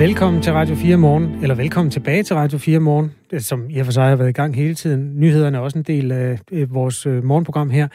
Velkommen 0.00 0.42
til 0.42 0.52
Radio 0.52 0.74
4 0.74 0.96
Morgen, 0.96 1.42
eller 1.42 1.54
velkommen 1.54 1.90
tilbage 1.90 2.22
til 2.22 2.36
Radio 2.36 2.58
4 2.58 2.78
Morgen, 2.78 3.12
øh, 3.32 3.40
som 3.40 3.70
i 3.70 3.78
og 3.78 3.84
for 3.84 3.92
sig 3.92 4.08
har 4.08 4.16
været 4.16 4.28
i 4.28 4.32
gang 4.32 4.56
hele 4.56 4.74
tiden. 4.74 5.20
Nyhederne 5.20 5.56
er 5.56 5.60
også 5.60 5.78
en 5.78 5.84
del 5.84 6.12
af 6.12 6.38
øh, 6.52 6.74
vores 6.74 7.06
øh, 7.06 7.24
morgenprogram 7.24 7.70
her. 7.70 7.88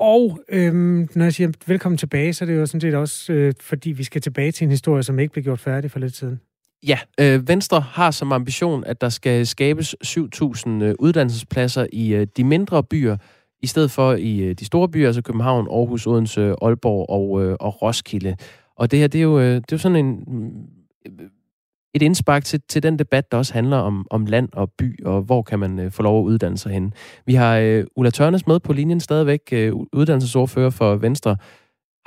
Og 0.00 0.40
øhm, 0.48 1.08
når 1.14 1.24
jeg 1.24 1.32
siger 1.32 1.52
velkommen 1.66 1.96
tilbage, 1.98 2.32
så 2.32 2.44
er 2.44 2.46
det 2.46 2.56
jo 2.56 2.66
sådan 2.66 2.80
set 2.80 2.94
også, 2.94 3.32
øh, 3.32 3.52
fordi 3.60 3.92
vi 3.92 4.04
skal 4.04 4.20
tilbage 4.20 4.52
til 4.52 4.64
en 4.64 4.70
historie, 4.70 5.02
som 5.02 5.18
ikke 5.18 5.32
blev 5.32 5.44
gjort 5.44 5.60
færdig 5.60 5.90
for 5.90 5.98
lidt 5.98 6.16
siden. 6.16 6.40
Ja, 6.86 6.98
øh, 7.20 7.48
Venstre 7.48 7.80
har 7.80 8.10
som 8.10 8.32
ambition, 8.32 8.84
at 8.84 9.00
der 9.00 9.08
skal 9.08 9.46
skabes 9.46 9.94
7.000 10.04 10.70
øh, 10.82 10.94
uddannelsespladser 10.98 11.86
i 11.92 12.14
øh, 12.14 12.26
de 12.36 12.44
mindre 12.44 12.84
byer, 12.84 13.16
i 13.62 13.66
stedet 13.66 13.90
for 13.90 14.12
i 14.12 14.38
øh, 14.38 14.54
de 14.54 14.64
store 14.64 14.88
byer, 14.88 15.06
altså 15.06 15.22
København, 15.22 15.66
Aarhus, 15.70 16.06
Odense, 16.06 16.54
Aalborg 16.62 17.10
og, 17.10 17.44
øh, 17.44 17.56
og 17.60 17.82
Roskilde. 17.82 18.36
Og 18.76 18.90
det 18.90 18.98
her, 18.98 19.06
det 19.06 19.18
er 19.18 19.22
jo, 19.22 19.40
øh, 19.40 19.54
det 19.54 19.56
er 19.56 19.62
jo 19.72 19.78
sådan 19.78 20.06
en 20.06 20.24
et 21.94 22.02
indspark 22.02 22.44
til, 22.44 22.60
til 22.68 22.82
den 22.82 22.98
debat, 22.98 23.32
der 23.32 23.38
også 23.38 23.54
handler 23.54 23.76
om, 23.76 24.06
om 24.10 24.26
land 24.26 24.48
og 24.52 24.72
by, 24.78 25.04
og 25.04 25.22
hvor 25.22 25.42
kan 25.42 25.58
man 25.58 25.78
øh, 25.78 25.90
få 25.90 26.02
lov 26.02 26.20
at 26.20 26.24
uddanne 26.24 26.58
sig 26.58 26.72
hen. 26.72 26.94
Vi 27.26 27.34
har 27.34 27.58
øh, 27.58 27.84
Ulla 27.96 28.10
Tørnes 28.10 28.46
med 28.46 28.60
på 28.60 28.72
linjen 28.72 29.00
stadigvæk, 29.00 29.40
øh, 29.52 29.72
uddannelsesordfører 29.92 30.70
for 30.70 30.96
Venstre. 30.96 31.36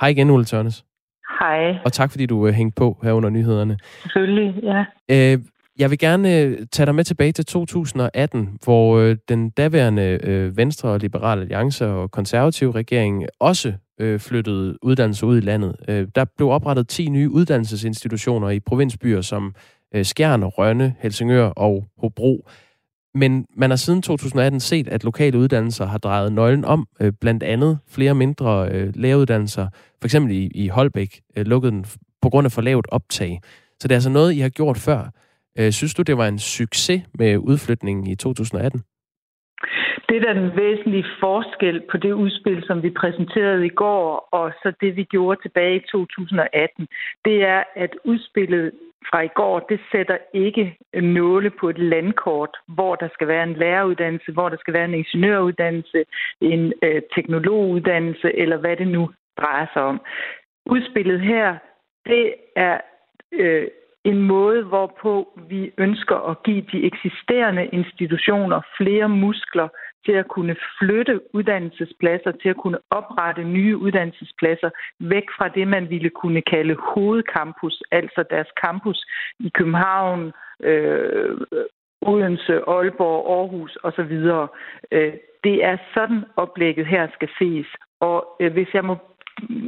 Hej 0.00 0.08
igen, 0.08 0.30
Ulla 0.30 0.44
Tørnes. 0.44 0.84
Hej. 1.40 1.78
Og 1.84 1.92
tak, 1.92 2.10
fordi 2.10 2.26
du 2.26 2.46
øh, 2.46 2.52
hængte 2.54 2.74
på 2.74 2.98
her 3.02 3.12
under 3.12 3.30
nyhederne. 3.30 3.78
Selvfølgelig, 4.02 4.62
ja. 4.62 4.84
Øh, 5.10 5.38
jeg 5.78 5.90
vil 5.90 5.98
gerne 5.98 6.40
øh, 6.40 6.66
tage 6.72 6.86
dig 6.86 6.94
med 6.94 7.04
tilbage 7.04 7.32
til 7.32 7.46
2018, 7.46 8.58
hvor 8.64 8.98
øh, 8.98 9.16
den 9.28 9.50
daværende 9.50 10.18
øh, 10.22 10.56
Venstre 10.56 10.88
og 10.88 10.98
Liberale 10.98 11.40
Alliance 11.40 11.86
og 11.86 12.10
konservative 12.10 12.72
regering 12.72 13.26
også 13.40 13.72
øh, 14.00 14.20
flyttede 14.20 14.84
uddannelser 14.84 15.26
ud 15.26 15.36
i 15.36 15.40
landet. 15.40 15.76
Øh, 15.88 16.08
der 16.14 16.24
blev 16.36 16.48
oprettet 16.48 16.88
10 16.88 17.08
nye 17.08 17.30
uddannelsesinstitutioner 17.30 18.50
i 18.50 18.60
provinsbyer 18.60 19.20
som 19.20 19.54
øh, 19.94 20.04
Skjern, 20.04 20.44
Rønne, 20.44 20.94
Helsingør 20.98 21.46
og 21.46 21.86
Hobro. 21.98 22.48
Men 23.14 23.46
man 23.56 23.70
har 23.70 23.76
siden 23.76 24.02
2018 24.02 24.60
set, 24.60 24.88
at 24.88 25.04
lokale 25.04 25.38
uddannelser 25.38 25.86
har 25.86 25.98
drejet 25.98 26.32
nøglen 26.32 26.64
om, 26.64 26.88
øh, 27.00 27.12
blandt 27.20 27.42
andet 27.42 27.78
flere 27.88 28.14
mindre 28.14 28.68
øh, 28.68 28.92
læreruddannelser, 28.94 29.68
for 30.00 30.06
eksempel 30.06 30.32
i, 30.32 30.50
i 30.54 30.68
Holbæk, 30.68 31.20
øh, 31.36 31.46
lukkede 31.46 31.72
den 31.72 31.84
på 32.22 32.30
grund 32.30 32.44
af 32.44 32.52
for 32.52 32.62
lavt 32.62 32.86
optag. 32.88 33.40
Så 33.80 33.88
det 33.88 33.90
er 33.92 33.96
altså 33.96 34.10
noget, 34.10 34.32
I 34.32 34.38
har 34.38 34.48
gjort 34.48 34.78
før. 34.78 35.10
Øh, 35.58 35.72
synes 35.72 35.94
du, 35.94 36.02
det 36.02 36.18
var 36.18 36.28
en 36.28 36.38
succes 36.38 37.02
med 37.18 37.36
udflytningen 37.36 38.06
i 38.06 38.14
2018? 38.14 38.82
Det 40.08 40.16
er 40.16 40.32
den 40.32 40.56
væsentlige 40.56 41.06
forskel 41.20 41.82
på 41.90 41.96
det 41.96 42.12
udspil, 42.12 42.64
som 42.66 42.82
vi 42.82 42.90
præsenterede 42.90 43.66
i 43.66 43.68
går, 43.68 44.28
og 44.32 44.52
så 44.62 44.72
det, 44.80 44.96
vi 44.96 45.04
gjorde 45.04 45.42
tilbage 45.42 45.76
i 45.76 45.86
2018. 45.90 46.88
Det 47.24 47.42
er, 47.42 47.62
at 47.76 47.90
udspillet 48.04 48.72
fra 49.10 49.20
i 49.20 49.28
går, 49.34 49.58
det 49.58 49.80
sætter 49.92 50.18
ikke 50.34 50.76
nåle 50.94 51.50
på 51.50 51.68
et 51.68 51.78
landkort, 51.78 52.56
hvor 52.68 52.94
der 52.94 53.08
skal 53.14 53.28
være 53.28 53.42
en 53.42 53.54
læreruddannelse, 53.54 54.32
hvor 54.32 54.48
der 54.48 54.56
skal 54.56 54.74
være 54.74 54.84
en 54.84 54.94
ingeniøruddannelse, 54.94 56.04
en 56.40 56.72
øh, 56.82 57.02
teknologuddannelse, 57.14 58.38
eller 58.38 58.56
hvad 58.56 58.76
det 58.76 58.88
nu 58.88 59.10
drejer 59.40 59.66
sig 59.72 59.82
om. 59.82 60.00
Udspillet 60.66 61.20
her, 61.20 61.56
det 62.06 62.34
er 62.56 62.80
øh, 63.32 63.68
en 64.04 64.22
måde, 64.22 64.62
hvorpå 64.64 65.28
vi 65.48 65.72
ønsker 65.78 66.16
at 66.30 66.42
give 66.42 66.64
de 66.72 66.84
eksisterende 66.84 67.66
institutioner 67.66 68.60
flere 68.76 69.08
muskler 69.08 69.68
til 70.08 70.16
at 70.22 70.28
kunne 70.28 70.56
flytte 70.78 71.34
uddannelsespladser, 71.34 72.32
til 72.32 72.48
at 72.48 72.56
kunne 72.56 72.78
oprette 72.90 73.44
nye 73.44 73.76
uddannelsespladser 73.76 74.70
væk 75.00 75.26
fra 75.36 75.48
det, 75.48 75.68
man 75.68 75.90
ville 75.90 76.10
kunne 76.10 76.42
kalde 76.42 76.74
hovedcampus, 76.74 77.82
altså 77.90 78.24
deres 78.30 78.48
campus 78.62 79.06
i 79.40 79.48
København, 79.48 80.32
øh, 80.62 81.36
Odense, 82.00 82.54
Aalborg, 82.68 83.20
Aarhus 83.36 83.78
osv. 83.82 84.14
Øh, 84.92 85.12
det 85.44 85.64
er 85.64 85.76
sådan 85.94 86.24
oplægget 86.36 86.86
her 86.86 87.08
skal 87.14 87.28
ses. 87.38 87.66
Og 88.00 88.36
øh, 88.40 88.52
hvis 88.52 88.74
jeg 88.74 88.84
må 88.84 88.96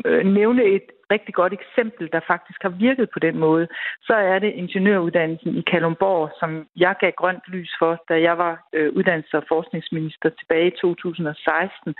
øh, 0.06 0.26
nævne 0.26 0.65
et 0.65 0.86
rigtig 1.10 1.34
godt 1.34 1.53
eksempel, 1.53 2.09
der 2.12 2.21
faktisk 2.26 2.62
har 2.62 2.69
virket 2.69 3.10
på 3.10 3.19
den 3.19 3.38
måde, 3.38 3.69
så 4.03 4.15
er 4.15 4.38
det 4.38 4.53
ingeniøruddannelsen 4.62 5.56
i 5.56 5.62
Kalumborg, 5.71 6.31
som 6.41 6.66
jeg 6.76 6.94
gav 7.00 7.12
grønt 7.12 7.44
lys 7.48 7.72
for, 7.78 8.04
da 8.09 8.21
jeg 8.21 8.38
var 8.38 8.54
øh, 8.72 8.88
uddannelses- 8.97 9.38
og 9.41 9.44
forskningsminister 9.48 10.28
tilbage 10.28 10.66
i 10.66 10.76
2016 10.81 11.94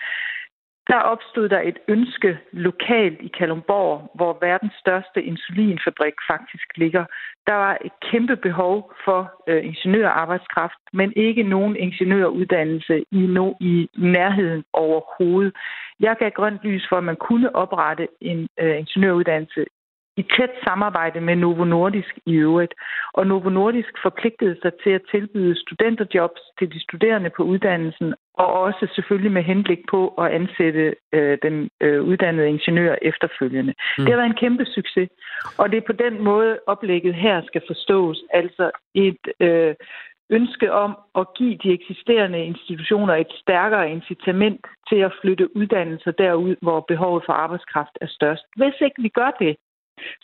der 0.91 1.01
opstod 1.13 1.49
der 1.49 1.61
et 1.61 1.79
ønske 1.89 2.39
lokalt 2.53 3.21
i 3.21 3.29
Kalumborg, 3.39 4.11
hvor 4.15 4.39
verdens 4.41 4.73
største 4.81 5.23
insulinfabrik 5.23 6.15
faktisk 6.31 6.69
ligger. 6.77 7.05
Der 7.47 7.55
var 7.55 7.79
et 7.85 7.93
kæmpe 8.11 8.37
behov 8.37 8.93
for 9.05 9.21
øh, 9.49 9.65
ingeniørarbejdskraft, 9.65 10.83
men 10.93 11.13
ikke 11.17 11.43
nogen 11.43 11.77
ingeniøruddannelse 11.77 13.05
i, 13.13 13.21
no, 13.37 13.53
i 13.61 13.89
nærheden 13.99 14.65
overhovedet. 14.73 15.53
Jeg 16.01 16.17
gav 16.19 16.31
grønt 16.31 16.61
lys 16.65 16.87
for, 16.89 16.97
at 16.97 17.05
man 17.05 17.17
kunne 17.17 17.57
oprette 17.57 18.09
en 18.21 18.49
øh, 18.61 18.79
ingeniøruddannelse 18.79 19.65
i 20.17 20.23
tæt 20.37 20.55
samarbejde 20.67 21.21
med 21.21 21.37
Novo 21.37 21.65
Nordisk 21.65 22.15
i 22.27 22.35
øvrigt. 22.35 22.75
Og 23.13 23.27
Novo 23.27 23.51
Nordisk 23.51 23.93
forpligtede 24.03 24.57
sig 24.63 24.73
til 24.83 24.91
at 24.91 25.03
tilbyde 25.11 25.61
studenterjobs 25.61 26.41
til 26.59 26.73
de 26.73 26.81
studerende 26.83 27.31
på 27.37 27.43
uddannelsen, 27.43 28.15
og 28.43 28.49
også 28.67 28.87
selvfølgelig 28.95 29.33
med 29.33 29.43
henblik 29.43 29.83
på 29.91 30.01
at 30.23 30.27
ansætte 30.39 30.95
øh, 31.13 31.39
den 31.43 31.71
øh, 31.81 32.03
uddannede 32.03 32.49
ingeniør 32.49 32.95
efterfølgende. 33.03 33.73
Mm. 33.99 34.05
Det 34.05 34.11
har 34.13 34.21
været 34.21 34.33
en 34.35 34.43
kæmpe 34.45 34.65
succes, 34.65 35.09
og 35.59 35.71
det 35.71 35.77
er 35.77 35.91
på 35.91 35.97
den 36.05 36.25
måde, 36.25 36.59
oplægget 36.67 37.15
her 37.15 37.43
skal 37.47 37.63
forstås. 37.67 38.19
Altså 38.41 38.71
et 38.95 39.23
øh, 39.41 39.75
ønske 40.31 40.73
om 40.73 40.93
at 41.21 41.27
give 41.39 41.57
de 41.63 41.73
eksisterende 41.79 42.45
institutioner 42.45 43.15
et 43.15 43.33
stærkere 43.43 43.91
incitament 43.91 44.67
til 44.89 44.97
at 44.97 45.13
flytte 45.21 45.57
uddannelser 45.57 46.11
derud, 46.11 46.57
hvor 46.63 46.81
behovet 46.89 47.23
for 47.27 47.33
arbejdskraft 47.33 47.99
er 48.01 48.07
størst. 48.07 48.45
Hvis 48.57 48.75
ikke 48.81 49.03
vi 49.03 49.09
gør 49.09 49.31
det, 49.39 49.57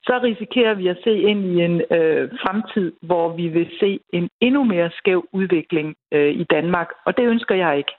så 0.06 0.20
risikerer 0.22 0.74
vi 0.74 0.86
at 0.88 0.98
se 1.04 1.20
ind 1.20 1.44
i 1.44 1.64
en 1.64 1.82
øh, 1.96 2.30
fremtid, 2.42 2.92
hvor 3.02 3.36
vi 3.36 3.48
vil 3.48 3.68
se 3.80 4.00
en 4.12 4.28
endnu 4.40 4.64
mere 4.64 4.90
skæv 4.98 5.28
udvikling 5.32 5.94
øh, 6.12 6.32
i 6.32 6.44
Danmark, 6.44 6.88
og 7.06 7.16
det 7.16 7.24
ønsker 7.26 7.54
jeg 7.54 7.78
ikke. 7.78 7.92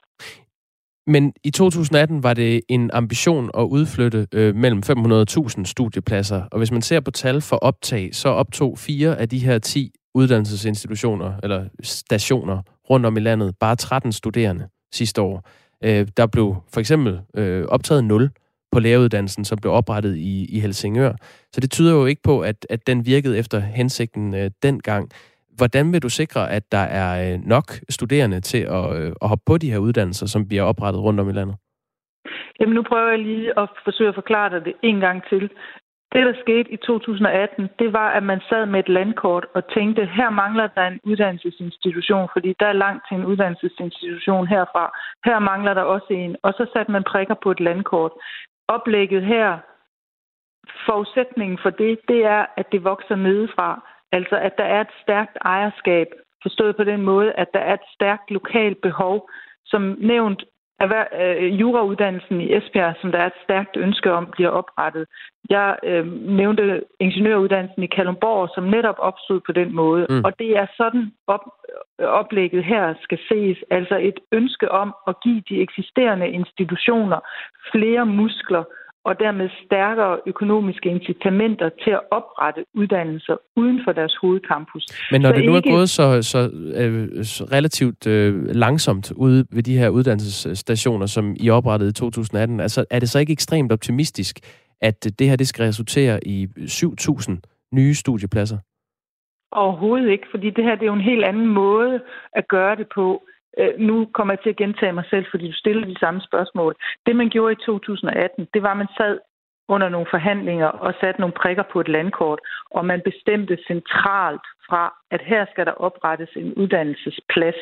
Men 1.07 1.33
i 1.43 1.51
2018 1.51 2.23
var 2.23 2.33
det 2.33 2.61
en 2.69 2.89
ambition 2.93 3.49
at 3.57 3.63
udflytte 3.63 4.27
øh, 4.33 4.55
mellem 4.55 4.81
500.000 4.89 5.63
studiepladser, 5.65 6.41
og 6.51 6.57
hvis 6.57 6.71
man 6.71 6.81
ser 6.81 6.99
på 6.99 7.11
tal 7.11 7.41
for 7.41 7.55
optag, 7.55 8.15
så 8.15 8.29
optog 8.29 8.77
fire 8.77 9.19
af 9.19 9.29
de 9.29 9.39
her 9.39 9.59
10 9.59 9.91
uddannelsesinstitutioner 10.15 11.33
eller 11.43 11.65
stationer 11.83 12.61
rundt 12.89 13.05
om 13.05 13.17
i 13.17 13.19
landet 13.19 13.55
bare 13.59 13.75
13 13.75 14.11
studerende 14.11 14.67
sidste 14.93 15.21
år. 15.21 15.49
Øh, 15.83 16.07
der 16.17 16.27
blev 16.27 16.55
for 16.73 16.79
eksempel 16.79 17.19
øh, 17.37 17.65
optaget 17.65 18.03
0 18.03 18.29
på 18.71 18.79
læreruddannelsen, 18.79 19.45
som 19.45 19.57
blev 19.57 19.73
oprettet 19.73 20.15
i, 20.15 20.45
i 20.45 20.59
Helsingør. 20.59 21.13
Så 21.53 21.61
det 21.61 21.71
tyder 21.71 21.93
jo 21.93 22.05
ikke 22.05 22.21
på, 22.21 22.41
at, 22.41 22.65
at 22.69 22.87
den 22.87 23.05
virkede 23.05 23.37
efter 23.37 23.59
hensigten 23.59 24.35
øh, 24.35 24.51
dengang. 24.63 25.11
Hvordan 25.57 25.93
vil 25.93 26.01
du 26.01 26.09
sikre, 26.09 26.51
at 26.51 26.71
der 26.71 26.85
er 27.01 27.33
øh, 27.33 27.39
nok 27.45 27.67
studerende 27.89 28.39
til 28.41 28.61
at, 28.77 28.85
øh, 28.97 29.11
at 29.21 29.29
hoppe 29.29 29.43
på 29.45 29.57
de 29.57 29.71
her 29.71 29.77
uddannelser, 29.77 30.27
som 30.27 30.47
bliver 30.47 30.63
oprettet 30.63 31.01
rundt 31.01 31.19
om 31.19 31.29
i 31.29 31.33
landet? 31.33 31.55
Jamen 32.59 32.75
nu 32.75 32.83
prøver 32.83 33.09
jeg 33.09 33.19
lige 33.19 33.59
at 33.59 33.69
forsøge 33.83 34.09
at 34.09 34.15
forklare 34.15 34.49
dig 34.49 34.65
det 34.65 34.73
en 34.83 34.99
gang 34.99 35.23
til. 35.29 35.49
Det, 36.13 36.25
der 36.25 36.33
skete 36.43 36.71
i 36.71 36.77
2018, 36.77 37.69
det 37.79 37.93
var, 37.93 38.09
at 38.17 38.23
man 38.23 38.41
sad 38.49 38.65
med 38.65 38.79
et 38.79 38.89
landkort 38.89 39.45
og 39.55 39.63
tænkte, 39.73 40.05
her 40.05 40.29
mangler 40.29 40.67
der 40.67 40.87
en 40.87 40.99
uddannelsesinstitution, 41.03 42.27
fordi 42.33 42.55
der 42.59 42.67
er 42.67 42.81
langt 42.85 43.03
til 43.07 43.17
en 43.17 43.25
uddannelsesinstitution 43.25 44.47
herfra. 44.47 44.85
Her 45.25 45.39
mangler 45.39 45.73
der 45.73 45.81
også 45.81 46.07
en. 46.09 46.35
Og 46.43 46.53
så 46.53 46.65
satte 46.73 46.91
man 46.91 47.03
prikker 47.03 47.35
på 47.43 47.51
et 47.51 47.59
landkort 47.59 48.11
oplægget 48.67 49.23
her, 49.25 49.57
forudsætningen 50.85 51.59
for 51.63 51.69
det, 51.69 51.99
det 52.07 52.25
er, 52.25 52.45
at 52.57 52.65
det 52.71 52.83
vokser 52.83 53.15
nedefra. 53.15 53.69
Altså, 54.11 54.35
at 54.35 54.57
der 54.57 54.63
er 54.63 54.81
et 54.81 54.93
stærkt 55.03 55.37
ejerskab, 55.45 56.07
forstået 56.41 56.75
på 56.75 56.83
den 56.83 57.01
måde, 57.01 57.31
at 57.31 57.47
der 57.53 57.59
er 57.59 57.73
et 57.73 57.87
stærkt 57.95 58.31
lokalt 58.31 58.81
behov. 58.81 59.29
Som 59.65 59.97
nævnt, 59.99 60.43
øh, 60.81 61.59
jurauddannelsen 61.59 62.41
i 62.41 62.53
Esbjerg, 62.55 62.95
som 63.01 63.11
der 63.11 63.19
er 63.19 63.25
et 63.25 63.43
stærkt 63.43 63.77
ønske 63.77 64.13
om, 64.13 64.25
bliver 64.31 64.49
oprettet. 64.49 65.05
Jeg 65.49 65.77
øh, 65.83 66.05
nævnte 66.41 66.83
ingeniøruddannelsen 66.99 67.83
i 67.83 67.87
Kalundborg, 67.87 68.49
som 68.55 68.63
netop 68.63 68.95
opstod 68.97 69.39
på 69.45 69.51
den 69.51 69.75
måde. 69.75 70.05
Mm. 70.09 70.23
Og 70.25 70.39
det 70.39 70.57
er 70.57 70.67
sådan 70.77 71.11
op, 71.27 71.45
oplægget 71.99 72.63
her 72.63 72.93
skal 73.01 73.19
ses. 73.29 73.57
Altså 73.71 73.97
et 73.97 74.19
ønske 74.31 74.71
om 74.71 74.95
at 75.07 75.15
give 75.23 75.41
de 75.49 75.61
eksisterende 75.61 76.29
institutioner 76.29 77.19
flere 77.71 78.05
muskler 78.05 78.63
og 79.05 79.19
dermed 79.19 79.49
stærkere 79.65 80.19
økonomiske 80.25 80.89
incitamenter 80.89 81.69
til 81.83 81.91
at 81.91 82.01
oprette 82.11 82.65
uddannelser 82.73 83.35
uden 83.55 83.81
for 83.85 83.91
deres 83.91 84.15
hovedcampus. 84.21 84.85
Men 85.11 85.21
når 85.21 85.29
så 85.29 85.35
det 85.35 85.45
nu 85.45 85.55
ikke... 85.55 85.69
er 85.69 85.73
gået 85.73 85.89
så, 85.89 86.21
så, 86.21 86.39
øh, 86.75 87.23
så 87.23 87.43
relativt 87.51 88.07
øh, 88.07 88.45
langsomt 88.45 89.11
ude 89.11 89.45
ved 89.51 89.63
de 89.63 89.77
her 89.77 89.89
uddannelsesstationer, 89.89 91.05
som 91.05 91.35
I 91.39 91.49
oprettede 91.49 91.89
i 91.89 91.93
2018, 91.93 92.59
altså 92.59 92.85
er 92.89 92.99
det 92.99 93.09
så 93.09 93.19
ikke 93.19 93.33
ekstremt 93.33 93.71
optimistisk, 93.71 94.39
at 94.81 95.19
det 95.19 95.29
her 95.29 95.35
det 95.35 95.47
skal 95.47 95.65
resultere 95.65 96.27
i 96.27 96.47
7.000 96.57 97.69
nye 97.73 97.93
studiepladser? 97.93 98.57
Overhovedet 99.51 100.09
ikke, 100.09 100.27
fordi 100.31 100.49
det 100.49 100.63
her 100.63 100.75
det 100.75 100.81
er 100.81 100.85
jo 100.85 100.93
en 100.93 101.11
helt 101.11 101.25
anden 101.25 101.47
måde 101.47 101.99
at 102.33 102.47
gøre 102.47 102.75
det 102.75 102.87
på. 102.95 103.21
Øh, 103.59 103.73
nu 103.79 103.95
kommer 104.13 104.33
jeg 104.33 104.41
til 104.41 104.49
at 104.49 104.61
gentage 104.63 104.97
mig 104.99 105.05
selv, 105.09 105.25
fordi 105.31 105.47
du 105.47 105.53
stiller 105.53 105.85
de 105.85 105.99
samme 105.99 106.21
spørgsmål. 106.21 106.75
Det, 107.05 107.15
man 107.15 107.29
gjorde 107.29 107.53
i 107.53 107.65
2018, 107.65 108.47
det 108.53 108.63
var, 108.63 108.71
at 108.71 108.77
man 108.77 108.93
sad 108.97 109.19
under 109.67 109.89
nogle 109.89 110.07
forhandlinger 110.09 110.67
og 110.67 110.93
satte 111.01 111.21
nogle 111.21 111.39
prikker 111.41 111.63
på 111.71 111.79
et 111.79 111.87
landkort, 111.87 112.39
og 112.71 112.85
man 112.85 113.01
bestemte 113.05 113.57
centralt 113.67 114.45
fra, 114.67 114.93
at 115.11 115.21
her 115.21 115.45
skal 115.51 115.65
der 115.65 115.71
oprettes 115.71 116.29
en 116.35 116.53
uddannelsesplads. 116.53 117.61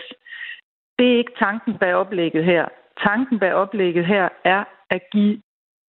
Det 1.00 1.14
er 1.14 1.18
ikke 1.18 1.40
tanken 1.40 1.78
bag 1.78 1.94
oplægget 1.94 2.46
her. 2.46 2.66
Tanken 3.08 3.40
bag 3.40 3.54
oplægget 3.54 4.06
her 4.06 4.30
er 4.44 4.64
at 4.90 5.02
give 5.12 5.42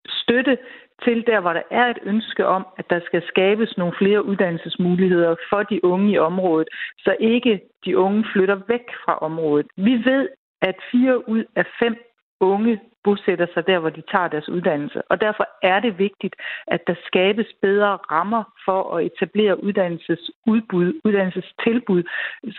støtte 0.08 0.58
til 1.04 1.26
der, 1.26 1.40
hvor 1.40 1.52
der 1.52 1.62
er 1.70 1.86
et 1.86 1.98
ønske 2.02 2.46
om, 2.46 2.66
at 2.78 2.90
der 2.90 3.00
skal 3.06 3.22
skabes 3.26 3.76
nogle 3.76 3.94
flere 3.98 4.24
uddannelsesmuligheder 4.24 5.34
for 5.50 5.62
de 5.62 5.84
unge 5.84 6.12
i 6.12 6.18
området, 6.18 6.68
så 6.98 7.16
ikke 7.20 7.60
de 7.84 7.98
unge 7.98 8.24
flytter 8.32 8.58
væk 8.68 8.86
fra 9.04 9.18
området. 9.18 9.66
Vi 9.76 9.94
ved, 10.04 10.28
at 10.62 10.76
fire 10.92 11.28
ud 11.28 11.44
af 11.56 11.66
fem 11.78 11.96
unge 12.40 12.80
bosætter 13.04 13.46
sig 13.54 13.66
der, 13.66 13.78
hvor 13.78 13.90
de 13.90 14.02
tager 14.12 14.28
deres 14.28 14.48
uddannelse. 14.48 15.02
Og 15.10 15.20
derfor 15.20 15.46
er 15.62 15.80
det 15.80 15.98
vigtigt, 15.98 16.34
at 16.66 16.80
der 16.86 16.94
skabes 17.06 17.50
bedre 17.62 17.92
rammer 18.14 18.42
for 18.64 18.80
at 18.96 19.06
etablere 19.06 19.64
uddannelsesudbud, 19.64 21.00
uddannelsestilbud 21.04 22.02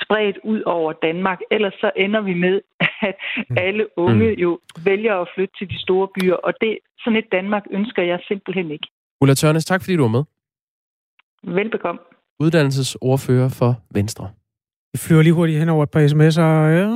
spredt 0.02 0.38
ud 0.44 0.62
over 0.66 0.94
Danmark. 0.94 1.40
Ellers 1.52 1.74
så 1.74 1.92
ender 1.96 2.22
vi 2.22 2.34
med, 2.34 2.62
at 3.02 3.16
mm. 3.50 3.56
alle 3.58 3.86
unge 3.98 4.30
mm. 4.30 4.42
jo 4.44 4.60
vælger 4.86 5.16
at 5.16 5.28
flytte 5.36 5.54
til 5.60 5.70
de 5.70 5.82
store 5.82 6.08
byer. 6.16 6.36
Og 6.36 6.54
det 6.62 6.78
sådan 7.00 7.18
et 7.18 7.26
Danmark 7.32 7.64
ønsker 7.72 8.04
jeg 8.04 8.20
simpelthen 8.28 8.72
ikke. 8.72 8.88
Ulla 9.22 9.34
Tørnes, 9.34 9.66
tak 9.66 9.82
fordi 9.82 9.96
du 9.96 10.02
var 10.02 10.10
med. 10.18 10.24
Velbekomme. 11.44 12.02
Uddannelsesordfører 12.40 13.50
for 13.50 13.82
Venstre. 13.94 14.30
Vi 14.94 14.98
flyver 14.98 15.22
lige 15.22 15.34
hurtigt 15.34 15.60
hen 15.60 15.70
over 15.70 15.84
et 15.84 15.92
par 15.92 16.00
sms'er. 16.00 16.42
Ja, 16.78 16.88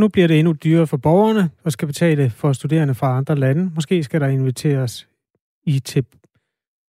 nu 0.00 0.08
bliver 0.08 0.28
det 0.28 0.38
endnu 0.38 0.52
dyrere 0.64 0.86
for 0.86 0.96
borgerne, 0.96 1.50
og 1.64 1.72
skal 1.72 1.86
betale 1.86 2.30
for 2.30 2.52
studerende 2.52 2.94
fra 2.94 3.16
andre 3.16 3.36
lande. 3.36 3.70
Måske 3.74 4.02
skal 4.02 4.20
der 4.20 4.26
inviteres 4.26 5.08
i 5.66 5.78
til 5.78 6.04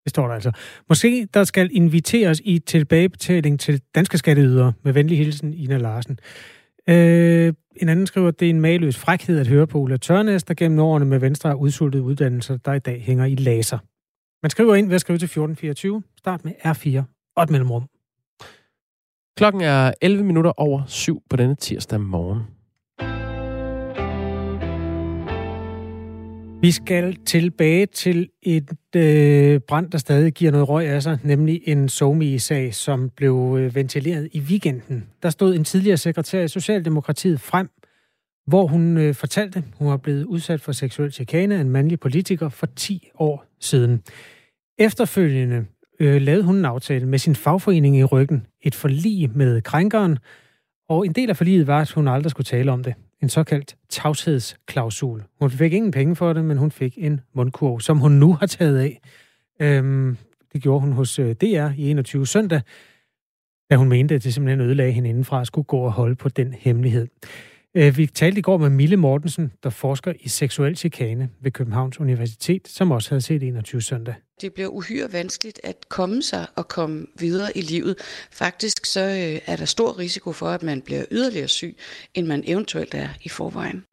det 0.04 0.10
står 0.10 0.28
der 0.28 0.34
altså. 0.34 0.52
Måske 0.90 1.28
der 1.34 1.44
skal 1.44 1.70
inviteres 1.72 2.42
i 2.46 2.60
tilbagebetaling 2.60 3.60
til 3.60 3.82
danske 3.96 4.18
skatteydere. 4.18 4.74
Med 4.84 4.94
venlig 4.94 5.18
hilsen, 5.18 5.54
Ina 5.54 5.78
Larsen. 5.78 6.20
Øh, 6.90 7.54
en 7.76 7.90
anden 7.90 8.08
skriver, 8.08 8.28
at 8.28 8.40
det 8.40 8.46
er 8.46 8.50
en 8.50 8.62
maløs 8.62 8.98
frækhed 8.98 9.40
at 9.40 9.48
høre 9.48 9.68
på 9.68 9.78
Ulla 9.78 9.98
Tørnæs, 9.98 10.44
der 10.44 10.54
gennem 10.54 10.80
årene 10.80 11.06
med 11.06 11.20
Venstre 11.20 11.50
har 11.50 11.56
udsultet 11.56 12.00
uddannelser, 12.00 12.58
der 12.58 12.74
i 12.74 12.80
dag 12.80 13.02
hænger 13.02 13.26
i 13.26 13.36
laser. 13.36 13.78
Man 14.44 14.50
skriver 14.50 14.76
ind 14.76 14.88
ved 14.88 14.96
at 14.96 15.02
skrive 15.02 15.18
til 15.18 15.26
1424. 15.26 16.04
Start 16.18 16.46
med 16.46 16.52
R4 16.66 17.04
og 17.36 17.44
et 17.44 17.50
mellemrum. 17.50 17.84
Klokken 19.38 19.62
er 19.62 19.94
11 20.02 20.24
minutter 20.24 20.52
over 20.58 20.82
syv 20.88 21.24
på 21.30 21.36
denne 21.38 21.56
tirsdag 21.56 22.02
morgen. 22.02 22.59
Vi 26.62 26.72
skal 26.72 27.16
tilbage 27.26 27.86
til 27.86 28.30
et 28.42 28.70
øh, 28.96 29.60
brand, 29.60 29.92
der 29.92 29.98
stadig 29.98 30.34
giver 30.34 30.52
noget 30.52 30.70
røg 30.70 30.88
af 30.88 31.04
sig, 31.04 31.20
nemlig 31.24 31.62
en 31.66 31.90
somi-sag, 31.90 32.76
som 32.76 33.10
blev 33.10 33.58
øh, 33.60 33.76
ventileret 33.76 34.30
i 34.32 34.40
weekenden. 34.40 35.08
Der 35.24 35.30
stod 35.30 35.56
en 35.56 35.64
tidligere 35.64 35.98
sekretær 35.98 36.44
i 36.44 36.48
Socialdemokratiet 36.48 37.42
frem, 37.42 37.70
hvor 38.48 38.68
hun 38.68 38.98
øh, 38.98 39.16
fortalte, 39.16 39.64
hun 39.78 39.88
var 39.88 39.98
blevet 39.98 40.24
udsat 40.24 40.62
for 40.62 40.72
seksuel 40.72 41.12
chikane 41.12 41.56
af 41.56 41.62
en 41.62 41.70
mandlig 41.70 42.00
politiker 42.00 42.50
for 42.50 42.66
10 42.66 43.10
år 43.20 43.46
siden. 43.60 44.04
Efterfølgende 44.80 45.66
øh, 46.00 46.22
lavede 46.22 46.44
hun 46.44 46.56
en 46.56 46.66
aftale 46.66 47.06
med 47.06 47.20
sin 47.20 47.36
fagforening 47.36 47.98
i 47.98 48.04
ryggen, 48.04 48.46
et 48.62 48.76
forlig 48.76 49.30
med 49.36 49.62
krænkeren, 49.62 50.18
og 50.90 51.06
en 51.06 51.12
del 51.12 51.30
af 51.30 51.38
forliget 51.38 51.68
var, 51.68 51.82
at 51.82 51.92
hun 51.92 52.08
aldrig 52.08 52.32
skulle 52.32 52.46
tale 52.46 52.72
om 52.72 52.84
det 52.84 52.94
en 53.22 53.30
såkaldt 53.30 53.76
tavshedsklausul. 53.90 55.24
Hun 55.40 55.52
fik 55.52 55.74
ingen 55.74 55.92
penge 55.92 56.16
for 56.16 56.34
det, 56.34 56.46
men 56.46 56.58
hun 56.58 56.72
fik 56.72 56.98
en 56.98 57.22
mundkurv, 57.34 57.82
som 57.82 57.98
hun 57.98 58.12
nu 58.12 58.34
har 58.34 58.46
taget 58.46 58.80
af. 58.80 59.02
Øhm, 59.60 60.18
det 60.54 60.62
gjorde 60.62 60.82
hun 60.82 60.92
hos 60.92 61.20
øh, 61.20 61.36
DR 61.36 61.70
i 61.78 61.90
21 61.90 62.28
søndag, 62.28 62.62
da 63.70 63.76
hun 63.76 63.90
mente, 63.90 64.16
at 64.16 64.24
det 64.24 64.34
simpelthen 64.34 64.62
ødelagde 64.62 64.92
hende 64.92 65.10
indenfra 65.10 65.42
at 65.42 65.48
skulle 65.48 65.66
gå 65.66 65.78
og 65.78 65.92
holde 65.92 66.16
på 66.16 66.30
den 66.30 66.54
hemmelighed. 66.54 67.08
Øh, 67.80 67.98
vi 67.98 68.06
talte 68.06 68.40
i 68.40 68.42
går 68.42 68.58
med 68.58 68.70
Mille 68.70 68.98
Mortensen, 68.98 69.52
der 69.64 69.70
forsker 69.70 70.14
i 70.20 70.30
seksuel 70.30 70.78
chikane 70.78 71.30
ved 71.42 71.52
Københavns 71.52 72.00
Universitet, 72.00 72.68
som 72.68 72.92
også 72.92 73.10
havde 73.10 73.22
set 73.22 73.44
21 73.44 73.82
søndag. 73.82 74.16
Det 74.42 74.54
bliver 74.54 74.70
uhyre 74.70 75.14
vanskeligt 75.14 75.60
at 75.64 75.76
komme 75.90 76.22
sig 76.22 76.48
og 76.56 76.68
komme 76.68 77.06
videre 77.20 77.58
i 77.58 77.62
livet. 77.62 77.96
Faktisk 78.32 78.86
så 78.86 79.00
øh, 79.00 79.54
er 79.54 79.56
der 79.56 79.66
stor 79.66 80.00
risiko 80.00 80.32
for, 80.32 80.48
at 80.48 80.64
man 80.64 80.82
bliver 80.82 81.04
yderligere 81.12 81.48
syg, 81.48 81.78
end 82.14 82.28
man 82.28 82.44
eventuelt 82.46 82.94
er 82.94 83.10
i 83.24 83.30
forvejen. 83.30 83.84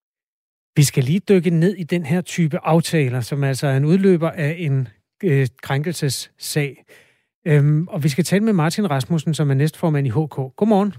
Vi 0.77 0.85
skal 0.85 1.05
lige 1.05 1.21
dykke 1.21 1.51
ned 1.51 1.75
i 1.75 1.83
den 1.83 2.07
her 2.07 2.21
type 2.21 2.59
aftaler, 2.63 3.21
som 3.21 3.45
altså 3.45 3.67
er 3.67 3.77
en 3.77 3.85
udløber 3.85 4.31
af 4.31 4.57
en 4.59 4.89
øh, 5.25 5.47
krænkelsessag. 5.63 6.85
Øhm, 7.47 7.89
og 7.89 8.03
vi 8.03 8.09
skal 8.09 8.25
tale 8.25 8.45
med 8.45 8.53
Martin 8.53 8.91
Rasmussen, 8.91 9.35
som 9.35 9.51
er 9.51 9.55
næstformand 9.55 10.07
i 10.07 10.11
HK. 10.11 10.57
Godmorgen. 10.57 10.95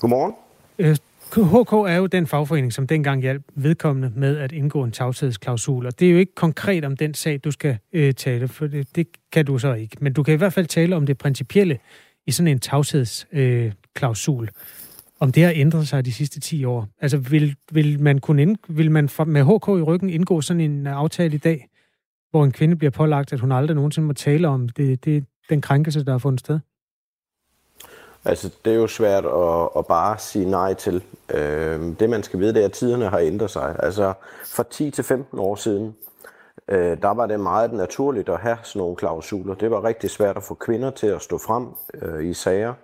Godmorgen. 0.00 0.32
Øh, 0.78 0.96
HK 1.42 1.72
er 1.72 1.96
jo 1.96 2.06
den 2.06 2.26
fagforening, 2.26 2.72
som 2.72 2.86
dengang 2.86 3.22
hjalp 3.22 3.42
vedkommende 3.54 4.12
med 4.16 4.36
at 4.36 4.52
indgå 4.52 4.84
en 4.84 4.92
tavshedsklausul. 4.92 5.86
Og 5.86 6.00
det 6.00 6.08
er 6.08 6.12
jo 6.12 6.18
ikke 6.18 6.34
konkret 6.34 6.84
om 6.84 6.96
den 6.96 7.14
sag, 7.14 7.40
du 7.44 7.50
skal 7.50 7.78
øh, 7.92 8.14
tale, 8.14 8.48
for 8.48 8.66
det, 8.66 8.96
det 8.96 9.06
kan 9.32 9.46
du 9.46 9.58
så 9.58 9.74
ikke. 9.74 9.96
Men 10.00 10.12
du 10.12 10.22
kan 10.22 10.34
i 10.34 10.36
hvert 10.36 10.52
fald 10.52 10.66
tale 10.66 10.96
om 10.96 11.06
det 11.06 11.18
principielle 11.18 11.78
i 12.26 12.30
sådan 12.30 12.48
en 12.48 12.58
tavshedsklausul. 12.58 14.44
Øh, 14.44 14.50
om 15.20 15.32
det 15.32 15.44
har 15.44 15.52
ændret 15.54 15.88
sig 15.88 16.04
de 16.04 16.12
sidste 16.12 16.40
10 16.40 16.64
år. 16.64 16.88
Altså, 17.00 17.18
vil, 17.18 17.56
vil 17.72 18.00
man, 18.00 18.18
kunne 18.18 18.42
ind, 18.42 18.56
vil 18.68 18.90
man 18.90 19.08
med 19.26 19.42
HK 19.42 19.68
i 19.68 19.82
ryggen 19.82 20.10
indgå 20.10 20.40
sådan 20.40 20.60
en 20.60 20.86
øh, 20.86 20.96
aftale 20.96 21.34
i 21.34 21.38
dag, 21.38 21.68
hvor 22.30 22.44
en 22.44 22.52
kvinde 22.52 22.76
bliver 22.76 22.90
pålagt, 22.90 23.32
at 23.32 23.40
hun 23.40 23.52
aldrig 23.52 23.74
nogensinde 23.74 24.06
må 24.06 24.12
tale 24.12 24.48
om 24.48 24.68
det, 24.68 25.04
det, 25.04 25.24
den 25.50 25.60
krænkelse, 25.60 26.04
der 26.04 26.12
har 26.12 26.18
fundet 26.18 26.40
sted? 26.40 26.60
Altså, 28.24 28.50
det 28.64 28.72
er 28.72 28.76
jo 28.76 28.86
svært 28.86 29.24
at, 29.24 29.68
at 29.78 29.86
bare 29.86 30.18
sige 30.18 30.50
nej 30.50 30.74
til. 30.74 31.04
Øh, 31.34 31.80
det, 32.00 32.10
man 32.10 32.22
skal 32.22 32.40
vide, 32.40 32.54
det 32.54 32.60
er, 32.60 32.64
at 32.64 32.72
tiderne 32.72 33.08
har 33.08 33.18
ændret 33.18 33.50
sig. 33.50 33.76
Altså, 33.78 34.12
fra 34.44 34.64
10 34.70 34.90
til 34.90 35.04
15 35.04 35.38
år 35.38 35.54
siden, 35.54 35.96
øh, 36.68 37.02
der 37.02 37.14
var 37.14 37.26
det 37.26 37.40
meget 37.40 37.72
naturligt 37.72 38.28
at 38.28 38.38
have 38.38 38.58
sådan 38.62 38.80
nogle 38.80 38.96
klausuler. 38.96 39.54
Det 39.54 39.70
var 39.70 39.84
rigtig 39.84 40.10
svært 40.10 40.36
at 40.36 40.42
få 40.42 40.54
kvinder 40.54 40.90
til 40.90 41.06
at 41.06 41.22
stå 41.22 41.38
frem 41.38 41.66
øh, 42.02 42.24
i 42.24 42.34
sager. 42.34 42.74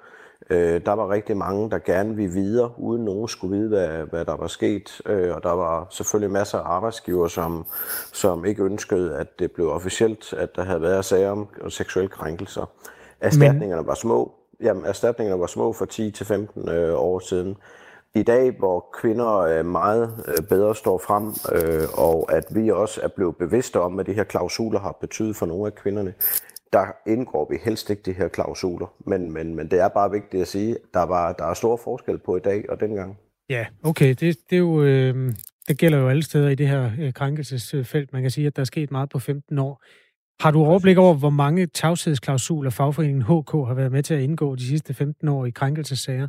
Øh, 0.51 0.81
der 0.87 0.93
var 0.93 1.11
rigtig 1.11 1.37
mange, 1.37 1.71
der 1.71 1.79
gerne 1.79 2.17
ville 2.17 2.33
videre, 2.33 2.71
uden 2.79 3.05
nogen 3.05 3.29
skulle 3.29 3.57
vide, 3.57 3.69
hvad, 3.69 3.89
hvad 3.89 4.25
der 4.25 4.37
var 4.37 4.47
sket. 4.47 5.01
Øh, 5.07 5.35
og 5.35 5.43
der 5.43 5.53
var 5.53 5.87
selvfølgelig 5.91 6.31
masser 6.31 6.59
af 6.59 6.71
arbejdsgiver, 6.71 7.29
som, 7.29 7.67
som 8.13 8.45
ikke 8.45 8.63
ønskede, 8.63 9.17
at 9.17 9.39
det 9.39 9.53
blev 9.53 9.69
officielt, 9.73 10.33
at 10.33 10.57
der 10.57 10.63
havde 10.63 10.83
været 10.83 11.05
sager 11.05 11.31
om 11.31 11.49
seksuelle 11.69 12.09
krænkelser. 12.09 12.71
Erstatningerne 13.21 13.83
Men... 13.83 13.87
var 13.87 13.95
små, 13.95 14.35
jamen, 14.63 14.85
erstatningerne 14.85 15.41
var 15.41 15.47
små 15.47 15.73
for 15.73 15.87
10-15 16.67 16.71
øh, 16.71 16.95
år 16.95 17.19
siden. 17.19 17.57
I 18.15 18.23
dag, 18.23 18.51
hvor 18.59 18.87
kvinder 19.01 19.39
øh, 19.39 19.67
meget 19.67 20.25
øh, 20.29 20.49
bedre 20.49 20.75
står 20.75 20.99
frem, 20.99 21.27
øh, 21.27 21.89
og 21.95 22.33
at 22.33 22.45
vi 22.51 22.71
også 22.71 23.01
er 23.03 23.09
blevet 23.09 23.37
bevidste 23.37 23.81
om, 23.81 23.93
hvad 23.93 24.05
de 24.05 24.13
her 24.13 24.25
klausuler 24.25 24.81
har 24.81 24.99
betydet 25.01 25.37
for 25.37 25.47
nogle 25.47 25.67
af 25.67 25.75
kvinderne, 25.75 26.15
der 26.73 26.87
indgår 27.07 27.47
vi 27.51 27.57
helst 27.65 27.91
ikke 27.91 28.03
de 28.03 28.13
her 28.13 28.29
klausuler. 28.29 28.95
Men, 29.07 29.33
men, 29.33 29.55
men 29.55 29.71
det 29.71 29.81
er 29.81 29.89
bare 29.89 30.11
vigtigt 30.11 30.41
at 30.41 30.49
sige, 30.49 30.71
at 30.71 30.81
der, 30.95 31.03
var, 31.03 31.33
der 31.33 31.45
er 31.45 31.55
stor 31.55 31.77
forskel 31.77 32.19
på 32.19 32.37
i 32.37 32.41
dag 32.41 32.71
og 32.71 32.81
dengang. 32.81 33.19
Ja, 33.51 33.67
okay. 33.83 34.09
Det, 34.09 34.21
det, 34.21 34.57
er 34.57 34.59
jo, 34.59 34.83
øh, 34.83 35.35
det 35.69 35.79
gælder 35.79 35.99
jo 35.99 36.09
alle 36.09 36.23
steder 36.23 36.49
i 36.49 36.55
det 36.55 36.69
her 36.69 36.91
øh, 37.01 37.13
krænkelsesfelt. 37.13 38.13
Man 38.13 38.23
kan 38.23 38.31
sige, 38.31 38.47
at 38.47 38.57
der 38.57 38.61
er 38.61 38.65
sket 38.65 38.91
meget 38.91 39.09
på 39.09 39.19
15 39.19 39.59
år. 39.59 39.83
Har 40.41 40.51
du 40.51 40.65
overblik 40.65 40.99
over, 40.99 41.15
hvor 41.15 41.31
mange 41.31 41.67
tavshedsklausuler 41.67 42.71
fagforeningen 42.71 43.23
HK 43.23 43.51
har 43.51 43.75
været 43.75 43.93
med 43.93 44.03
til 44.03 44.15
at 44.15 44.21
indgå 44.21 44.57
de 44.57 44.67
sidste 44.67 44.95
15 44.95 45.29
år 45.29 45.47
i 45.47 45.51
krænkelsesager? 45.51 46.29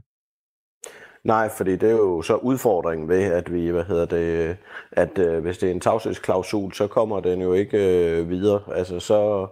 Nej, 1.24 1.50
fordi 1.58 1.72
det 1.72 1.89
er 1.89 1.96
jo 1.96 2.22
så 2.22 2.36
udfordringen 2.36 3.10
ved, 3.10 3.24
at 3.24 3.53
vi, 3.53 3.68
hvad 3.68 3.84
hedder 3.84 4.06
det, 4.06 4.58
at 4.91 5.18
øh, 5.18 5.44
hvis 5.44 5.58
det 5.58 5.68
er 5.70 5.74
en 5.74 5.80
tavshedsklausul, 5.80 6.74
så 6.74 6.88
kommer 6.88 7.20
den 7.20 7.41
jo 7.41 7.53
ikke 7.53 7.77
øh, 7.77 8.30
videre. 8.30 8.62
Altså 8.75 9.00
så, 9.00 9.48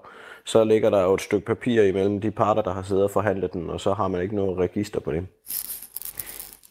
så 0.46 0.64
ligger 0.64 0.90
der 0.90 1.04
jo 1.04 1.14
et 1.14 1.22
stykke 1.22 1.46
papir 1.46 1.82
imellem 1.82 2.22
de 2.22 2.32
parter, 2.32 2.62
der 2.62 2.74
har 2.74 2.82
siddet 2.82 3.04
og 3.04 3.12
forhandlet 3.12 3.54
den, 3.54 3.70
og 3.70 3.80
så 3.82 3.94
har 3.94 4.08
man 4.08 4.22
ikke 4.22 4.36
noget 4.36 4.58
register 4.58 5.00
på 5.00 5.12
det. 5.12 5.28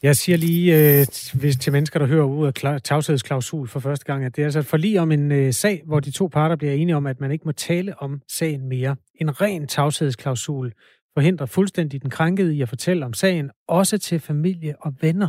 Jeg 0.02 0.16
siger 0.16 0.38
lige 0.38 1.00
øh, 1.00 1.06
hvis 1.34 1.56
til 1.56 1.72
mennesker, 1.72 1.98
der 1.98 2.06
hører 2.06 2.24
ud 2.24 2.46
af 2.46 2.82
tavshedsklausul 2.82 3.68
for 3.68 3.80
første 3.80 4.04
gang, 4.04 4.24
at 4.24 4.36
det 4.36 4.42
er 4.42 4.46
altså 4.46 4.58
et 4.58 4.66
forlig 4.66 5.00
om 5.00 5.12
en 5.12 5.32
øh, 5.32 5.52
sag, 5.52 5.82
hvor 5.86 6.00
de 6.00 6.10
to 6.10 6.26
parter 6.26 6.56
bliver 6.56 6.72
enige 6.72 6.96
om, 6.96 7.06
at 7.06 7.20
man 7.20 7.30
ikke 7.30 7.44
må 7.44 7.52
tale 7.52 8.02
om 8.02 8.22
sagen 8.28 8.68
mere. 8.68 8.96
En 9.14 9.40
ren 9.40 9.66
tavshedsklausul 9.66 10.72
forhindrer 11.14 11.46
fuldstændig 11.46 12.02
den 12.02 12.10
krænkede 12.10 12.56
i 12.56 12.62
at 12.62 12.68
fortælle 12.68 13.04
om 13.06 13.12
sagen, 13.12 13.50
også 13.68 13.98
til 13.98 14.20
familie 14.20 14.74
og 14.80 14.94
venner. 15.00 15.28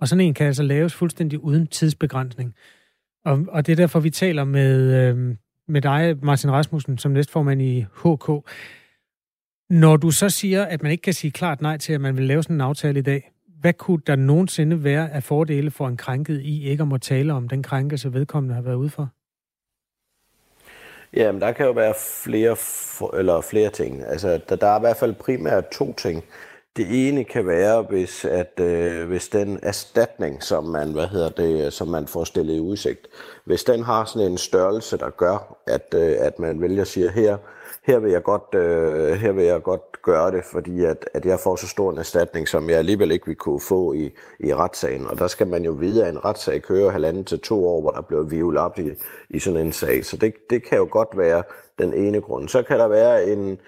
Og 0.00 0.08
sådan 0.08 0.24
en 0.24 0.34
kan 0.34 0.46
altså 0.46 0.62
laves 0.62 0.94
fuldstændig 0.94 1.44
uden 1.44 1.66
tidsbegrænsning. 1.66 2.54
Og, 3.24 3.44
og 3.48 3.66
det 3.66 3.72
er 3.72 3.76
derfor, 3.76 4.00
vi 4.00 4.10
taler 4.10 4.44
med, 4.44 4.94
øh, 4.94 5.36
med 5.68 5.82
dig, 5.82 6.16
Martin 6.22 6.50
Rasmussen, 6.50 6.98
som 6.98 7.12
næstformand 7.12 7.62
i 7.62 7.80
HK. 7.80 8.50
Når 9.70 9.96
du 9.96 10.10
så 10.10 10.30
siger, 10.30 10.64
at 10.64 10.82
man 10.82 10.92
ikke 10.92 11.02
kan 11.02 11.12
sige 11.12 11.30
klart 11.30 11.60
nej 11.60 11.76
til, 11.76 11.92
at 11.92 12.00
man 12.00 12.16
vil 12.16 12.26
lave 12.26 12.42
sådan 12.42 12.56
en 12.56 12.60
aftale 12.60 12.98
i 12.98 13.02
dag, 13.02 13.30
hvad 13.60 13.72
kunne 13.72 14.02
der 14.06 14.16
nogensinde 14.16 14.84
være 14.84 15.10
af 15.10 15.22
fordele 15.22 15.70
for 15.70 15.88
en 15.88 15.96
krænket 15.96 16.40
i 16.40 16.68
ikke 16.68 16.82
at 16.82 16.88
må 16.88 16.98
tale 16.98 17.32
om 17.32 17.48
den 17.48 17.62
krænkelse, 17.62 18.12
vedkommende 18.12 18.54
har 18.54 18.62
været 18.62 18.74
ude 18.74 18.90
for? 18.90 19.08
Jamen, 21.12 21.40
der 21.40 21.52
kan 21.52 21.66
jo 21.66 21.72
være 21.72 21.94
flere, 22.24 22.56
eller 23.18 23.40
flere 23.40 23.70
ting. 23.70 24.02
Altså, 24.06 24.40
der, 24.48 24.56
der 24.56 24.66
er 24.66 24.76
i 24.76 24.80
hvert 24.80 24.96
fald 24.96 25.14
primært 25.14 25.68
to 25.68 25.92
ting. 25.92 26.24
Det 26.76 27.08
ene 27.08 27.24
kan 27.24 27.46
være, 27.46 27.82
hvis, 27.82 28.24
at, 28.24 28.60
øh, 28.60 29.08
hvis 29.08 29.28
den 29.28 29.58
erstatning, 29.62 30.42
som 30.42 30.64
man, 30.64 30.92
hvad 30.92 31.08
hedder 31.08 31.28
det, 31.28 31.72
som 31.72 31.88
man 31.88 32.06
får 32.06 32.24
stillet 32.24 32.56
i 32.56 32.60
udsigt, 32.60 33.06
hvis 33.44 33.64
den 33.64 33.82
har 33.82 34.04
sådan 34.04 34.30
en 34.30 34.38
størrelse, 34.38 34.98
der 34.98 35.10
gør, 35.10 35.56
at, 35.66 35.94
øh, 35.94 36.16
at 36.20 36.38
man 36.38 36.60
vælger 36.60 36.82
at 36.82 36.88
sige, 36.88 37.10
her, 37.10 37.36
her 37.82 37.98
vil 37.98 38.10
jeg 38.10 38.22
godt, 38.22 38.54
øh, 38.54 39.12
her 39.12 39.32
vil 39.32 39.44
jeg 39.44 39.62
godt 39.62 40.02
gøre 40.02 40.30
det, 40.30 40.44
fordi 40.44 40.84
at, 40.84 41.08
at 41.14 41.24
jeg 41.24 41.40
får 41.40 41.56
så 41.56 41.68
stor 41.68 41.90
en 41.90 41.98
erstatning, 41.98 42.48
som 42.48 42.70
jeg 42.70 42.78
alligevel 42.78 43.10
ikke 43.10 43.26
vil 43.26 43.36
kunne 43.36 43.60
få 43.60 43.92
i, 43.92 44.14
i 44.40 44.54
retssagen. 44.54 45.06
Og 45.06 45.18
der 45.18 45.26
skal 45.26 45.46
man 45.46 45.64
jo 45.64 45.72
vide, 45.72 46.06
at 46.06 46.12
en 46.12 46.24
retssag 46.24 46.62
kører 46.62 46.90
halvanden 46.90 47.24
til 47.24 47.40
to 47.40 47.68
år, 47.68 47.80
hvor 47.80 47.90
der 47.90 48.00
bliver 48.00 48.22
vivlet 48.22 48.60
op 48.60 48.78
i, 48.78 48.90
i 49.30 49.38
sådan 49.38 49.66
en 49.66 49.72
sag. 49.72 50.04
Så 50.04 50.16
det, 50.16 50.34
det 50.50 50.62
kan 50.64 50.78
jo 50.78 50.88
godt 50.90 51.18
være 51.18 51.42
den 51.78 51.94
ene 51.94 52.20
grund. 52.20 52.48
Så 52.48 52.62
kan 52.62 52.78
der 52.78 52.88
være 52.88 53.26
en, 53.26 53.58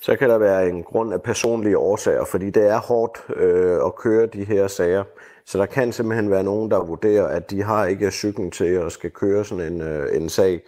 så 0.00 0.16
kan 0.16 0.30
der 0.30 0.38
være 0.38 0.68
en 0.68 0.82
grund 0.82 1.14
af 1.14 1.22
personlige 1.22 1.78
årsager, 1.78 2.24
fordi 2.24 2.50
det 2.50 2.68
er 2.68 2.78
hårdt 2.78 3.24
øh, 3.36 3.86
at 3.86 3.96
køre 3.96 4.26
de 4.26 4.44
her 4.44 4.66
sager. 4.66 5.04
Så 5.46 5.58
der 5.58 5.66
kan 5.66 5.92
simpelthen 5.92 6.30
være 6.30 6.44
nogen, 6.44 6.70
der 6.70 6.84
vurderer, 6.84 7.26
at 7.26 7.50
de 7.50 7.62
har 7.62 7.86
ikke 7.86 8.10
cyklen 8.10 8.50
til 8.50 8.64
at 8.64 8.92
skal 8.92 9.10
køre 9.10 9.44
sådan 9.44 9.72
en, 9.72 9.80
øh, 9.80 10.16
en 10.16 10.28
sag 10.28 10.60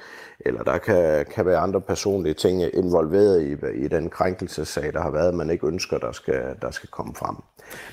eller 0.46 0.62
der 0.62 0.78
kan, 0.78 1.26
kan 1.34 1.46
være 1.46 1.58
andre 1.58 1.80
personlige 1.80 2.34
ting 2.34 2.62
involveret 2.74 3.42
i, 3.42 3.82
i 3.84 3.88
den 3.88 4.10
krænkelsessag, 4.10 4.92
der 4.92 5.00
har 5.00 5.10
været, 5.10 5.34
man 5.34 5.50
ikke 5.50 5.66
ønsker, 5.66 5.98
der 5.98 6.12
skal, 6.12 6.42
der 6.62 6.70
skal 6.70 6.88
komme 6.88 7.14
frem. 7.14 7.36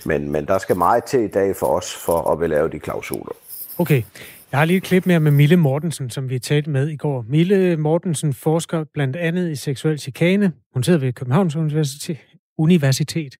Men, 0.06 0.32
men 0.32 0.46
der 0.46 0.58
skal 0.58 0.78
meget 0.78 1.04
til 1.04 1.20
i 1.20 1.28
dag 1.28 1.56
for 1.56 1.68
os, 1.68 1.96
for 1.96 2.32
at 2.32 2.40
vil 2.40 2.50
lave 2.50 2.70
de 2.70 2.80
klausuler. 2.80 3.36
Okay. 3.78 4.04
Jeg 4.52 4.60
har 4.60 4.66
lige 4.66 4.78
et 4.78 4.84
klip 4.84 5.06
mere 5.06 5.20
med 5.20 5.32
Mille 5.32 5.58
Mortensen, 5.58 6.10
som 6.10 6.30
vi 6.30 6.40
talte 6.40 6.70
med 6.70 6.88
i 6.88 6.96
går. 6.96 7.26
Mille 7.28 7.78
Mortensen 7.78 8.34
forsker 8.34 8.84
blandt 8.94 9.16
andet 9.16 9.52
i 9.52 9.56
seksuel 9.56 10.00
chikane. 10.00 10.52
Hun 10.74 10.84
sidder 10.84 11.00
ved 11.00 11.14
Københavns 11.14 11.56
Universitet, 11.56 12.18
Universitet 12.58 13.36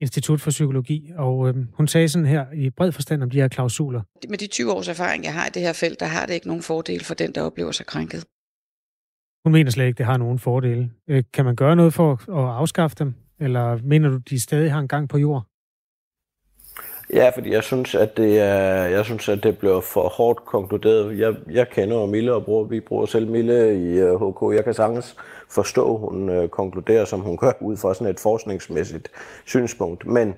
Institut 0.00 0.40
for 0.40 0.50
Psykologi, 0.50 1.12
og 1.16 1.48
øhm, 1.48 1.68
hun 1.72 1.88
sagde 1.88 2.08
sådan 2.08 2.26
her 2.26 2.46
i 2.54 2.70
bred 2.70 2.92
forstand 2.92 3.22
om 3.22 3.30
de 3.30 3.40
her 3.40 3.48
klausuler. 3.48 4.02
Med 4.28 4.38
de 4.38 4.46
20 4.46 4.72
års 4.72 4.88
erfaring, 4.88 5.24
jeg 5.24 5.34
har 5.34 5.46
i 5.46 5.50
det 5.54 5.62
her 5.62 5.72
felt, 5.72 6.00
der 6.00 6.06
har 6.06 6.26
det 6.26 6.34
ikke 6.34 6.46
nogen 6.46 6.62
fordel 6.62 7.04
for 7.04 7.14
den, 7.14 7.32
der 7.34 7.42
oplever 7.42 7.72
sig 7.72 7.86
krænket. 7.86 8.24
Hun 9.44 9.52
mener 9.52 9.70
slet 9.70 9.86
ikke, 9.86 9.98
det 9.98 10.06
har 10.06 10.16
nogen 10.16 10.38
fordele. 10.38 10.90
Øh, 11.08 11.24
kan 11.32 11.44
man 11.44 11.56
gøre 11.56 11.76
noget 11.76 11.94
for 11.94 12.12
at 12.12 12.56
afskaffe 12.56 12.96
dem? 12.98 13.14
Eller 13.40 13.78
mener 13.82 14.08
du, 14.10 14.16
de 14.16 14.40
stadig 14.40 14.72
har 14.72 14.80
en 14.80 14.88
gang 14.88 15.08
på 15.08 15.18
jord? 15.18 15.42
Ja, 17.12 17.30
fordi 17.34 17.52
jeg 17.52 17.64
synes, 17.64 17.94
at 17.94 18.16
det 18.16 18.38
er, 18.38 18.84
jeg 18.84 19.04
synes, 19.04 19.28
at 19.28 19.42
det 19.42 19.58
bliver 19.58 19.80
for 19.80 20.08
hårdt 20.08 20.44
konkluderet. 20.44 21.18
Jeg, 21.18 21.34
jeg 21.50 21.68
kender 21.70 22.06
Mille 22.06 22.34
og 22.34 22.44
bruger, 22.44 22.64
vi 22.64 22.80
bruger 22.80 23.06
selv 23.06 23.28
Mille 23.28 23.74
i 23.74 24.00
HK. 24.00 24.42
Øh, 24.42 24.56
jeg 24.56 24.64
kan 24.64 24.74
sagtens 24.74 25.16
forstå, 25.48 25.96
hun 25.96 26.28
øh, 26.28 26.48
konkluderer, 26.48 27.04
som 27.04 27.20
hun 27.20 27.36
gør, 27.36 27.52
ud 27.60 27.76
fra 27.76 27.94
sådan 27.94 28.06
et 28.06 28.20
forskningsmæssigt 28.20 29.10
synspunkt. 29.44 30.06
Men 30.06 30.28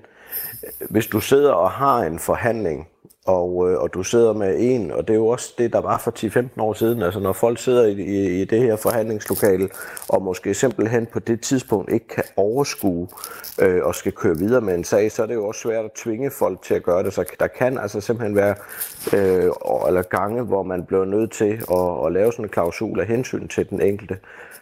øh, 0.63 0.87
hvis 0.89 1.07
du 1.07 1.19
sidder 1.19 1.51
og 1.51 1.71
har 1.71 1.97
en 2.03 2.19
forhandling, 2.19 2.87
og, 3.31 3.71
øh, 3.71 3.79
og 3.79 3.93
du 3.93 4.03
sidder 4.03 4.33
med 4.33 4.55
en, 4.59 4.91
og 4.91 5.07
det 5.07 5.13
er 5.13 5.17
jo 5.17 5.27
også 5.27 5.53
det, 5.57 5.73
der 5.73 5.81
var 5.81 5.97
for 5.97 6.11
10-15 6.57 6.61
år 6.61 6.73
siden, 6.73 7.01
altså 7.01 7.19
når 7.19 7.33
folk 7.33 7.59
sidder 7.59 7.85
i, 7.85 7.91
i, 7.91 8.41
i 8.41 8.45
det 8.45 8.61
her 8.61 8.75
forhandlingslokale, 8.75 9.69
og 10.09 10.21
måske 10.21 10.53
simpelthen 10.53 11.05
på 11.05 11.19
det 11.19 11.41
tidspunkt 11.41 11.91
ikke 11.91 12.07
kan 12.07 12.23
overskue 12.37 13.07
øh, 13.61 13.85
og 13.85 13.95
skal 13.95 14.11
køre 14.11 14.37
videre 14.37 14.61
med 14.61 14.75
en 14.75 14.83
sag, 14.83 15.11
så 15.11 15.23
er 15.23 15.27
det 15.27 15.33
jo 15.33 15.47
også 15.47 15.61
svært 15.61 15.85
at 15.85 15.91
tvinge 15.91 16.31
folk 16.31 16.61
til 16.61 16.73
at 16.73 16.83
gøre 16.83 17.03
det. 17.03 17.13
Så 17.13 17.25
der 17.39 17.47
kan 17.47 17.77
altså 17.77 18.01
simpelthen 18.01 18.35
være 18.35 18.55
øh, 19.13 19.51
eller 19.87 20.01
gange, 20.01 20.43
hvor 20.43 20.63
man 20.63 20.85
bliver 20.85 21.05
nødt 21.05 21.31
til 21.31 21.63
at, 21.71 22.05
at 22.05 22.11
lave 22.11 22.31
sådan 22.31 22.45
en 22.45 22.49
klausul 22.49 22.99
af 22.99 23.07
hensyn 23.07 23.47
til 23.47 23.69
den 23.69 23.81
enkelte. 23.81 24.17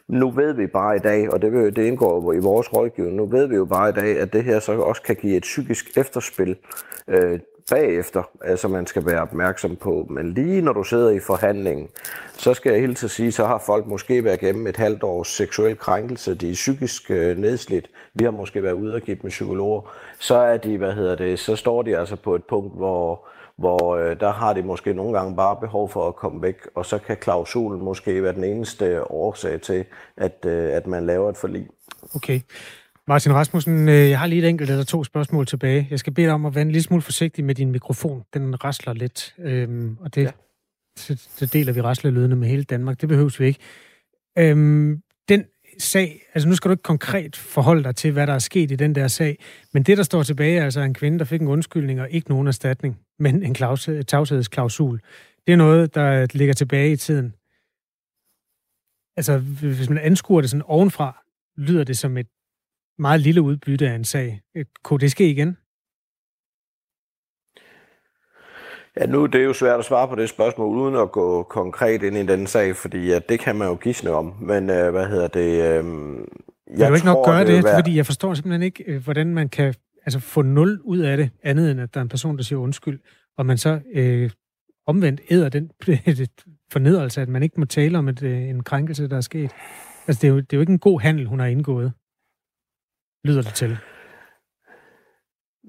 Nu 0.07 0.31
ved 0.31 0.53
vi 0.53 0.67
bare 0.67 0.95
i 0.95 0.99
dag, 0.99 1.33
og 1.33 1.41
det, 1.41 1.75
det 1.75 1.85
indgår 1.85 2.33
i 2.33 2.39
vores 2.39 2.73
rådgivning, 2.73 3.15
nu 3.15 3.25
ved 3.25 3.47
vi 3.47 3.55
jo 3.55 3.65
bare 3.65 3.89
i 3.89 3.93
dag, 3.93 4.19
at 4.19 4.33
det 4.33 4.43
her 4.43 4.59
så 4.59 4.71
også 4.71 5.01
kan 5.01 5.15
give 5.15 5.37
et 5.37 5.43
psykisk 5.43 5.97
efterspil 5.97 6.55
øh, 7.07 7.39
bagefter, 7.69 8.23
altså 8.41 8.67
man 8.67 8.87
skal 8.87 9.05
være 9.05 9.21
opmærksom 9.21 9.75
på. 9.75 10.07
Men 10.09 10.33
lige 10.33 10.61
når 10.61 10.73
du 10.73 10.83
sidder 10.83 11.09
i 11.09 11.19
forhandlingen, 11.19 11.87
så 12.33 12.53
skal 12.53 12.71
jeg 12.71 12.81
hele 12.81 12.93
til 12.93 13.05
at 13.05 13.11
sige, 13.11 13.31
så 13.31 13.45
har 13.45 13.57
folk 13.65 13.87
måske 13.87 14.23
været 14.23 14.39
gennem 14.39 14.67
et 14.67 14.77
halvt 14.77 15.03
års 15.03 15.27
seksuel 15.27 15.77
krænkelse, 15.77 16.35
de 16.35 16.49
er 16.49 16.53
psykisk 16.53 17.11
øh, 17.11 17.37
nedslidt, 17.37 17.89
vi 18.13 18.23
har 18.23 18.31
måske 18.31 18.63
været 18.63 18.73
ude 18.73 18.95
og 18.95 19.01
give 19.01 19.17
med 19.23 19.31
psykologer, 19.31 19.81
så 20.19 20.35
er 20.35 20.57
de, 20.57 20.77
hvad 20.77 20.93
hedder 20.93 21.15
det, 21.15 21.39
så 21.39 21.55
står 21.55 21.81
de 21.81 21.97
altså 21.97 22.15
på 22.15 22.35
et 22.35 22.43
punkt, 22.43 22.75
hvor, 22.75 23.27
hvor 23.55 23.95
øh, 23.95 24.19
der 24.19 24.31
har 24.31 24.53
de 24.53 24.61
måske 24.61 24.93
nogle 24.93 25.17
gange 25.17 25.35
bare 25.35 25.57
behov 25.61 25.89
for 25.89 26.07
at 26.07 26.15
komme 26.15 26.41
væk, 26.41 26.55
og 26.75 26.85
så 26.85 26.97
kan 26.97 27.17
klausulen 27.17 27.83
måske 27.83 28.23
være 28.23 28.33
den 28.33 28.43
eneste 28.43 29.11
årsag 29.11 29.61
til, 29.61 29.85
at, 30.17 30.45
øh, 30.45 30.73
at 30.73 30.87
man 30.87 31.05
laver 31.05 31.29
et 31.29 31.37
forlig. 31.37 31.67
Okay. 32.15 32.41
Martin 33.09 33.33
Rasmussen, 33.33 33.89
øh, 33.89 34.09
jeg 34.09 34.19
har 34.19 34.27
lige 34.27 34.43
et 34.43 34.49
enkelt 34.49 34.69
eller 34.69 34.83
to 34.83 35.03
spørgsmål 35.03 35.45
tilbage. 35.45 35.87
Jeg 35.89 35.99
skal 35.99 36.13
bede 36.13 36.25
dig 36.25 36.33
om 36.33 36.45
at 36.45 36.55
være 36.55 36.61
en 36.61 36.71
lille 36.71 36.83
smule 36.83 37.01
forsigtig 37.01 37.45
med 37.45 37.55
din 37.55 37.71
mikrofon. 37.71 38.23
Den 38.33 38.63
rasler 38.63 38.93
lidt, 38.93 39.35
øhm, 39.39 39.97
og 39.99 40.15
det, 40.15 40.23
ja. 40.23 40.31
så, 40.97 41.27
så 41.29 41.45
deler 41.45 41.73
vi 41.73 41.81
raslelydene 41.81 42.35
med 42.35 42.47
hele 42.47 42.63
Danmark. 42.63 43.01
Det 43.01 43.09
behøves 43.09 43.39
vi 43.39 43.45
ikke. 43.45 43.59
Øhm, 44.37 45.01
den 45.29 45.45
sag, 45.79 46.21
altså 46.33 46.49
nu 46.49 46.55
skal 46.55 46.69
du 46.69 46.73
ikke 46.73 46.83
konkret 46.83 47.35
forholde 47.35 47.83
dig 47.83 47.95
til, 47.95 48.11
hvad 48.11 48.27
der 48.27 48.33
er 48.33 48.39
sket 48.39 48.71
i 48.71 48.75
den 48.75 48.95
der 48.95 49.07
sag, 49.07 49.37
men 49.73 49.83
det, 49.83 49.97
der 49.97 50.03
står 50.03 50.23
tilbage, 50.23 50.59
er 50.59 50.63
altså 50.63 50.81
en 50.81 50.93
kvinde, 50.93 51.19
der 51.19 51.25
fik 51.25 51.41
en 51.41 51.47
undskyldning 51.47 52.01
og 52.01 52.09
ikke 52.11 52.29
nogen 52.29 52.47
erstatning, 52.47 52.99
men 53.19 53.43
en 53.43 53.55
tavshedsklausul. 54.03 55.01
Det 55.47 55.53
er 55.53 55.57
noget, 55.57 55.95
der 55.95 56.27
ligger 56.33 56.53
tilbage 56.53 56.91
i 56.91 56.95
tiden. 56.95 57.33
Altså, 59.17 59.37
hvis 59.37 59.89
man 59.89 59.97
anskuer 59.97 60.41
det 60.41 60.49
sådan 60.49 60.63
ovenfra, 60.65 61.23
lyder 61.57 61.83
det 61.83 61.97
som 61.97 62.17
et 62.17 62.27
meget 62.99 63.21
lille 63.21 63.41
udbytte 63.41 63.89
af 63.89 63.95
en 63.95 64.03
sag. 64.03 64.41
Øh, 64.55 64.65
kunne 64.83 64.99
det 64.99 65.11
ske 65.11 65.29
igen? 65.29 65.57
Ja, 68.97 69.05
nu 69.05 69.25
det 69.25 69.41
er 69.41 69.45
jo 69.45 69.53
svært 69.53 69.79
at 69.79 69.85
svare 69.85 70.07
på 70.07 70.15
det 70.15 70.29
spørgsmål, 70.29 70.77
uden 70.77 70.95
at 70.95 71.11
gå 71.11 71.43
konkret 71.43 72.03
ind 72.03 72.17
i 72.17 72.25
den 72.25 72.47
sag, 72.47 72.75
fordi 72.75 73.07
ja, 73.07 73.19
det 73.29 73.39
kan 73.39 73.55
man 73.55 73.67
jo 73.67 73.75
gisne 73.75 74.11
om. 74.11 74.33
Men 74.41 74.69
øh, 74.69 74.91
hvad 74.91 75.07
hedder 75.07 75.27
det? 75.27 75.49
Øh, 75.51 75.83
jeg 76.77 76.79
vil 76.79 76.89
du 76.89 76.93
ikke 76.93 77.05
nok 77.05 77.25
gøre 77.25 77.39
det, 77.39 77.47
det 77.47 77.63
være... 77.63 77.77
fordi 77.77 77.95
jeg 77.95 78.05
forstår 78.05 78.33
simpelthen 78.33 78.61
ikke, 78.61 78.83
øh, 78.87 79.03
hvordan 79.03 79.33
man 79.33 79.49
kan 79.49 79.73
altså, 80.05 80.19
få 80.19 80.41
nul 80.41 80.79
ud 80.83 80.99
af 80.99 81.17
det, 81.17 81.29
andet 81.43 81.71
end 81.71 81.81
at 81.81 81.93
der 81.93 81.99
er 81.99 82.01
en 82.01 82.09
person, 82.09 82.37
der 82.37 82.43
siger 82.43 82.59
undskyld, 82.59 82.99
og 83.37 83.45
man 83.45 83.57
så 83.57 83.79
øh, 83.93 84.29
omvendt 84.87 85.21
æder 85.29 85.49
den 85.49 85.71
fornedrelse, 86.73 87.21
at 87.21 87.29
man 87.29 87.43
ikke 87.43 87.59
må 87.59 87.65
tale 87.65 87.97
om 87.97 88.07
et, 88.07 88.23
øh, 88.23 88.49
en 88.49 88.63
krænkelse, 88.63 89.07
der 89.07 89.17
er 89.17 89.21
sket. 89.21 89.51
Altså, 90.07 90.21
det 90.21 90.27
er, 90.27 90.31
jo, 90.31 90.37
det 90.37 90.53
er 90.53 90.57
jo 90.57 90.61
ikke 90.61 90.73
en 90.73 90.79
god 90.79 91.01
handel, 91.01 91.25
hun 91.25 91.39
har 91.39 91.47
indgået 91.47 91.93
lyder 93.23 93.41
det 93.41 93.53
til. 93.53 93.77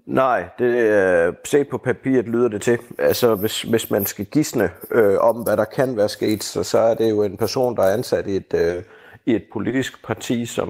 Nej, 0.07 0.49
det, 0.59 0.65
øh, 0.65 1.35
set 1.45 1.69
på 1.69 1.79
papiret 1.79 2.29
lyder 2.29 2.49
det 2.49 2.63
til. 2.63 2.79
Altså, 2.99 3.35
hvis, 3.35 3.63
hvis 3.63 3.91
man 3.91 4.07
skal 4.07 4.25
gisne 4.25 4.71
øh, 4.91 5.19
om, 5.19 5.37
hvad 5.37 5.57
der 5.57 5.65
kan 5.65 5.97
være 5.97 6.09
sket, 6.09 6.43
så, 6.43 6.63
så 6.63 6.79
er 6.79 6.95
det 6.95 7.11
jo 7.11 7.23
en 7.23 7.37
person, 7.37 7.77
der 7.77 7.83
er 7.83 7.93
ansat 7.93 8.27
i 8.27 8.37
et, 8.37 8.55
øh, 8.55 8.83
i 9.31 9.35
et 9.35 9.45
politisk 9.53 10.07
parti, 10.07 10.47
som 10.47 10.69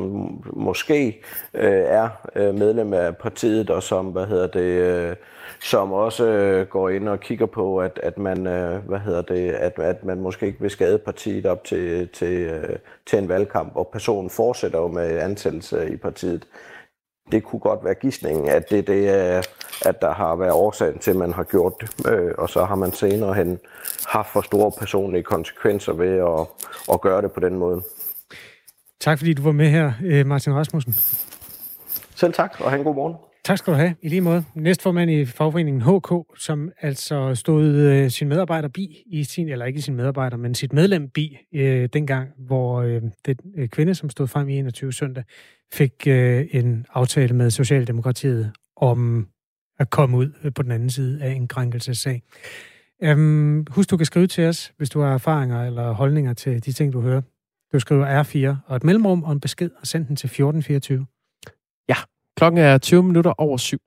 måske 0.52 1.22
øh, 1.54 1.82
er 1.86 2.08
øh, 2.36 2.54
medlem 2.54 2.92
af 2.92 3.16
partiet, 3.16 3.70
og 3.70 3.82
som, 3.82 4.06
hvad 4.06 4.26
hedder 4.26 4.46
det, 4.46 4.60
øh, 4.60 5.16
som 5.62 5.92
også 5.92 6.26
øh, 6.26 6.66
går 6.66 6.88
ind 6.88 7.08
og 7.08 7.20
kigger 7.20 7.46
på, 7.46 7.78
at, 7.78 8.00
at 8.02 8.18
man, 8.18 8.46
øh, 8.46 8.88
hvad 8.88 8.98
hedder 8.98 9.22
det, 9.22 9.50
at, 9.50 9.78
at 9.78 10.04
man 10.04 10.20
måske 10.20 10.46
ikke 10.46 10.60
vil 10.60 10.70
skade 10.70 10.98
partiet 10.98 11.46
op 11.46 11.64
til, 11.64 12.08
til, 12.08 12.32
øh, 12.32 12.76
til 13.06 13.18
en 13.18 13.28
valgkamp, 13.28 13.76
og 13.76 13.88
personen 13.92 14.30
fortsætter 14.30 14.78
jo 14.78 14.88
med 14.88 15.18
ansættelse 15.18 15.92
i 15.92 15.96
partiet 15.96 16.46
det 17.32 17.44
kunne 17.44 17.60
godt 17.60 17.84
være 17.84 17.94
gidsningen, 17.94 18.48
at 18.48 18.70
det, 18.70 18.86
det 18.86 19.08
er, 19.08 19.42
at 19.84 20.02
der 20.02 20.12
har 20.12 20.36
været 20.36 20.52
årsagen 20.52 20.98
til, 20.98 21.10
at 21.10 21.16
man 21.16 21.32
har 21.32 21.44
gjort 21.44 21.74
det, 21.80 22.06
øh, 22.10 22.34
og 22.38 22.48
så 22.48 22.64
har 22.64 22.74
man 22.74 22.92
senere 22.92 23.34
hen 23.34 23.58
haft 24.06 24.32
for 24.32 24.40
store 24.40 24.72
personlige 24.78 25.22
konsekvenser 25.22 25.92
ved 25.92 26.18
at, 26.18 26.46
at 26.92 27.00
gøre 27.00 27.22
det 27.22 27.32
på 27.32 27.40
den 27.40 27.58
måde. 27.58 27.82
Tak 29.00 29.18
fordi 29.18 29.32
du 29.32 29.42
var 29.42 29.52
med 29.52 29.70
her, 29.70 29.92
øh, 30.04 30.26
Martin 30.26 30.54
Rasmussen. 30.54 30.92
Selv 32.14 32.32
tak, 32.32 32.60
og 32.60 32.70
have 32.70 32.78
en 32.78 32.84
god 32.84 32.94
morgen. 32.94 33.16
Tak 33.44 33.58
skal 33.58 33.72
du 33.72 33.78
have. 33.78 33.94
I 34.02 34.08
lige 34.08 34.20
måde. 34.20 34.44
Næstformand 34.54 35.10
i 35.10 35.24
fagforeningen 35.24 35.82
HK, 35.82 36.12
som 36.38 36.70
altså 36.80 37.34
stod 37.34 37.64
øh, 37.64 38.10
sin 38.10 38.28
medarbejder 38.28 38.68
bi 38.68 39.02
i 39.06 39.24
sin, 39.24 39.48
eller 39.48 39.64
ikke 39.64 39.82
sin 39.82 39.94
medarbejder, 39.94 40.36
men 40.36 40.54
sit 40.54 40.72
medlem 40.72 41.08
bi, 41.08 41.36
øh, 41.54 41.88
dengang, 41.92 42.28
hvor 42.38 42.80
øh, 42.80 43.02
den 43.26 43.36
øh, 43.56 43.68
kvinde, 43.68 43.94
som 43.94 44.10
stod 44.10 44.26
frem 44.26 44.48
i 44.48 44.58
21 44.58 44.92
søndag, 44.92 45.24
fik 45.72 45.92
øh, 46.06 46.46
en 46.50 46.86
aftale 46.94 47.34
med 47.34 47.50
Socialdemokratiet 47.50 48.52
om 48.76 49.28
at 49.78 49.90
komme 49.90 50.16
ud 50.16 50.32
øh, 50.44 50.52
på 50.54 50.62
den 50.62 50.72
anden 50.72 50.90
side 50.90 51.22
af 51.22 51.30
en 51.30 51.48
krænkelsessag. 51.48 52.22
Øhm, 53.02 53.66
husk, 53.70 53.90
du 53.90 53.96
kan 53.96 54.06
skrive 54.06 54.26
til 54.26 54.44
os, 54.44 54.72
hvis 54.76 54.90
du 54.90 55.00
har 55.00 55.14
erfaringer 55.14 55.64
eller 55.64 55.92
holdninger 55.92 56.34
til 56.34 56.64
de 56.64 56.72
ting, 56.72 56.92
du 56.92 57.00
hører. 57.00 57.20
Du 57.72 57.80
skriver 57.80 58.22
R4 58.22 58.56
og 58.66 58.76
et 58.76 58.84
mellemrum 58.84 59.22
og 59.22 59.32
en 59.32 59.40
besked 59.40 59.70
og 59.80 59.86
send 59.86 60.06
den 60.06 60.16
til 60.16 60.26
1424. 60.26 61.06
Ja, 61.88 61.96
klokken 62.36 62.58
er 62.58 62.78
20 62.78 63.02
minutter 63.02 63.32
over 63.38 63.56
syv. 63.56 63.78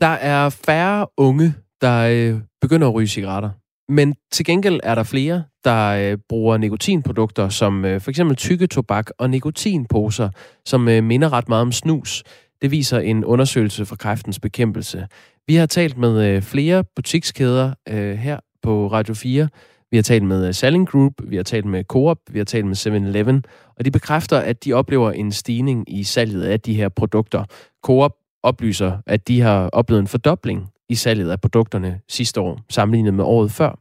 Der 0.00 0.10
er 0.10 0.48
færre 0.48 1.06
unge, 1.16 1.54
der 1.80 2.08
øh, 2.12 2.40
begynder 2.60 2.88
at 2.88 2.94
ryge 2.94 3.06
cigaretter. 3.06 3.50
Men 3.88 4.14
til 4.32 4.44
gengæld 4.44 4.80
er 4.82 4.94
der 4.94 5.02
flere, 5.02 5.44
der 5.64 6.12
øh, 6.12 6.18
bruger 6.28 6.56
nikotinprodukter 6.56 7.48
som 7.48 7.84
øh, 7.84 8.00
for 8.00 8.10
eksempel 8.10 8.36
tykke 8.36 8.66
tobak 8.66 9.10
og 9.18 9.30
nikotinposer, 9.30 10.30
som 10.66 10.88
øh, 10.88 11.04
minder 11.04 11.32
ret 11.32 11.48
meget 11.48 11.62
om 11.62 11.72
snus. 11.72 12.22
Det 12.62 12.70
viser 12.70 12.98
en 12.98 13.24
undersøgelse 13.24 13.86
fra 13.86 13.96
kræftens 13.96 14.40
bekæmpelse. 14.40 15.06
Vi 15.46 15.54
har 15.54 15.66
talt 15.66 15.98
med 15.98 16.26
øh, 16.26 16.42
flere 16.42 16.84
butikskæder 16.96 17.74
øh, 17.88 18.14
her 18.14 18.40
på 18.64 18.86
Radio 18.86 19.14
4. 19.14 19.48
Vi 19.90 19.96
har 19.96 20.02
talt 20.02 20.24
med 20.24 20.36
øh, 20.36 20.54
Salling 20.54 20.54
Selling 20.54 20.88
Group, 20.88 21.12
vi 21.30 21.36
har 21.36 21.42
talt 21.42 21.64
med 21.64 21.84
Coop, 21.84 22.18
vi 22.30 22.38
har 22.38 22.44
talt 22.44 22.66
med 22.66 22.76
7-Eleven, 22.76 23.44
og 23.78 23.84
de 23.84 23.90
bekræfter, 23.90 24.38
at 24.38 24.64
de 24.64 24.72
oplever 24.72 25.10
en 25.10 25.32
stigning 25.32 25.84
i 25.98 26.04
salget 26.04 26.42
af 26.42 26.60
de 26.60 26.74
her 26.74 26.88
produkter. 26.88 27.44
Coop 27.82 28.12
oplyser, 28.42 28.98
at 29.06 29.28
de 29.28 29.40
har 29.40 29.68
oplevet 29.68 30.00
en 30.00 30.06
fordobling 30.06 30.68
i 30.88 30.94
salget 30.94 31.30
af 31.30 31.40
produkterne 31.40 32.00
sidste 32.08 32.40
år, 32.40 32.60
sammenlignet 32.70 33.14
med 33.14 33.24
året 33.24 33.52
før. 33.52 33.78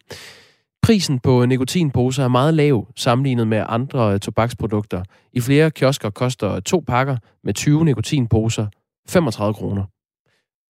Prisen 0.82 1.20
på 1.20 1.46
nikotinposer 1.46 2.24
er 2.24 2.28
meget 2.28 2.54
lav 2.54 2.88
sammenlignet 2.96 3.48
med 3.48 3.63
andre 3.68 4.13
øh, 4.13 4.20
tobaksprodukter. 4.20 5.04
I 5.34 5.42
flere 5.42 5.72
kiosker 5.72 6.10
koster 6.10 6.60
to 6.60 6.84
pakker 6.88 7.18
med 7.44 7.54
20 7.54 7.86
nikotinposer 7.86 8.68
35 9.10 9.54
kroner. 9.54 9.84